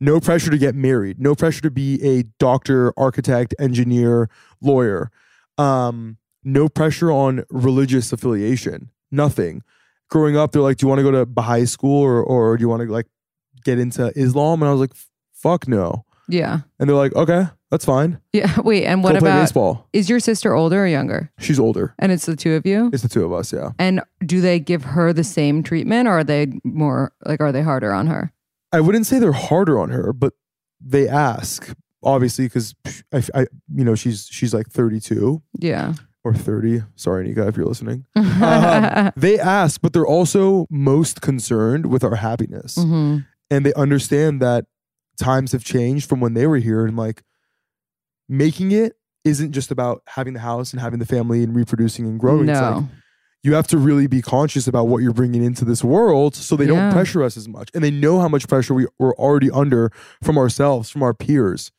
No 0.00 0.20
pressure 0.20 0.50
to 0.50 0.58
get 0.58 0.74
married. 0.74 1.18
No 1.20 1.34
pressure 1.34 1.62
to 1.62 1.70
be 1.70 2.02
a 2.02 2.24
doctor, 2.38 2.92
architect, 2.98 3.54
engineer, 3.58 4.28
lawyer. 4.60 5.10
Um, 5.58 6.18
no 6.44 6.68
pressure 6.68 7.10
on 7.10 7.44
religious 7.50 8.12
affiliation. 8.12 8.90
Nothing. 9.10 9.62
Growing 10.10 10.36
up, 10.36 10.52
they're 10.52 10.62
like, 10.62 10.76
"Do 10.78 10.84
you 10.84 10.88
want 10.88 10.98
to 10.98 11.02
go 11.02 11.10
to 11.12 11.24
Baha'i 11.26 11.64
school 11.66 12.02
or 12.02 12.22
or 12.22 12.56
do 12.56 12.62
you 12.62 12.68
want 12.68 12.82
to 12.82 12.88
like 12.92 13.06
get 13.64 13.78
into 13.78 14.12
Islam?" 14.18 14.60
And 14.62 14.68
I 14.68 14.72
was 14.72 14.80
like, 14.80 14.92
"Fuck 15.36 15.68
no." 15.68 16.04
yeah. 16.28 16.60
And 16.78 16.88
they're 16.88 16.96
like, 16.96 17.14
"Okay, 17.14 17.46
that's 17.70 17.84
fine." 17.84 18.18
Yeah. 18.32 18.60
Wait, 18.64 18.84
and 18.84 19.02
Go 19.02 19.10
what 19.10 19.18
play 19.18 19.30
about 19.30 19.40
baseball? 19.42 19.88
is 19.92 20.08
your 20.10 20.18
sister 20.20 20.54
older 20.54 20.82
or 20.84 20.86
younger? 20.88 21.30
She's 21.38 21.60
older. 21.60 21.94
And 21.98 22.10
it's 22.12 22.26
the 22.26 22.34
two 22.36 22.54
of 22.54 22.66
you? 22.66 22.90
It's 22.92 23.02
the 23.02 23.08
two 23.08 23.24
of 23.24 23.32
us. 23.32 23.52
Yeah. 23.52 23.70
And 23.78 24.00
do 24.24 24.40
they 24.40 24.58
give 24.58 24.84
her 24.84 25.12
the 25.12 25.24
same 25.24 25.62
treatment 25.62 26.08
or 26.08 26.18
are 26.18 26.24
they 26.24 26.48
more 26.64 27.12
like 27.24 27.40
are 27.40 27.52
they 27.52 27.62
harder 27.62 27.92
on 27.92 28.06
her? 28.08 28.32
I 28.72 28.80
wouldn't 28.80 29.06
say 29.06 29.18
they're 29.20 29.32
harder 29.32 29.78
on 29.78 29.90
her, 29.90 30.12
but 30.12 30.32
they 30.80 31.08
ask 31.08 31.72
obviously 32.02 32.46
because 32.46 32.74
I, 33.12 33.22
I, 33.34 33.40
you 33.74 33.84
know, 33.84 33.94
she's 33.94 34.28
she's 34.30 34.52
like 34.52 34.68
32 34.68 35.42
Yeah. 35.58 35.94
or 36.24 36.34
30. 36.34 36.82
Sorry, 36.96 37.26
Nika, 37.26 37.46
if 37.48 37.56
you're 37.56 37.66
listening. 37.66 38.04
Um, 38.16 39.12
they 39.16 39.38
ask, 39.38 39.80
but 39.80 39.92
they're 39.94 40.06
also 40.06 40.66
most 40.70 41.20
concerned 41.22 41.86
with 41.86 42.04
our 42.04 42.16
happiness, 42.16 42.76
Mhm. 42.76 43.24
and 43.50 43.64
they 43.64 43.72
understand 43.74 44.42
that 44.42 44.66
times 45.16 45.52
have 45.52 45.64
changed 45.64 46.08
from 46.08 46.20
when 46.20 46.34
they 46.34 46.46
were 46.46 46.58
here, 46.58 46.84
and 46.86 46.96
like 46.96 47.22
making 48.28 48.72
it 48.72 48.96
isn't 49.24 49.52
just 49.52 49.70
about 49.70 50.02
having 50.06 50.34
the 50.34 50.40
house 50.40 50.72
and 50.72 50.80
having 50.80 50.98
the 50.98 51.06
family 51.06 51.42
and 51.42 51.54
reproducing 51.54 52.06
and 52.06 52.18
growing. 52.20 52.48
It's 52.48 52.60
like 52.60 52.76
No. 52.76 52.88
you 53.42 53.54
have 53.54 53.66
to 53.68 53.78
really 53.78 54.06
be 54.06 54.22
conscious 54.22 54.66
about 54.68 54.88
what 54.88 55.02
you're 55.02 55.12
bringing 55.12 55.42
into 55.44 55.64
this 55.64 55.82
world 55.84 56.34
so 56.34 56.56
they 56.56 56.64
Yeah. 56.66 56.74
don't 56.74 56.92
pressure 56.92 57.22
us 57.22 57.36
as 57.36 57.48
much 57.48 57.70
and 57.74 57.82
they 57.82 57.90
know 57.90 58.20
how 58.20 58.28
much 58.28 58.48
pressure 58.48 58.74
we, 58.74 58.86
we're 58.98 59.14
already 59.14 59.50
under 59.50 59.90
from 60.22 60.38
ourselves 60.38 60.90
from 60.90 61.02
our 61.02 61.14
peers 61.14 61.70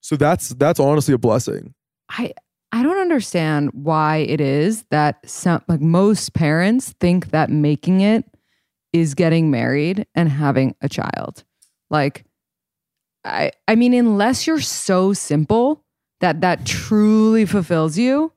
so 0.00 0.16
that's 0.16 0.50
that's 0.50 0.80
honestly 0.80 1.12
a 1.14 1.18
blessing 1.18 1.74
I 2.10 2.32
I 2.72 2.82
don't 2.82 2.98
understand 2.98 3.70
why 3.74 4.18
it 4.18 4.40
is 4.40 4.84
that 4.90 5.18
some 5.28 5.62
like 5.68 5.80
most 5.82 6.32
parents 6.34 6.94
think 7.00 7.30
that 7.30 7.50
making 7.50 8.00
it 8.00 8.24
is 8.94 9.14
getting 9.14 9.50
married 9.50 10.06
and 10.14 10.28
having 10.28 10.74
a 10.80 10.88
child. 10.88 11.44
Like 11.90 12.24
I 13.24 13.52
I 13.68 13.74
mean 13.74 13.94
unless 13.94 14.46
you're 14.46 14.60
so 14.60 15.12
simple 15.12 15.84
that 16.20 16.40
that 16.40 16.64
truly 16.66 17.44
fulfills 17.46 17.98
you 17.98 18.32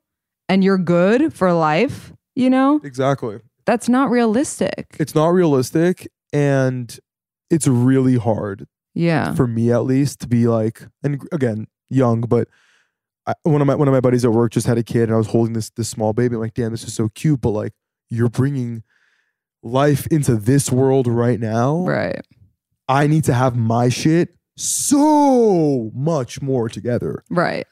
and 0.48 0.62
you're 0.62 0.78
good 0.78 1.32
for 1.32 1.52
life, 1.52 2.12
you 2.34 2.50
know? 2.50 2.80
exactly 2.84 3.40
That's 3.64 3.88
not 3.88 4.10
realistic. 4.10 4.96
it's 4.98 5.14
not 5.14 5.28
realistic 5.28 6.08
and 6.32 6.96
it's 7.50 7.66
really 7.66 8.16
hard 8.16 8.66
yeah. 8.94 9.34
for 9.34 9.46
me 9.46 9.70
at 9.72 9.84
least 9.84 10.20
to 10.20 10.28
be 10.28 10.48
like 10.48 10.82
and 11.02 11.22
again 11.32 11.66
young 11.88 12.20
but 12.22 12.48
I, 13.26 13.34
one 13.42 13.60
of 13.60 13.66
my 13.66 13.74
one 13.74 13.88
of 13.88 13.92
my 13.92 14.00
buddies 14.00 14.24
at 14.24 14.32
work 14.32 14.52
just 14.52 14.66
had 14.66 14.78
a 14.78 14.82
kid 14.82 15.04
and 15.04 15.14
I 15.14 15.16
was 15.16 15.28
holding 15.28 15.52
this 15.54 15.70
this 15.70 15.88
small 15.88 16.12
baby 16.12 16.34
I'm 16.34 16.40
like 16.40 16.54
damn 16.54 16.70
this 16.72 16.84
is 16.84 16.94
so 16.94 17.08
cute 17.14 17.40
but 17.40 17.50
like 17.50 17.72
you're 18.10 18.28
bringing 18.28 18.82
life 19.62 20.06
into 20.08 20.36
this 20.36 20.70
world 20.70 21.06
right 21.08 21.40
now 21.40 21.84
Right. 21.86 22.20
I 22.88 23.06
need 23.08 23.24
to 23.24 23.34
have 23.34 23.56
my 23.56 23.88
shit 23.88 24.35
so 24.56 25.90
much 25.94 26.40
more 26.40 26.68
together. 26.68 27.24
Right. 27.30 27.66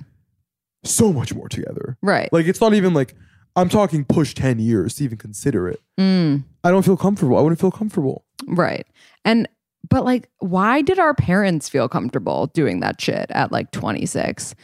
So 0.84 1.12
much 1.12 1.34
more 1.34 1.48
together. 1.48 1.96
Right. 2.02 2.30
Like 2.32 2.46
it's 2.46 2.60
not 2.60 2.74
even 2.74 2.94
like 2.94 3.14
I'm 3.56 3.68
talking 3.68 4.04
push 4.04 4.34
10 4.34 4.58
years 4.58 4.96
to 4.96 5.04
even 5.04 5.16
consider 5.16 5.68
it. 5.68 5.80
Mm. 5.98 6.44
I 6.62 6.70
don't 6.70 6.84
feel 6.84 6.96
comfortable. 6.96 7.38
I 7.38 7.40
wouldn't 7.40 7.60
feel 7.60 7.70
comfortable. 7.70 8.24
Right. 8.46 8.86
And 9.24 9.48
but 9.88 10.04
like 10.04 10.28
why 10.38 10.82
did 10.82 10.98
our 10.98 11.14
parents 11.14 11.68
feel 11.68 11.88
comfortable 11.88 12.48
doing 12.48 12.80
that 12.80 13.00
shit 13.00 13.30
at 13.30 13.50
like 13.50 13.70
26? 13.70 14.54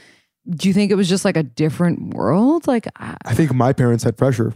Do 0.50 0.68
you 0.68 0.74
think 0.74 0.90
it 0.90 0.96
was 0.96 1.08
just 1.08 1.24
like 1.24 1.36
a 1.36 1.42
different 1.42 2.14
world? 2.14 2.66
Like 2.66 2.86
I, 2.96 3.16
I 3.24 3.34
think 3.34 3.54
my 3.54 3.72
parents 3.72 4.04
had 4.04 4.16
pressure. 4.16 4.52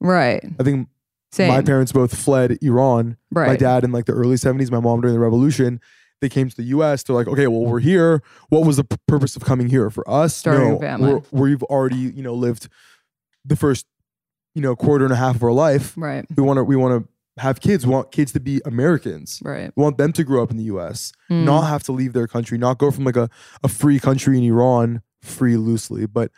right. 0.00 0.44
I 0.58 0.62
think 0.62 0.88
Same. 1.32 1.48
my 1.48 1.62
parents 1.62 1.92
both 1.92 2.14
fled 2.14 2.58
Iran. 2.62 3.16
right. 3.30 3.48
My 3.48 3.56
dad 3.56 3.84
in 3.84 3.92
like 3.92 4.04
the 4.06 4.12
early 4.12 4.36
70s, 4.36 4.70
my 4.70 4.80
mom 4.80 5.00
during 5.00 5.14
the 5.14 5.20
revolution. 5.20 5.80
They 6.20 6.28
came 6.28 6.48
to 6.48 6.56
the 6.56 6.62
US. 6.64 7.02
They're 7.02 7.14
like, 7.16 7.28
okay, 7.28 7.46
well, 7.46 7.64
we're 7.64 7.80
here. 7.80 8.22
What 8.48 8.64
was 8.66 8.76
the 8.78 8.84
p- 8.84 8.96
purpose 9.06 9.36
of 9.36 9.44
coming 9.44 9.68
here? 9.68 9.90
For 9.90 10.08
us, 10.08 10.34
Starting 10.34 10.72
no, 10.72 10.78
family. 10.78 11.14
we're, 11.14 11.22
we've 11.50 11.62
already, 11.64 11.96
you 11.96 12.22
know, 12.22 12.34
lived 12.34 12.68
the 13.44 13.56
first, 13.56 13.86
you 14.54 14.62
know, 14.62 14.74
quarter 14.74 15.04
and 15.04 15.12
a 15.12 15.16
half 15.16 15.36
of 15.36 15.42
our 15.42 15.52
life. 15.52 15.92
Right. 15.96 16.24
We 16.36 16.42
want 16.42 16.56
to, 16.58 16.64
we 16.64 16.74
want 16.76 17.04
to 17.04 17.42
have 17.42 17.60
kids. 17.60 17.86
We 17.86 17.92
want 17.92 18.12
kids 18.12 18.32
to 18.32 18.40
be 18.40 18.62
Americans. 18.64 19.40
Right. 19.44 19.70
We 19.76 19.82
want 19.82 19.98
them 19.98 20.12
to 20.14 20.24
grow 20.24 20.42
up 20.42 20.50
in 20.50 20.56
the 20.56 20.64
US, 20.64 21.12
Mm. 21.30 21.44
not 21.44 21.62
have 21.66 21.82
to 21.84 21.92
leave 21.92 22.14
their 22.14 22.26
country, 22.26 22.56
not 22.56 22.78
go 22.78 22.90
from 22.90 23.04
like 23.04 23.16
a, 23.16 23.28
a 23.62 23.68
free 23.68 23.98
country 24.00 24.38
in 24.38 24.44
Iran, 24.44 25.02
free 25.20 25.56
loosely, 25.58 26.06
but 26.06 26.30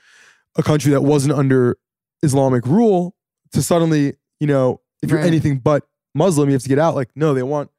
a 0.56 0.62
country 0.64 0.90
that 0.90 1.02
wasn't 1.02 1.34
under 1.34 1.76
Islamic 2.24 2.66
rule 2.66 3.14
to 3.52 3.62
suddenly, 3.62 4.14
you 4.40 4.48
know, 4.48 4.80
if 5.02 5.10
you're 5.10 5.20
Right. 5.20 5.26
anything 5.28 5.58
but 5.60 5.86
Muslim, 6.16 6.48
you 6.48 6.54
have 6.54 6.62
to 6.64 6.68
get 6.68 6.80
out. 6.80 6.96
Like, 6.96 7.10
no, 7.14 7.32
they 7.32 7.44
want 7.44 7.70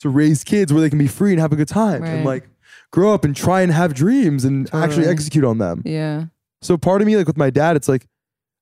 to 0.00 0.08
raise 0.08 0.44
kids 0.44 0.72
where 0.72 0.80
they 0.80 0.90
can 0.90 0.98
be 0.98 1.08
free 1.08 1.32
and 1.32 1.40
have 1.40 1.52
a 1.52 1.56
good 1.56 1.68
time 1.68 2.02
and 2.04 2.24
like 2.24 2.48
grow 2.90 3.12
up 3.12 3.24
and 3.24 3.34
try 3.36 3.60
and 3.62 3.72
have 3.72 3.94
dreams 3.94 4.44
and 4.44 4.72
actually 4.74 5.06
execute 5.06 5.44
on 5.44 5.58
them. 5.58 5.82
Yeah. 5.84 6.26
So 6.62 6.76
part 6.76 7.00
of 7.00 7.06
me, 7.06 7.16
like 7.16 7.26
with 7.26 7.36
my 7.36 7.50
dad, 7.50 7.76
it's 7.76 7.88
like, 7.88 8.06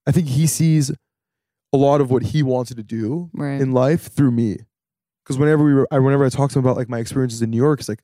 I 0.07 0.13
think 0.13 0.29
he 0.29 0.47
sees 0.47 0.91
a 1.73 1.77
lot 1.77 2.01
of 2.01 2.11
what 2.11 2.23
he 2.23 2.43
wanted 2.43 2.77
to 2.77 2.83
do 2.83 3.31
Right. 3.33 3.61
in 3.61 3.73
life 3.73 4.11
through 4.13 4.31
me. 4.33 4.59
Because 5.25 5.39
whenever 5.39 5.65
we 5.65 5.75
were, 5.75 5.89
I, 5.91 5.99
whenever 5.99 6.25
I 6.25 6.29
talk 6.29 6.51
to 6.53 6.59
him 6.59 6.65
about 6.65 6.77
like 6.77 6.89
my 6.89 6.99
experiences 7.01 7.43
in 7.43 7.51
New 7.51 7.57
York, 7.57 7.81
it's 7.81 7.89
like, 7.89 8.03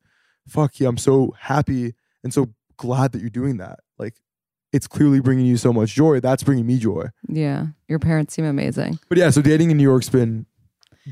fuck 0.48 0.80
yeah, 0.80 0.88
I'm 0.88 0.98
so 0.98 1.34
happy 1.38 1.94
and 2.24 2.34
so 2.34 2.48
glad 2.76 3.12
that 3.12 3.20
you're 3.20 3.30
doing 3.30 3.58
that. 3.58 3.80
Like, 3.98 4.14
it's 4.72 4.86
clearly 4.88 5.20
bringing 5.20 5.46
you 5.46 5.56
so 5.56 5.72
much 5.72 5.94
joy. 5.94 6.18
That's 6.20 6.42
bringing 6.42 6.66
me 6.66 6.78
joy. 6.78 7.08
yeah. 7.28 7.66
Your 7.88 7.98
parents 7.98 8.34
seem 8.34 8.44
amazing. 8.46 8.98
But 9.08 9.18
yeah, 9.18 9.30
so 9.30 9.42
dating 9.42 9.70
in 9.70 9.76
New 9.76 9.82
York's 9.82 10.08
been, 10.08 10.46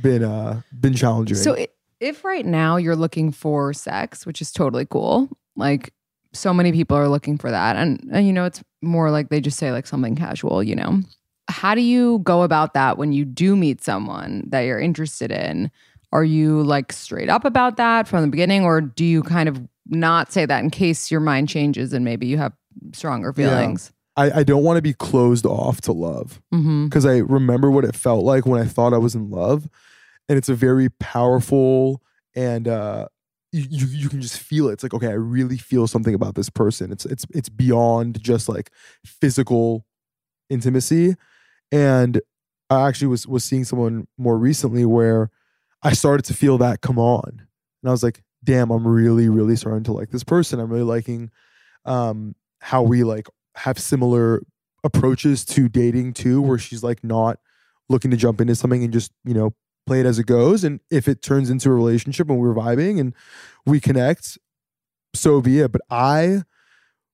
been, 0.02 0.24
uh, 0.24 0.62
been 0.72 0.94
challenging. 0.94 1.36
So 1.36 1.54
i 1.56 1.68
if 2.00 2.24
right 2.24 2.44
now 2.46 2.76
you're 2.76 2.96
looking 2.96 3.30
for 3.32 3.72
sex, 3.72 4.24
which 4.26 4.40
is 4.40 4.50
totally 4.52 4.86
cool, 4.86 5.28
like 5.56 5.92
so 6.32 6.54
many 6.54 6.72
people 6.72 6.96
are 6.96 7.08
looking 7.08 7.36
for 7.38 7.50
that, 7.50 7.76
and 7.76 8.00
and 8.12 8.26
you 8.26 8.32
know 8.32 8.44
it's 8.44 8.62
more 8.82 9.10
like 9.10 9.28
they 9.28 9.40
just 9.40 9.58
say 9.58 9.72
like 9.72 9.86
something 9.86 10.16
casual, 10.16 10.62
you 10.62 10.74
know. 10.74 11.00
How 11.48 11.74
do 11.74 11.80
you 11.80 12.20
go 12.20 12.42
about 12.42 12.74
that 12.74 12.96
when 12.96 13.12
you 13.12 13.24
do 13.24 13.56
meet 13.56 13.82
someone 13.82 14.44
that 14.48 14.60
you're 14.60 14.78
interested 14.78 15.30
in? 15.32 15.70
Are 16.12 16.24
you 16.24 16.62
like 16.62 16.92
straight 16.92 17.28
up 17.28 17.44
about 17.44 17.76
that 17.76 18.08
from 18.08 18.22
the 18.22 18.28
beginning, 18.28 18.64
or 18.64 18.80
do 18.80 19.04
you 19.04 19.22
kind 19.22 19.48
of 19.48 19.60
not 19.88 20.32
say 20.32 20.46
that 20.46 20.62
in 20.62 20.70
case 20.70 21.10
your 21.10 21.20
mind 21.20 21.48
changes 21.48 21.92
and 21.92 22.04
maybe 22.04 22.26
you 22.26 22.38
have 22.38 22.52
stronger 22.92 23.34
Yeah. 23.36 23.48
feelings? 23.48 23.92
I, 24.16 24.40
I 24.40 24.42
don't 24.42 24.64
want 24.64 24.76
to 24.76 24.82
be 24.82 24.92
closed 24.92 25.46
off 25.46 25.80
to 25.82 25.92
love. 25.92 26.40
Mm-hmm. 26.52 26.84
because 26.86 27.06
I 27.06 27.18
remember 27.18 27.70
what 27.70 27.84
it 27.84 27.94
felt 27.96 28.24
like 28.24 28.44
when 28.46 28.60
I 28.60 28.66
thought 28.66 28.92
I 28.92 28.98
was 28.98 29.14
in 29.14 29.30
love, 29.30 29.68
and 30.30 30.38
it's 30.38 30.48
a 30.48 30.54
very 30.54 30.88
powerful 30.88 32.00
and 32.36 32.68
uh, 32.68 33.08
you, 33.50 33.88
you 33.88 34.08
can 34.08 34.22
just 34.22 34.38
feel 34.38 34.68
it. 34.68 34.74
It's 34.74 34.84
like 34.84 34.94
okay, 34.94 35.08
I 35.08 35.14
really 35.14 35.58
feel 35.58 35.88
something 35.88 36.14
about 36.14 36.36
this 36.36 36.48
person. 36.48 36.92
It's 36.92 37.04
it's 37.04 37.26
it's 37.34 37.48
beyond 37.48 38.22
just 38.22 38.48
like 38.48 38.70
physical 39.04 39.84
intimacy, 40.48 41.16
and 41.72 42.20
I 42.70 42.86
actually 42.86 43.08
was 43.08 43.26
was 43.26 43.44
seeing 43.44 43.64
someone 43.64 44.06
more 44.16 44.38
recently 44.38 44.84
where 44.84 45.30
I 45.82 45.94
started 45.94 46.24
to 46.26 46.34
feel 46.34 46.58
that 46.58 46.80
come 46.80 47.00
on, 47.00 47.28
and 47.82 47.88
I 47.88 47.90
was 47.90 48.04
like, 48.04 48.22
damn, 48.44 48.70
I'm 48.70 48.86
really 48.86 49.28
really 49.28 49.56
starting 49.56 49.82
to 49.84 49.92
like 49.92 50.10
this 50.10 50.22
person. 50.22 50.60
I'm 50.60 50.70
really 50.70 50.84
liking 50.84 51.32
um, 51.84 52.36
how 52.60 52.82
we 52.82 53.02
like 53.02 53.26
have 53.56 53.80
similar 53.80 54.42
approaches 54.84 55.44
to 55.46 55.68
dating 55.68 56.12
too, 56.12 56.40
where 56.40 56.58
she's 56.58 56.84
like 56.84 57.02
not 57.02 57.40
looking 57.88 58.12
to 58.12 58.16
jump 58.16 58.40
into 58.40 58.54
something 58.54 58.84
and 58.84 58.92
just, 58.92 59.10
you 59.24 59.34
know, 59.34 59.52
play 59.90 59.98
it 59.98 60.06
as 60.06 60.20
it 60.20 60.26
goes. 60.26 60.62
And 60.62 60.78
if 60.88 61.08
it 61.08 61.20
turns 61.20 61.50
into 61.50 61.68
a 61.68 61.74
relationship 61.74 62.30
and 62.30 62.38
we're 62.38 62.54
vibing 62.54 63.00
and 63.00 63.12
we 63.66 63.80
connect, 63.80 64.38
so 65.14 65.40
be 65.40 65.58
it. 65.58 65.72
But 65.72 65.80
I 65.90 66.44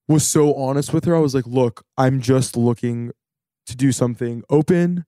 was 0.09 0.27
so 0.29 0.53
honest 0.55 0.93
with 0.93 1.07
her. 1.07 1.17
I 1.17 1.21
was 1.21 1.35
like, 1.35 1.47
look, 1.47 1.85
I'm 1.97 2.21
just 2.21 2.55
looking 2.55 3.13
to 3.67 3.75
do 3.77 3.93
something 3.93 4.43
open. 4.51 5.07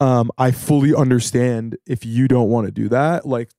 um, 0.00 0.30
I 0.36 0.50
fully 0.50 0.92
understand 0.94 1.76
if 1.86 2.04
you 2.04 2.26
don't 2.26 2.48
want 2.48 2.66
to 2.66 2.72
do 2.72 2.88
that. 2.88 3.24
Like, 3.26 3.50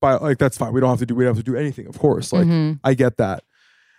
by 0.00 0.14
like 0.14 0.38
that's 0.38 0.56
fine. 0.56 0.72
We 0.72 0.80
don't 0.80 0.90
have 0.90 1.00
to 1.00 1.06
do. 1.06 1.14
We 1.14 1.24
don't 1.24 1.34
have 1.36 1.44
to 1.44 1.50
do 1.50 1.56
anything. 1.58 1.86
Of 1.88 1.98
course, 1.98 2.32
like 2.32 2.46
Mhm. 2.46 2.78
I 2.84 2.94
get 2.94 3.16
that. 3.18 3.42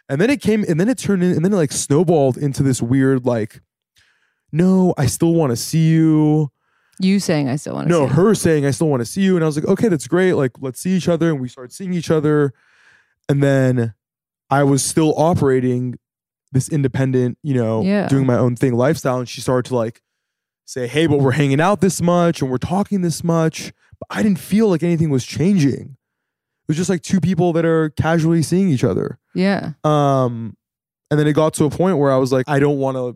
And 0.09 0.19
then 0.21 0.29
it 0.29 0.39
came, 0.41 0.63
and 0.67 0.79
then 0.79 0.87
it 0.89 0.97
turned 0.97 1.23
in, 1.23 1.31
and 1.33 1.43
then 1.43 1.51
it 1.51 1.57
like 1.57 1.71
snowballed 1.73 2.37
into 2.37 2.63
this 2.63 2.81
weird 2.81 3.25
like, 3.25 3.61
no, 4.51 4.93
I 4.97 5.07
still 5.07 5.33
want 5.33 5.51
to 5.51 5.55
see 5.57 5.89
you. 5.89 6.51
You 6.99 7.19
saying 7.19 7.49
I 7.49 7.55
still 7.57 7.73
want 7.75 7.87
to 7.87 7.93
see 7.93 7.99
No, 7.99 8.07
her 8.07 8.33
saying 8.35 8.65
I 8.65 8.71
still 8.71 8.87
want 8.89 9.01
to 9.01 9.05
see 9.05 9.21
you, 9.21 9.35
and 9.35 9.43
I 9.43 9.47
was 9.47 9.57
like, 9.57 9.67
okay, 9.67 9.87
that's 9.89 10.07
great. 10.07 10.33
Like, 10.33 10.51
let's 10.61 10.79
see 10.79 10.91
each 10.91 11.07
other, 11.09 11.29
and 11.29 11.39
we 11.41 11.47
started 11.49 11.73
seeing 11.73 11.93
each 11.93 12.09
other, 12.11 12.53
and 13.29 13.41
then 13.43 13.93
I 14.49 14.63
was 14.63 14.83
still 14.83 15.13
operating 15.17 15.95
this 16.51 16.69
independent, 16.69 17.37
you 17.43 17.53
know, 17.53 17.81
Yeah. 17.81 18.07
doing 18.07 18.25
my 18.25 18.37
own 18.37 18.55
thing 18.55 18.73
lifestyle, 18.75 19.19
and 19.19 19.27
she 19.27 19.41
started 19.41 19.67
to 19.69 19.75
like 19.75 20.01
say, 20.65 20.87
hey, 20.87 21.05
but 21.05 21.19
we're 21.19 21.31
hanging 21.31 21.59
out 21.61 21.79
this 21.81 22.01
much 22.01 22.41
and 22.41 22.49
we're 22.49 22.57
talking 22.57 23.01
this 23.01 23.23
much, 23.23 23.71
but 23.99 24.07
I 24.09 24.23
didn't 24.23 24.39
feel 24.39 24.67
like 24.69 24.81
anything 24.81 25.09
was 25.11 25.23
changing. 25.25 25.97
It 25.97 26.67
was 26.67 26.77
just 26.77 26.89
like 26.89 27.01
two 27.03 27.19
people 27.21 27.53
that 27.53 27.65
are 27.65 27.89
casually 27.91 28.41
seeing 28.41 28.69
each 28.69 28.83
other. 28.83 29.19
Yeah. 29.35 29.73
Um, 29.83 30.57
and 31.11 31.19
then 31.19 31.27
it 31.27 31.33
got 31.33 31.53
to 31.55 31.65
a 31.65 31.69
point 31.69 31.97
where 31.99 32.11
I 32.11 32.17
was 32.17 32.31
like, 32.31 32.45
I 32.49 32.57
don't 32.57 32.79
want 32.79 32.97
to 32.97 33.15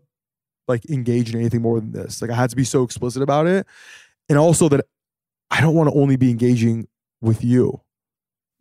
like 0.69 0.89
engage 0.89 1.33
in 1.33 1.39
anything 1.39 1.61
more 1.61 1.79
than 1.79 1.91
this. 1.91 2.21
Like 2.21 2.31
I 2.31 2.35
had 2.35 2.49
to 2.51 2.55
be 2.55 2.63
so 2.63 2.83
explicit 2.83 3.21
about 3.21 3.47
it. 3.47 3.67
And 4.29 4.37
also 4.37 4.69
that 4.69 4.85
I 5.51 5.59
don't 5.59 5.73
want 5.75 5.89
to 5.89 5.99
only 5.99 6.15
be 6.15 6.29
engaging 6.29 6.87
with 7.21 7.43
you. 7.43 7.81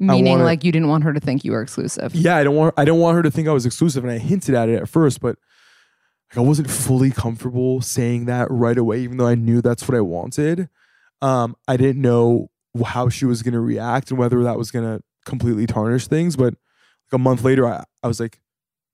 Meaning 0.01 0.33
wanna- 0.33 0.45
like 0.45 0.65
you 0.65 0.73
didn't 0.73 0.89
want 0.89 1.05
her 1.05 1.13
to 1.13 1.21
think 1.21 1.45
you 1.45 1.53
were 1.53 1.63
exclusive. 1.63 2.15
Yeah, 2.15 2.37
I 2.37 2.45
don't 2.45 2.57
want 2.57 2.75
I 2.77 2.85
don't 2.85 2.99
want 2.99 3.17
her 3.17 3.23
to 3.23 3.31
think 3.31 3.47
I 3.47 3.53
was 3.53 3.67
exclusive. 3.67 4.03
And 4.05 4.13
I 4.13 4.19
hinted 4.19 4.55
at 4.55 4.69
it 4.69 4.81
at 4.83 4.89
first, 4.89 5.21
but 5.21 5.37
like 6.31 6.39
I 6.39 6.41
wasn't 6.41 6.71
fully 6.71 7.11
comfortable 7.11 7.81
saying 7.81 8.25
that 8.27 8.51
right 8.51 8.79
away, 8.79 9.01
even 9.01 9.17
though 9.19 9.27
I 9.27 9.35
knew 9.35 9.61
that's 9.61 9.87
what 9.89 9.97
I 9.97 10.01
wanted. 10.01 10.69
Um, 11.21 11.57
I 11.67 11.77
didn't 11.77 12.01
know 12.01 12.51
how 12.85 13.09
she 13.09 13.25
was 13.25 13.43
gonna 13.43 13.61
react 13.61 14.11
and 14.11 14.19
whether 14.19 14.43
that 14.45 14.57
was 14.57 14.71
gonna 14.71 15.01
completely 15.27 15.67
tarnish 15.67 16.07
things. 16.07 16.37
But 16.37 16.55
like 16.55 17.13
a 17.13 17.19
month 17.19 17.43
later, 17.43 17.67
I, 17.67 17.85
I 18.03 18.07
was 18.09 18.21
like, 18.21 18.41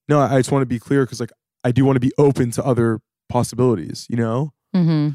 no, 0.09 0.21
I 0.21 0.39
just 0.39 0.51
want 0.51 0.63
to 0.63 0.67
be 0.67 0.79
clear 0.79 1.05
because 1.05 1.21
like 1.21 1.33
I 1.65 1.73
do 1.73 1.85
want 1.85 1.97
to 1.97 2.01
be 2.01 2.13
open 2.19 2.51
to 2.53 2.65
other 2.65 3.01
possibilities, 3.29 4.07
you 4.09 4.17
know? 4.17 4.53
hmm 4.75 5.11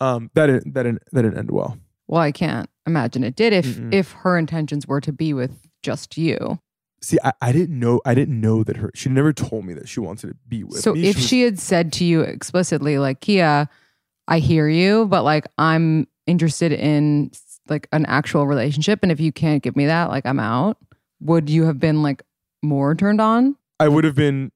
Um, 0.00 0.30
that 0.34 0.46
didn't 0.46 0.74
that 0.74 0.82
didn't 0.82 1.02
that 1.12 1.22
didn't 1.22 1.38
end 1.38 1.50
well. 1.50 1.78
Well, 2.08 2.20
I 2.20 2.32
can't 2.32 2.68
imagine 2.86 3.22
it 3.24 3.36
did 3.36 3.52
if 3.52 3.66
Mm-mm. 3.66 3.94
if 3.94 4.12
her 4.12 4.36
intentions 4.36 4.86
were 4.86 5.00
to 5.00 5.12
be 5.12 5.32
with 5.32 5.68
just 5.82 6.18
you. 6.18 6.58
See, 7.00 7.18
I, 7.24 7.32
I 7.40 7.52
didn't 7.52 7.78
know 7.78 8.00
I 8.04 8.14
didn't 8.14 8.40
know 8.40 8.62
that 8.64 8.76
her 8.76 8.90
she 8.94 9.08
never 9.08 9.32
told 9.32 9.64
me 9.64 9.74
that 9.74 9.88
she 9.88 10.00
wanted 10.00 10.28
to 10.30 10.34
be 10.48 10.64
with 10.64 10.80
so 10.80 10.94
me. 10.94 11.08
if 11.08 11.16
was- 11.16 11.26
she 11.26 11.42
had 11.42 11.58
said 11.58 11.92
to 11.94 12.04
you 12.04 12.20
explicitly, 12.22 12.98
like, 12.98 13.20
Kia, 13.20 13.68
I 14.28 14.38
hear 14.38 14.68
you, 14.68 15.06
but 15.06 15.22
like 15.24 15.46
I'm 15.58 16.06
interested 16.26 16.72
in 16.72 17.30
like 17.68 17.86
an 17.92 18.04
actual 18.06 18.46
relationship, 18.46 19.00
and 19.02 19.12
if 19.12 19.20
you 19.20 19.30
can't 19.32 19.62
give 19.62 19.76
me 19.76 19.86
that, 19.86 20.10
like 20.10 20.26
I'm 20.26 20.40
out. 20.40 20.78
Would 21.20 21.48
you 21.48 21.64
have 21.66 21.78
been 21.78 22.02
like 22.02 22.22
more 22.62 22.94
turned 22.96 23.20
on? 23.20 23.56
I 23.78 23.86
would 23.88 24.02
have 24.04 24.16
been 24.16 24.50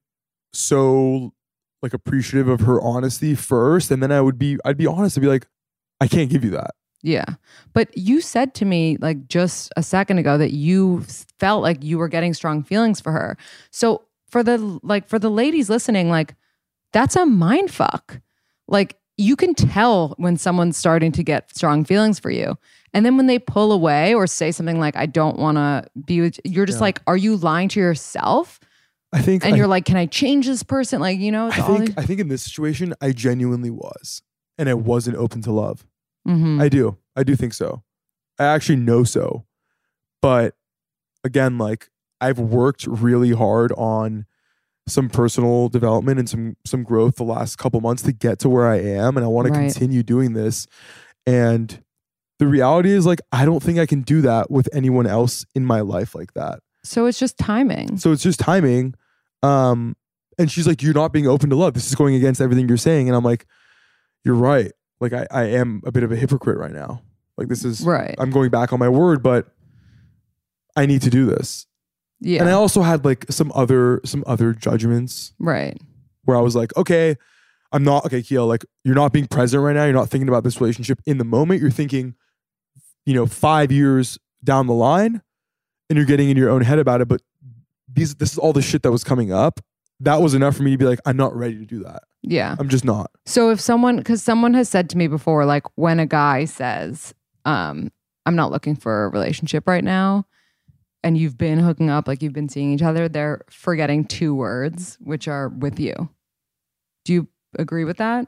so 0.53 1.33
like 1.81 1.93
appreciative 1.93 2.47
of 2.47 2.61
her 2.61 2.81
honesty 2.81 3.35
first, 3.35 3.91
and 3.91 4.01
then 4.01 4.11
I 4.11 4.21
would 4.21 4.37
be 4.39 4.57
I'd 4.65 4.77
be 4.77 4.87
honest 4.87 5.17
and 5.17 5.21
be 5.21 5.27
like, 5.29 5.47
I 6.01 6.07
can't 6.07 6.29
give 6.29 6.43
you 6.43 6.51
that. 6.51 6.71
Yeah. 7.03 7.25
But 7.73 7.95
you 7.97 8.21
said 8.21 8.53
to 8.55 8.65
me 8.65 8.97
like 8.99 9.27
just 9.27 9.71
a 9.77 9.83
second 9.83 10.17
ago 10.17 10.37
that 10.37 10.51
you 10.51 11.05
felt 11.39 11.61
like 11.61 11.83
you 11.83 11.97
were 11.97 12.07
getting 12.07 12.33
strong 12.33 12.63
feelings 12.63 12.99
for 12.99 13.11
her. 13.11 13.37
So 13.71 14.03
for 14.29 14.43
the 14.43 14.79
like 14.83 15.07
for 15.07 15.19
the 15.19 15.29
ladies 15.29 15.69
listening, 15.69 16.09
like 16.09 16.35
that's 16.93 17.15
a 17.15 17.25
mind 17.25 17.71
fuck. 17.71 18.19
Like 18.67 18.97
you 19.17 19.35
can 19.35 19.53
tell 19.53 20.15
when 20.17 20.37
someone's 20.37 20.77
starting 20.77 21.11
to 21.13 21.23
get 21.23 21.55
strong 21.55 21.85
feelings 21.85 22.19
for 22.19 22.29
you. 22.31 22.57
And 22.93 23.05
then 23.05 23.15
when 23.17 23.27
they 23.27 23.37
pull 23.39 23.71
away 23.71 24.13
or 24.15 24.25
say 24.27 24.51
something 24.51 24.79
like 24.79 24.95
I 24.95 25.05
don't 25.05 25.37
want 25.37 25.57
to 25.57 25.85
be 26.05 26.21
with 26.21 26.39
you're 26.43 26.65
just 26.65 26.79
Yeah. 26.79 26.83
like 26.83 27.01
are 27.07 27.17
you 27.17 27.37
lying 27.37 27.69
to 27.69 27.79
yourself? 27.79 28.59
I 29.17 29.21
think 29.21 29.43
And 29.45 29.53
I, 29.55 29.57
you're 29.57 29.67
like 29.67 29.85
can 29.85 29.97
I 29.97 30.05
change 30.05 30.45
this 30.47 30.63
person? 30.63 30.99
Like, 31.01 31.19
you 31.19 31.31
know, 31.31 31.47
it's 31.47 31.57
I 31.57 31.61
think 31.77 31.97
I 31.99 32.03
think 32.03 32.19
in 32.19 32.27
this 32.27 32.43
situation 32.43 32.93
I 33.01 33.11
genuinely 33.11 33.69
was, 33.69 34.21
and 34.57 34.69
I 34.69 34.73
wasn't 34.73 35.17
open 35.17 35.41
to 35.43 35.51
love. 35.51 35.85
Mhm. 36.27 36.61
I 36.61 36.69
do. 36.69 36.97
I 37.15 37.23
do 37.23 37.35
think 37.35 37.53
so. 37.53 37.83
I 38.39 38.45
actually 38.45 38.75
know 38.77 39.03
so. 39.03 39.45
But 40.21 40.55
again, 41.23 41.57
like 41.57 41.89
I've 42.21 42.39
worked 42.39 42.85
really 42.87 43.31
hard 43.31 43.71
on 43.73 44.25
some 44.87 45.09
personal 45.09 45.67
development 45.69 46.17
and 46.19 46.29
some 46.29 46.55
some 46.65 46.83
growth 46.83 47.15
the 47.15 47.23
last 47.23 47.57
couple 47.57 47.81
months 47.81 48.03
to 48.03 48.11
get 48.13 48.39
to 48.39 48.49
where 48.49 48.67
I 48.67 48.77
am 48.79 49.17
and 49.17 49.25
I 49.25 49.27
want 49.29 49.47
to 49.47 49.53
continue 49.73 50.01
doing 50.03 50.33
this. 50.33 50.65
And 51.25 51.83
the 52.39 52.47
reality 52.47 52.91
is 52.91 53.05
like 53.05 53.19
I 53.31 53.45
don't 53.45 53.61
think 53.61 53.79
I 53.79 53.85
can 53.85 54.01
do 54.01 54.21
that 54.21 54.49
with 54.49 54.69
anyone 54.73 55.05
else 55.07 55.45
in 55.55 55.65
my 55.65 55.81
life 55.81 56.15
like 56.15 56.33
that. 56.33 56.59
so 56.83 57.05
it's 57.05 57.19
just 57.19 57.37
timing. 57.37 57.97
So 57.97 58.11
it's 58.11 58.23
just 58.23 58.39
timing. 58.39 58.95
Um 59.43 59.95
and 60.37 60.51
she's 60.51 60.67
like 60.67 60.81
you're 60.81 60.93
not 60.93 61.13
being 61.13 61.27
open 61.27 61.49
to 61.49 61.55
love. 61.55 61.73
This 61.73 61.87
is 61.87 61.95
going 61.95 62.15
against 62.15 62.41
everything 62.41 62.67
you're 62.67 62.77
saying 62.77 63.07
and 63.07 63.15
I'm 63.15 63.23
like 63.23 63.45
you're 64.23 64.35
right. 64.35 64.71
Like 64.99 65.13
I 65.13 65.27
I 65.31 65.43
am 65.43 65.81
a 65.85 65.91
bit 65.91 66.03
of 66.03 66.11
a 66.11 66.15
hypocrite 66.15 66.57
right 66.57 66.71
now. 66.71 67.01
Like 67.37 67.47
this 67.47 67.63
is 67.63 67.81
Right. 67.81 68.15
I'm 68.17 68.31
going 68.31 68.49
back 68.49 68.73
on 68.73 68.79
my 68.79 68.89
word, 68.89 69.21
but 69.21 69.53
I 70.75 70.85
need 70.85 71.01
to 71.03 71.09
do 71.09 71.25
this. 71.25 71.65
Yeah. 72.19 72.41
And 72.41 72.49
I 72.49 72.53
also 72.53 72.81
had 72.81 73.05
like 73.05 73.25
some 73.29 73.51
other 73.53 74.01
some 74.05 74.23
other 74.27 74.53
judgments 74.53 75.33
right. 75.39 75.79
where 76.25 76.37
I 76.37 76.41
was 76.41 76.55
like, 76.55 76.75
okay, 76.75 77.15
I'm 77.71 77.83
not 77.83 78.05
okay, 78.05 78.21
Kia, 78.21 78.41
like 78.41 78.65
you're 78.83 78.95
not 78.95 79.11
being 79.11 79.27
present 79.27 79.61
right 79.61 79.75
now. 79.75 79.83
You're 79.83 79.93
not 79.93 80.09
thinking 80.09 80.29
about 80.29 80.43
this 80.43 80.59
relationship 80.59 80.99
in 81.05 81.17
the 81.17 81.25
moment. 81.25 81.61
You're 81.61 81.71
thinking, 81.71 82.15
you 83.05 83.13
know, 83.13 83.25
five 83.25 83.71
years 83.71 84.17
down 84.43 84.67
the 84.67 84.73
line, 84.73 85.21
and 85.89 85.97
you're 85.97 86.05
getting 86.05 86.29
in 86.29 86.37
your 86.37 86.49
own 86.49 86.61
head 86.61 86.79
about 86.79 87.01
it. 87.01 87.07
But 87.07 87.21
these 87.97 88.15
this 88.15 88.31
is 88.31 88.37
all 88.37 88.53
the 88.53 88.61
shit 88.61 88.83
that 88.83 88.91
was 88.91 89.03
coming 89.03 89.33
up. 89.33 89.59
That 89.99 90.21
was 90.21 90.33
enough 90.35 90.55
for 90.55 90.63
me 90.63 90.71
to 90.71 90.77
be 90.77 90.85
like, 90.85 90.99
I'm 91.05 91.17
not 91.17 91.35
ready 91.35 91.57
to 91.57 91.65
do 91.65 91.83
that. 91.83 92.03
Yeah. 92.21 92.55
I'm 92.59 92.69
just 92.69 92.85
not. 92.85 93.09
So 93.25 93.49
if 93.49 93.59
someone, 93.59 93.97
because 93.97 94.21
someone 94.21 94.53
has 94.53 94.69
said 94.69 94.91
to 94.91 94.97
me 94.97 95.07
before, 95.07 95.43
like 95.45 95.63
when 95.75 95.99
a 95.99 96.05
guy 96.05 96.45
says, 96.45 97.15
um, 97.45 97.91
I'm 98.27 98.35
not 98.35 98.51
looking 98.51 98.75
for 98.75 99.05
a 99.05 99.09
relationship 99.09 99.67
right 99.67 99.83
now, 99.83 100.25
and 101.03 101.17
you've 101.17 101.37
been 101.37 101.59
hooking 101.59 101.89
up, 101.89 102.07
like 102.07 102.21
you've 102.21 102.33
been 102.33 102.49
seeing 102.49 102.73
each 102.73 102.83
other, 102.83 103.09
they're 103.09 103.41
forgetting 103.49 104.05
two 104.05 104.35
words, 104.35 104.97
which 105.01 105.27
are 105.27 105.49
with 105.49 105.79
you. 105.79 106.09
Do 107.05 107.13
you 107.13 107.27
agree 107.57 107.85
with 107.85 107.97
that? 107.97 108.27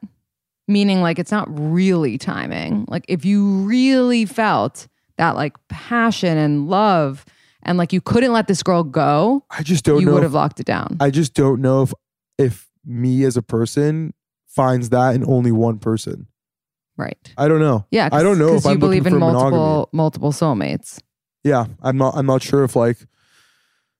Meaning, 0.67 1.01
like, 1.01 1.19
it's 1.19 1.31
not 1.31 1.47
really 1.49 2.17
timing. 2.17 2.85
Like, 2.87 3.05
if 3.07 3.25
you 3.25 3.63
really 3.63 4.25
felt 4.25 4.87
that, 5.17 5.35
like, 5.35 5.55
passion 5.67 6.37
and 6.37 6.69
love, 6.69 7.25
and 7.63 7.77
like 7.77 7.91
you 7.93 8.01
couldn't 8.01 8.31
let 8.33 8.47
this 8.47 8.63
girl 8.63 8.83
go, 8.83 9.43
I 9.49 9.63
just 9.63 9.83
don't 9.85 10.01
you 10.01 10.11
would 10.11 10.23
have 10.23 10.33
locked 10.33 10.59
it 10.59 10.65
down. 10.65 10.97
I 10.99 11.09
just 11.09 11.33
don't 11.33 11.61
know 11.61 11.83
if 11.83 11.93
if 12.37 12.69
me 12.85 13.23
as 13.25 13.35
a 13.37 13.41
person 13.41 14.13
finds 14.47 14.89
that 14.89 15.13
in 15.15 15.23
only 15.25 15.51
one 15.51 15.77
person. 15.79 16.27
right. 16.97 17.33
I 17.37 17.47
don't 17.47 17.59
know. 17.59 17.85
Yeah. 17.91 18.09
I 18.11 18.23
don't 18.23 18.39
know 18.39 18.55
if 18.55 18.63
you 18.65 18.71
I'm 18.71 18.79
believe 18.79 19.05
in 19.05 19.13
for 19.13 19.19
monogamy. 19.19 19.57
multiple 19.57 19.89
multiple 19.93 20.31
soulmates. 20.31 20.99
yeah 21.43 21.65
i'm 21.81 21.97
not 21.97 22.15
i'm 22.17 22.25
not 22.25 22.41
sure 22.43 22.63
if 22.65 22.75
like 22.75 22.97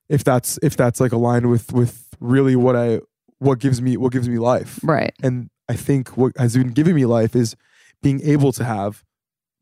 if 0.08 0.22
that's 0.24 0.58
if 0.62 0.76
that's 0.76 1.00
like 1.00 1.12
aligned 1.12 1.48
with 1.48 1.72
with 1.72 2.08
really 2.20 2.56
what 2.56 2.76
i 2.76 3.00
what 3.38 3.58
gives 3.58 3.80
me 3.80 3.96
what 3.96 4.12
gives 4.12 4.28
me 4.28 4.38
life 4.38 4.78
Right. 4.82 5.14
and 5.22 5.48
i 5.68 5.74
think 5.74 6.16
what 6.16 6.36
has 6.36 6.54
been 6.56 6.72
giving 6.72 6.94
me 6.94 7.06
life 7.06 7.34
is 7.36 7.56
being 8.02 8.20
able 8.22 8.52
to 8.52 8.64
have 8.64 9.02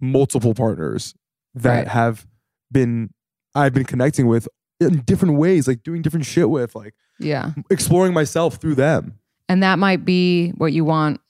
multiple 0.00 0.54
partners 0.54 1.14
that 1.54 1.76
Right. 1.78 1.88
have 1.88 2.26
been 2.72 3.10
i've 3.54 3.72
been 3.74 3.84
connecting 3.84 4.26
with 4.26 4.48
in 4.80 5.00
different 5.00 5.36
ways 5.36 5.66
like 5.66 5.82
doing 5.82 6.02
different 6.02 6.24
shit 6.26 6.48
with 6.50 6.74
like 6.74 6.94
Yeah. 7.18 7.52
exploring 7.70 8.12
myself 8.14 8.56
through 8.56 8.76
them 8.76 9.18
And 9.48 9.62
that 9.62 9.78
might 9.78 10.04
be 10.04 10.50
what 10.50 10.72
you 10.72 10.84
want 10.84 11.20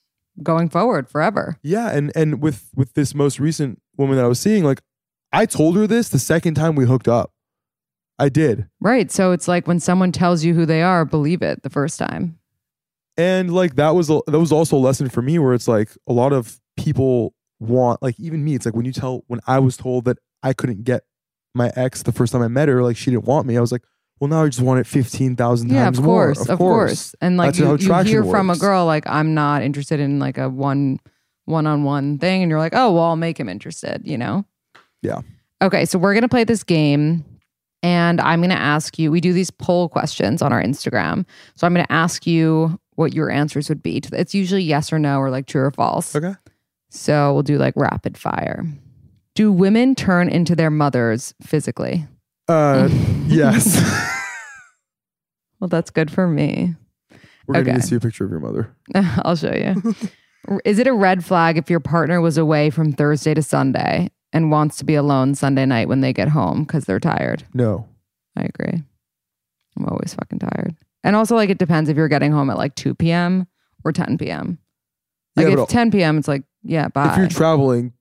going 0.43 0.69
forward 0.69 1.09
forever. 1.09 1.57
yeah 1.63 1.89
and 1.89 2.11
and 2.15 2.41
with 2.41 2.69
with 2.75 2.93
this 2.93 3.13
most 3.15 3.39
recent 3.39 3.81
woman 3.97 4.15
that 4.17 4.25
i 4.25 4.27
was 4.27 4.39
seeing 4.39 4.63
like 4.63 4.81
i 5.33 5.45
told 5.45 5.75
her 5.75 5.85
this 5.87 6.09
the 6.09 6.19
second 6.19 6.53
time 6.55 6.75
we 6.75 6.85
hooked 6.85 7.07
up 7.07 7.31
i 8.19 8.29
did 8.29 8.67
Right. 8.81 9.11
So 9.11 9.31
it's 9.33 9.47
like 9.47 9.67
when 9.67 9.79
someone 9.79 10.11
tells 10.11 10.43
you 10.43 10.53
who 10.53 10.65
they 10.65 10.81
are, 10.81 11.03
believe 11.05 11.41
it 11.41 11.63
the 11.63 11.69
first 11.69 11.99
time. 11.99 12.37
and 13.17 13.53
like 13.53 13.75
that 13.75 13.95
was 13.95 14.09
a, 14.09 14.19
that 14.27 14.39
was 14.39 14.51
also 14.51 14.77
a 14.77 14.79
lesson 14.79 15.09
for 15.09 15.21
me 15.21 15.39
where 15.39 15.53
it's 15.53 15.67
like 15.67 15.89
a 16.07 16.13
lot 16.13 16.31
of 16.33 16.59
people 16.77 17.33
want 17.59 18.01
like 18.01 18.17
even 18.19 18.43
me 18.43 18.55
it's 18.55 18.65
like 18.65 18.75
when 18.75 18.85
you 18.85 18.93
tell 18.93 19.23
when 19.27 19.41
i 19.45 19.59
was 19.59 19.75
told 19.75 20.05
that 20.05 20.17
i 20.43 20.53
couldn't 20.53 20.83
get 20.85 21.03
my 21.59 21.71
ex 21.75 22.01
the 22.03 22.11
first 22.11 22.33
time 22.33 22.41
i 22.41 22.47
met 22.47 22.67
her 22.69 22.81
like 22.83 22.97
she 22.97 23.11
didn't 23.11 23.25
want 23.25 23.45
me 23.45 23.55
i 23.57 23.61
was 23.61 23.71
like 23.71 23.83
well 24.19 24.27
now 24.27 24.43
i 24.43 24.47
just 24.47 24.61
want 24.61 24.79
it 24.79 24.87
15,000 24.87 25.69
Yeah, 25.69 25.83
times 25.85 25.99
of 25.99 26.03
more 26.05 26.33
course, 26.33 26.49
of 26.49 26.57
course. 26.57 27.15
And 27.21 27.37
like 27.37 27.49
That's 27.49 27.59
how 27.59 27.63
you, 27.65 27.69
you 27.71 27.75
attraction 27.75 28.11
hear 28.11 28.23
from 28.23 28.49
a 28.49 28.53
works. 28.53 28.61
girl 28.61 28.85
like 28.85 29.05
I'm 29.07 29.33
not 29.33 29.61
interested 29.61 29.99
in 29.99 30.19
like 30.19 30.37
a 30.37 30.49
one 30.49 30.99
one 31.45 31.65
on 31.65 31.83
one 31.83 32.17
thing, 32.19 32.43
and 32.43 32.49
you're 32.49 32.59
like, 32.59 32.75
oh 32.75 32.91
well, 32.93 33.03
I'll 33.05 33.15
make 33.15 33.39
him 33.39 33.47
interested. 33.49 34.01
You 34.05 34.17
know? 34.17 34.45
Yeah. 35.01 35.21
Okay, 35.61 35.85
so 35.85 35.97
we're 35.97 36.13
gonna 36.13 36.27
play 36.29 36.43
this 36.43 36.63
game, 36.63 37.23
and 37.81 38.19
I'm 38.21 38.41
gonna 38.41 38.53
ask 38.55 38.99
you. 38.99 39.09
We 39.09 39.19
do 39.21 39.31
these 39.33 39.49
poll 39.51 39.89
questions 39.89 40.41
on 40.41 40.51
our 40.53 40.61
Instagram, 40.61 41.25
so 41.55 41.65
I'm 41.65 41.73
gonna 41.73 41.87
ask 41.89 42.27
you 42.27 42.77
what 42.95 43.13
your 43.13 43.29
answers 43.31 43.69
would 43.69 43.81
be. 43.81 43.99
to 44.01 44.19
It's 44.19 44.35
usually 44.35 44.63
yes 44.63 44.91
or 44.93 44.99
no 44.99 45.17
or 45.19 45.29
like 45.31 45.45
true 45.47 45.63
or 45.63 45.71
false. 45.71 46.13
okay 46.15 46.35
So 46.91 47.33
we'll 47.33 47.43
do 47.43 47.57
like 47.57 47.73
rapid 47.77 48.17
fire. 48.17 48.65
Do 49.39 49.53
women 49.53 49.95
turn 49.95 50.27
into 50.27 50.53
their 50.53 50.69
mothers 50.69 51.33
physically? 51.41 52.05
Uh, 52.49 52.89
yes. 53.27 53.81
Well, 55.61 55.69
that's 55.69 55.91
good 55.91 56.11
for 56.11 56.27
me. 56.27 56.75
We're 57.47 57.53
gonna 57.63 57.69
Okay. 57.69 57.79
to 57.79 57.87
see 57.87 57.95
a 57.95 58.01
picture 58.01 58.25
of 58.25 58.31
your 58.31 58.41
mother. 58.41 58.75
I'll 58.93 59.37
show 59.37 59.53
you. 59.53 59.95
Is 60.65 60.77
it 60.77 60.87
a 60.87 60.93
red 60.93 61.23
flag 61.23 61.57
if 61.57 61.69
your 61.69 61.79
partner 61.79 62.19
was 62.19 62.37
away 62.37 62.69
from 62.69 62.91
Thursday 62.91 63.33
to 63.33 63.41
Sunday 63.41 64.11
and 64.33 64.51
wants 64.51 64.75
to 64.79 64.83
be 64.83 64.95
alone 64.95 65.35
Sunday 65.35 65.65
night 65.65 65.87
when 65.87 66.01
they 66.01 66.11
get 66.11 66.27
home 66.27 66.65
because 66.65 66.83
they're 66.83 66.99
tired? 66.99 67.45
No. 67.53 67.87
I 68.35 68.41
agree. 68.41 68.83
I'm 69.77 69.85
always 69.85 70.15
fucking 70.15 70.39
tired. 70.39 70.75
And 71.05 71.15
also, 71.15 71.37
like, 71.37 71.49
it 71.49 71.59
depends 71.59 71.89
if 71.89 71.95
you're 71.95 72.09
getting 72.09 72.33
home 72.33 72.49
at 72.49 72.57
like 72.57 72.75
2 72.75 72.93
p.m. 72.93 73.47
or 73.85 73.93
10 73.93 74.17
p.m. 74.17 74.59
Like, 75.37 75.45
Yeah, 75.47 75.53
if 75.53 75.59
but 75.59 75.69
10 75.69 75.91
p.m., 75.91 76.17
it's 76.17 76.27
like, 76.27 76.43
yeah, 76.61 76.89
bye. 76.89 77.13
if 77.13 77.17
you're 77.17 77.29
traveling, 77.29 77.93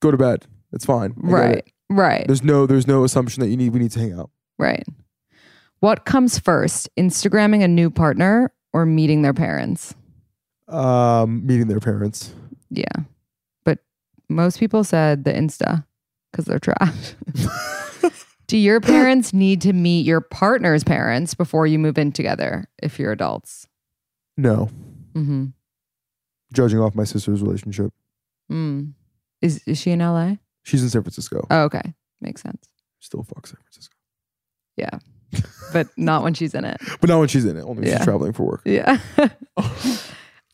go 0.00 0.10
to 0.10 0.16
bed. 0.16 0.46
It's 0.72 0.84
fine. 0.84 1.14
I 1.18 1.26
get 1.26 1.32
right, 1.32 1.58
it. 1.58 1.72
right, 1.90 2.26
There's 2.26 2.42
no 2.42 2.66
there's 2.66 2.86
no 2.86 3.04
assumption 3.04 3.40
that 3.42 3.48
you 3.48 3.56
need 3.56 3.72
we 3.72 3.78
need 3.80 3.92
to 3.92 4.00
hang 4.00 4.12
out. 4.18 4.30
right. 4.58 4.84
What 5.80 6.06
comes 6.06 6.38
first, 6.38 6.88
Instagramming 6.96 7.62
a 7.62 7.68
new 7.68 7.90
partner 7.90 8.50
or 8.72 8.86
meeting 8.86 9.20
their 9.22 9.34
parents? 9.34 9.94
Um, 10.68 11.46
meeting 11.46 11.68
their 11.68 11.80
parents. 11.80 12.32
Yeah. 12.70 12.84
But 13.64 13.80
most 14.30 14.58
people 14.58 14.84
said 14.84 15.24
the 15.24 15.32
Insta 15.32 15.84
because 16.32 16.46
they're 16.46 16.58
trash. 16.58 17.14
Do 18.46 18.56
your 18.56 18.80
parents 18.80 19.32
need 19.34 19.60
to 19.62 19.72
meet 19.74 20.06
your 20.06 20.20
partner's 20.22 20.82
parents 20.82 21.34
before 21.34 21.66
you 21.66 21.78
move 21.78 21.98
in 21.98 22.10
together 22.10 22.66
if 22.82 22.98
you're 22.98 23.12
adults? 23.12 23.68
No. 24.38 24.70
Mm-hmm. 25.14 25.46
Judging 26.54 26.78
off 26.80 26.94
my 26.94 27.04
sister's 27.04 27.42
relationship. 27.42 27.92
Mm. 28.50 28.92
Is, 29.42 29.62
is 29.66 29.78
she 29.78 29.90
in 29.90 29.98
LA? 30.00 30.34
She's 30.62 30.82
in 30.82 30.88
San 30.90 31.02
Francisco. 31.02 31.46
Oh, 31.50 31.62
okay. 31.64 31.94
Makes 32.20 32.42
sense. 32.42 32.68
Still 33.00 33.22
fuck 33.22 33.46
San 33.46 33.56
Francisco. 33.62 33.94
Yeah. 34.76 34.98
but 35.72 35.88
not 35.96 36.22
when 36.22 36.34
she's 36.34 36.54
in 36.54 36.64
it. 36.64 36.78
But 37.00 37.08
not 37.10 37.18
when 37.18 37.28
she's 37.28 37.44
in 37.44 37.56
it, 37.56 37.60
only 37.62 37.80
when 37.82 37.86
Yeah. 37.88 37.96
she's 37.98 38.04
traveling 38.04 38.32
for 38.32 38.44
work. 38.44 38.62
Yeah. 38.64 38.98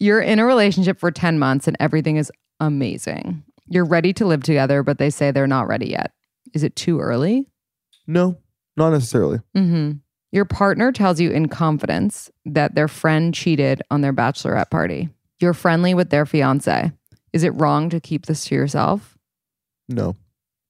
You're 0.01 0.21
in 0.21 0.39
a 0.39 0.45
relationship 0.45 0.99
for 0.99 1.11
10 1.11 1.39
months 1.39 1.69
and 1.69 1.77
everything 1.79 2.17
is 2.17 2.31
amazing. 2.61 3.45
You're 3.69 3.85
ready 3.85 4.13
to 4.15 4.27
live 4.27 4.43
together, 4.43 4.83
but 4.83 4.99
they 4.99 5.11
say 5.11 5.31
they're 5.31 5.47
not 5.47 5.69
ready 5.69 5.91
yet. 5.91 6.13
Is 6.55 6.63
it 6.65 6.75
too 6.75 6.99
early? 7.01 7.47
No, 8.07 8.39
not 8.77 8.91
necessarily. 8.91 9.39
Mm-hmm. 9.57 9.93
Your 10.33 10.45
partner 10.45 10.91
tells 10.93 11.21
you 11.21 11.31
in 11.31 11.49
confidence 11.49 12.31
that 12.45 12.75
their 12.75 12.89
friend 12.89 13.33
cheated 13.33 13.83
on 13.91 14.01
their 14.01 14.13
bachelorette 14.13 14.71
party. 14.71 15.09
You're 15.41 15.55
friendly 15.55 15.95
with 15.95 16.11
their 16.11 16.27
fiance. 16.27 16.91
Is 17.33 17.45
it 17.45 17.51
wrong 17.51 17.89
to 17.91 18.01
keep 18.01 18.27
this 18.27 18.45
to 18.47 18.55
yourself? 18.55 19.17
No. 19.89 20.17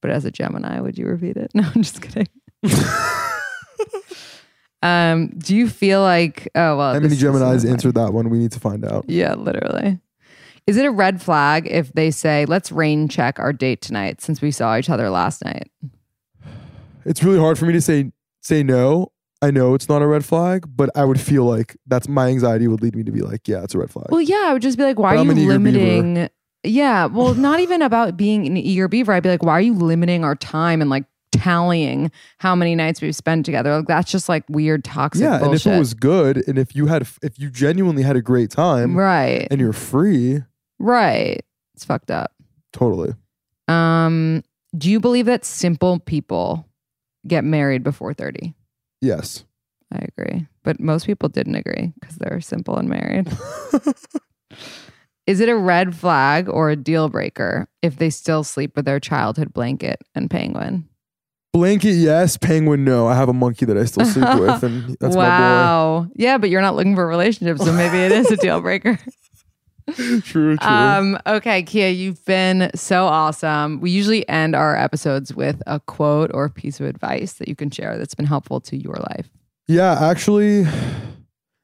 But 0.00 0.10
as 0.10 0.24
a 0.24 0.30
Gemini, 0.30 0.80
would 0.80 0.98
you 0.98 1.06
repeat 1.06 1.36
it? 1.36 1.50
No, 1.54 1.64
I'm 1.74 1.82
just 1.82 2.02
kidding. 2.02 2.28
um, 4.82 5.28
do 5.38 5.54
you 5.56 5.68
feel 5.68 6.00
like 6.00 6.48
oh 6.54 6.76
well? 6.76 6.94
How 6.94 7.00
many 7.00 7.16
Geminis 7.16 7.68
answered 7.68 7.94
that 7.94 8.12
one? 8.12 8.30
We 8.30 8.38
need 8.38 8.52
to 8.52 8.60
find 8.60 8.84
out. 8.84 9.04
Yeah, 9.08 9.34
literally. 9.34 9.98
Is 10.66 10.76
it 10.76 10.84
a 10.84 10.90
red 10.90 11.20
flag 11.20 11.66
if 11.68 11.92
they 11.92 12.10
say, 12.12 12.44
let's 12.46 12.70
rain 12.70 13.08
check 13.08 13.40
our 13.40 13.52
date 13.52 13.80
tonight 13.80 14.20
since 14.20 14.40
we 14.40 14.52
saw 14.52 14.76
each 14.76 14.88
other 14.88 15.10
last 15.10 15.44
night? 15.44 15.70
It's 17.04 17.24
really 17.24 17.38
hard 17.38 17.58
for 17.58 17.66
me 17.66 17.72
to 17.72 17.80
say 17.80 18.12
say 18.42 18.62
no. 18.62 19.12
I 19.40 19.50
know 19.50 19.74
it's 19.74 19.88
not 19.88 20.02
a 20.02 20.06
red 20.06 20.24
flag, 20.24 20.66
but 20.68 20.88
I 20.94 21.04
would 21.04 21.20
feel 21.20 21.44
like 21.44 21.76
that's 21.88 22.06
my 22.06 22.28
anxiety 22.28 22.68
would 22.68 22.80
lead 22.80 22.94
me 22.94 23.02
to 23.02 23.10
be 23.10 23.22
like, 23.22 23.48
yeah, 23.48 23.64
it's 23.64 23.74
a 23.74 23.78
red 23.78 23.90
flag. 23.90 24.06
Well, 24.08 24.20
yeah, 24.20 24.44
I 24.44 24.52
would 24.52 24.62
just 24.62 24.78
be 24.78 24.84
like, 24.84 25.00
why 25.00 25.16
But 25.16 25.26
are 25.26 25.30
I'm 25.30 25.36
you 25.36 25.48
limiting 25.48 26.14
beaver. 26.14 26.28
Yeah, 26.64 27.06
well, 27.06 27.34
not 27.34 27.60
even 27.60 27.82
about 27.82 28.16
being 28.16 28.46
an 28.46 28.56
eager 28.56 28.88
beaver. 28.88 29.12
I'd 29.12 29.22
be 29.22 29.28
like, 29.28 29.42
why 29.42 29.52
are 29.52 29.60
you 29.60 29.74
limiting 29.74 30.24
our 30.24 30.36
time 30.36 30.80
and 30.80 30.88
like 30.88 31.04
tallying 31.32 32.12
how 32.38 32.54
many 32.54 32.76
nights 32.76 33.02
we've 33.02 33.16
spent 33.16 33.44
together? 33.46 33.76
Like, 33.78 33.86
that's 33.86 34.10
just 34.10 34.28
like 34.28 34.44
weird, 34.48 34.84
toxic 34.84 35.22
yeah, 35.24 35.44
and 35.44 35.54
if 35.54 35.66
it 35.66 35.78
was 35.78 35.94
good, 35.94 36.46
and 36.46 36.58
if 36.58 36.76
you 36.76 36.86
had, 36.86 37.06
if 37.22 37.38
you 37.38 37.50
genuinely 37.50 38.02
had 38.02 38.14
a 38.16 38.22
great 38.22 38.50
time, 38.50 38.96
right, 38.96 39.48
and 39.50 39.60
you're 39.60 39.72
free, 39.72 40.42
right, 40.78 41.44
it's 41.74 41.84
fucked 41.84 42.10
up. 42.10 42.32
totally. 42.72 43.14
Um, 43.68 44.42
do 44.76 44.90
you 44.90 45.00
believe 45.00 45.26
that 45.26 45.44
simple 45.44 45.98
people 45.98 46.68
get 47.26 47.42
married 47.44 47.82
before 47.82 48.14
thirty? 48.14 48.54
Yes. 49.00 49.44
I 49.92 50.06
agree. 50.16 50.46
But 50.62 50.80
most 50.80 51.04
people 51.06 51.28
didn't 51.28 51.56
agree 51.56 51.92
because 52.00 52.16
they're 52.16 52.40
simple 52.40 52.76
and 52.76 52.88
married. 52.88 53.30
Is 55.26 55.40
it 55.40 55.48
a 55.48 55.56
red 55.56 55.94
flag 55.94 56.48
or 56.48 56.70
a 56.70 56.76
deal 56.76 57.08
breaker 57.08 57.68
if 57.80 57.96
they 57.96 58.10
still 58.10 58.42
sleep 58.42 58.74
with 58.74 58.84
their 58.84 58.98
childhood 58.98 59.52
blanket 59.52 60.00
and 60.14 60.30
penguin? 60.30 60.88
Blanket, 61.52 61.92
yes. 61.92 62.36
Penguin, 62.36 62.84
no. 62.84 63.06
I 63.06 63.14
have 63.14 63.28
a 63.28 63.34
monkey 63.34 63.66
that 63.66 63.76
I 63.76 63.84
still 63.84 64.06
sleep 64.06 64.34
with, 64.40 64.62
and 64.62 64.96
that's 65.00 65.14
my 65.14 65.22
goal. 65.22 65.22
wow. 65.22 66.06
Yeah, 66.14 66.38
but 66.38 66.50
you're 66.50 66.62
not 66.62 66.74
looking 66.74 66.94
for 66.94 67.04
a 67.04 67.06
relationship, 67.06 67.58
so 67.58 67.72
maybe 67.72 67.98
it 67.98 68.10
is 68.10 68.30
a 68.30 68.36
deal 68.36 68.60
breaker. 68.62 68.98
True, 70.22 70.56
true. 70.56 70.56
Um, 70.60 71.18
okay, 71.26 71.64
Kia, 71.64 71.88
you've 71.88 72.24
been 72.24 72.70
so 72.72 73.04
awesome. 73.06 73.80
We 73.80 73.90
usually 73.90 74.26
end 74.28 74.54
our 74.54 74.76
episodes 74.76 75.34
with 75.34 75.60
a 75.66 75.80
quote 75.80 76.30
or 76.32 76.44
a 76.44 76.50
piece 76.50 76.78
of 76.78 76.86
advice 76.86 77.34
that 77.34 77.48
you 77.48 77.56
can 77.56 77.68
share 77.68 77.98
that's 77.98 78.14
been 78.14 78.24
helpful 78.24 78.60
to 78.60 78.76
your 78.76 78.94
life. 78.94 79.28
Yeah, 79.66 79.98
actually, 80.00 80.64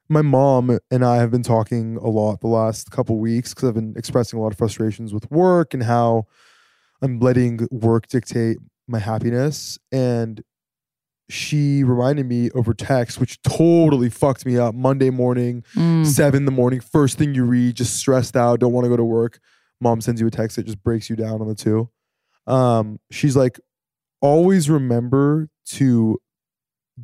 my 0.09 0.23
mom 0.23 0.79
and 0.91 1.05
I 1.05 1.17
have 1.17 1.31
been 1.31 1.43
talking 1.43 1.97
a 1.99 2.09
lot 2.09 2.41
the 2.41 2.47
last 2.49 2.91
couple 2.91 3.19
weeks 3.19 3.53
because 3.55 3.69
I've 3.69 3.75
been 3.75 3.95
expressing 3.97 4.39
a 4.39 4.43
lot 4.43 4.53
of 4.53 4.59
frustrations 4.59 5.13
with 5.13 5.31
work 5.31 5.75
and 5.75 5.83
how 5.83 6.27
I'm 7.03 7.21
letting 7.21 7.69
work 7.71 8.07
dictate 8.09 8.59
my 8.87 8.99
happiness. 8.99 9.79
And 9.93 10.43
she 11.29 11.85
reminded 11.85 12.25
me 12.27 12.51
over 12.53 12.73
text, 12.73 13.21
which 13.21 13.41
totally 13.43 14.09
fucked 14.09 14.47
me 14.47 14.57
up. 14.57 14.75
Monday 14.75 15.11
morning, 15.11 15.63
Mm. 15.75 16.07
seven 16.07 16.39
in 16.39 16.45
the 16.47 16.51
morning, 16.53 16.81
first 16.81 17.19
thing 17.19 17.35
you 17.35 17.45
read, 17.45 17.77
just 17.77 17.97
stressed 17.97 18.35
out, 18.35 18.61
don't 18.61 18.73
want 18.73 18.87
to 18.87 18.89
go 18.89 18.97
to 18.97 19.05
work. 19.05 19.39
Mom 19.81 20.01
sends 20.01 20.21
you 20.21 20.27
a 20.27 20.31
text 20.31 20.57
that 20.57 20.65
just 20.65 20.83
breaks 20.83 21.11
you 21.11 21.17
down 21.17 21.43
on 21.43 21.49
the 21.49 21.55
two. 21.55 21.91
Um, 22.47 22.99
she's 23.11 23.37
like, 23.37 23.61
always 24.23 24.71
remember 24.71 25.51
to 25.67 26.19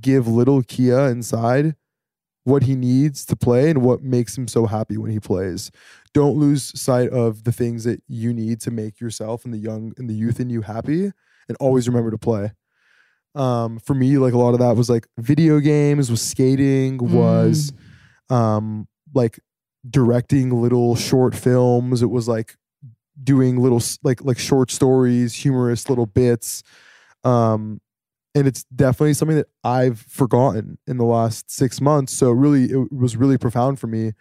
give 0.00 0.26
little 0.26 0.62
Kia 0.62 1.00
inside 1.00 1.76
what 2.44 2.62
he 2.62 2.74
needs 2.76 3.24
to 3.24 3.36
play 3.36 3.70
and 3.70 3.82
what 3.82 4.02
makes 4.02 4.36
him 4.36 4.46
so 4.46 4.66
happy 4.66 4.96
when 4.96 5.10
he 5.10 5.18
plays. 5.18 5.70
Don't 6.12 6.36
lose 6.36 6.78
sight 6.78 7.08
of 7.08 7.44
the 7.44 7.52
things 7.52 7.84
that 7.84 8.02
you 8.06 8.32
need 8.32 8.60
to 8.60 8.70
make 8.70 9.00
yourself 9.00 9.44
and 9.44 9.52
the 9.52 9.58
young 9.58 9.92
and 9.96 10.08
the 10.08 10.14
youth 10.14 10.38
in 10.38 10.50
you 10.50 10.60
happy 10.60 11.10
and 11.48 11.56
always 11.58 11.88
remember 11.88 12.10
to 12.10 12.18
play. 12.18 12.52
Um, 13.34 13.80
for 13.80 13.94
me, 13.94 14.16
like 14.18 14.32
a 14.32 14.38
lot 14.38 14.54
of 14.54 14.60
that 14.60 14.76
was 14.76 14.88
like 14.88 15.08
video 15.18 15.58
games, 15.58 16.10
was 16.10 16.22
skating, 16.22 16.98
was 16.98 17.72
um 18.30 18.86
like 19.12 19.40
directing 19.88 20.50
little 20.50 20.96
short 20.96 21.34
films. 21.34 22.02
It 22.02 22.10
was 22.10 22.28
like 22.28 22.56
doing 23.22 23.58
little 23.58 23.82
like 24.02 24.22
like 24.22 24.38
short 24.38 24.70
stories, 24.70 25.34
humorous 25.34 25.88
little 25.88 26.06
bits. 26.06 26.62
Um 27.24 27.80
and 28.34 28.46
it's 28.46 28.64
definitely 28.64 29.14
something 29.14 29.36
that 29.36 29.48
I've 29.62 30.00
forgotten 30.00 30.78
in 30.86 30.96
the 30.98 31.04
last 31.04 31.50
6 31.50 31.80
months. 31.80 32.12
So 32.12 32.30
really 32.30 32.64
it 32.64 32.92
was 32.92 33.16
really 33.16 33.38
profound 33.38 33.78
for 33.78 33.86
me. 33.86 34.12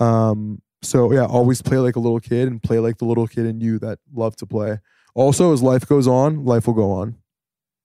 Um 0.00 0.62
so 0.82 1.12
yeah, 1.12 1.26
always 1.26 1.62
play 1.62 1.78
like 1.78 1.96
a 1.96 2.00
little 2.00 2.20
kid 2.20 2.48
and 2.48 2.62
play 2.62 2.80
like 2.80 2.98
the 2.98 3.04
little 3.04 3.28
kid 3.28 3.46
in 3.46 3.60
you 3.60 3.78
that 3.78 4.00
love 4.12 4.34
to 4.36 4.46
play. 4.46 4.78
Also, 5.14 5.52
as 5.52 5.62
life 5.62 5.86
goes 5.86 6.08
on, 6.08 6.44
life 6.44 6.66
will 6.66 6.74
go 6.74 6.90
on. 6.90 7.16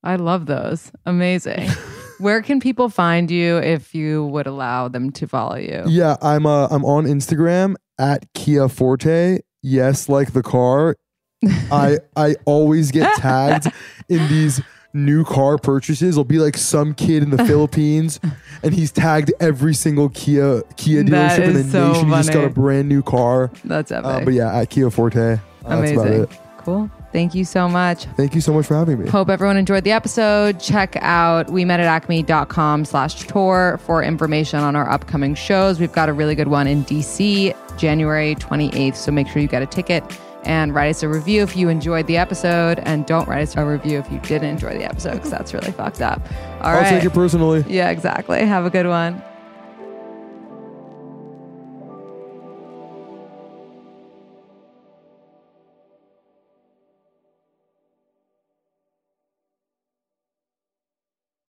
I 0.03 0.15
love 0.15 0.45
those. 0.45 0.91
Amazing. 1.05 1.69
Where 2.19 2.41
can 2.41 2.59
people 2.59 2.89
find 2.89 3.29
you 3.29 3.57
if 3.57 3.93
you 3.93 4.25
would 4.25 4.47
allow 4.47 4.87
them 4.87 5.11
to 5.11 5.27
follow 5.27 5.57
you? 5.57 5.83
Yeah, 5.85 6.15
I'm 6.21 6.45
uh 6.45 6.67
I'm 6.71 6.83
on 6.85 7.05
Instagram 7.05 7.75
at 7.99 8.25
Kia 8.33 8.67
Forte. 8.67 9.39
Yes, 9.61 10.09
like 10.09 10.33
the 10.33 10.41
car. 10.41 10.95
I 11.71 11.99
I 12.15 12.35
always 12.45 12.91
get 12.91 13.13
tagged 13.17 13.67
in 14.09 14.27
these 14.29 14.61
new 14.97 15.23
car 15.23 15.57
purchases. 15.57 16.15
It'll 16.15 16.23
be 16.23 16.39
like 16.39 16.57
some 16.57 16.93
kid 16.93 17.23
in 17.23 17.29
the 17.29 17.43
Philippines 17.45 18.19
and 18.63 18.73
he's 18.73 18.91
tagged 18.91 19.31
every 19.39 19.73
single 19.73 20.09
Kia 20.09 20.63
Kia 20.75 21.03
dealership 21.03 21.39
in 21.39 21.53
the 21.53 21.59
is 21.61 21.71
so 21.71 21.87
nation. 21.93 22.07
He 22.07 22.11
just 22.13 22.29
got 22.29 22.33
funny. 22.39 22.45
a 22.45 22.49
brand 22.49 22.89
new 22.89 23.01
car. 23.03 23.51
That's 23.63 23.91
epic. 23.91 24.05
Uh, 24.05 24.25
but 24.25 24.33
yeah, 24.33 24.57
at 24.57 24.69
Kia 24.69 24.89
Forte. 24.89 25.17
Uh, 25.17 25.37
That's 25.63 25.91
about 25.91 26.07
Amazing. 26.07 26.23
it. 26.23 26.29
Cool. 26.57 26.91
Thank 27.13 27.33
you 27.33 27.45
so 27.45 27.69
much. 27.69 28.05
Thank 28.17 28.35
you 28.35 28.41
so 28.41 28.53
much 28.53 28.65
for 28.65 28.75
having 28.75 29.01
me. 29.01 29.09
Hope 29.09 29.29
everyone 29.29 29.55
enjoyed 29.55 29.85
the 29.85 29.93
episode. 29.93 30.59
Check 30.59 30.97
out 30.97 31.49
we 31.49 31.63
met 31.63 31.79
at 31.79 31.85
acme.com 31.85 32.83
slash 32.83 33.25
tour 33.25 33.79
for 33.85 34.03
information 34.03 34.59
on 34.59 34.75
our 34.75 34.89
upcoming 34.89 35.33
shows. 35.33 35.79
We've 35.79 35.91
got 35.91 36.09
a 36.09 36.13
really 36.13 36.35
good 36.35 36.49
one 36.49 36.67
in 36.67 36.83
DC, 36.83 37.55
January 37.77 38.35
28th. 38.35 38.97
So 38.97 39.11
make 39.11 39.27
sure 39.29 39.41
you 39.41 39.47
get 39.47 39.61
a 39.61 39.65
ticket 39.65 40.03
and 40.47 40.73
write 40.73 40.89
us 40.89 41.03
a 41.03 41.09
review 41.09 41.43
if 41.43 41.55
you 41.55 41.69
enjoyed 41.69 42.07
the 42.07 42.17
episode. 42.17 42.79
And 42.79 43.05
don't 43.05 43.27
write 43.27 43.43
us 43.43 43.55
a 43.55 43.65
review 43.65 43.99
if 43.99 44.11
you 44.11 44.19
didn't 44.19 44.49
enjoy 44.49 44.77
the 44.77 44.85
episode 44.85 45.15
because 45.15 45.29
that's 45.29 45.53
really 45.53 45.71
fucked 45.71 46.01
up. 46.01 46.21
All 46.61 46.71
I'll 46.71 46.81
right. 46.81 46.89
take 46.89 47.03
it 47.03 47.13
personally. 47.13 47.63
Yeah, 47.67 47.89
exactly. 47.89 48.39
Have 48.39 48.65
a 48.65 48.69
good 48.69 48.87
one. 48.87 49.21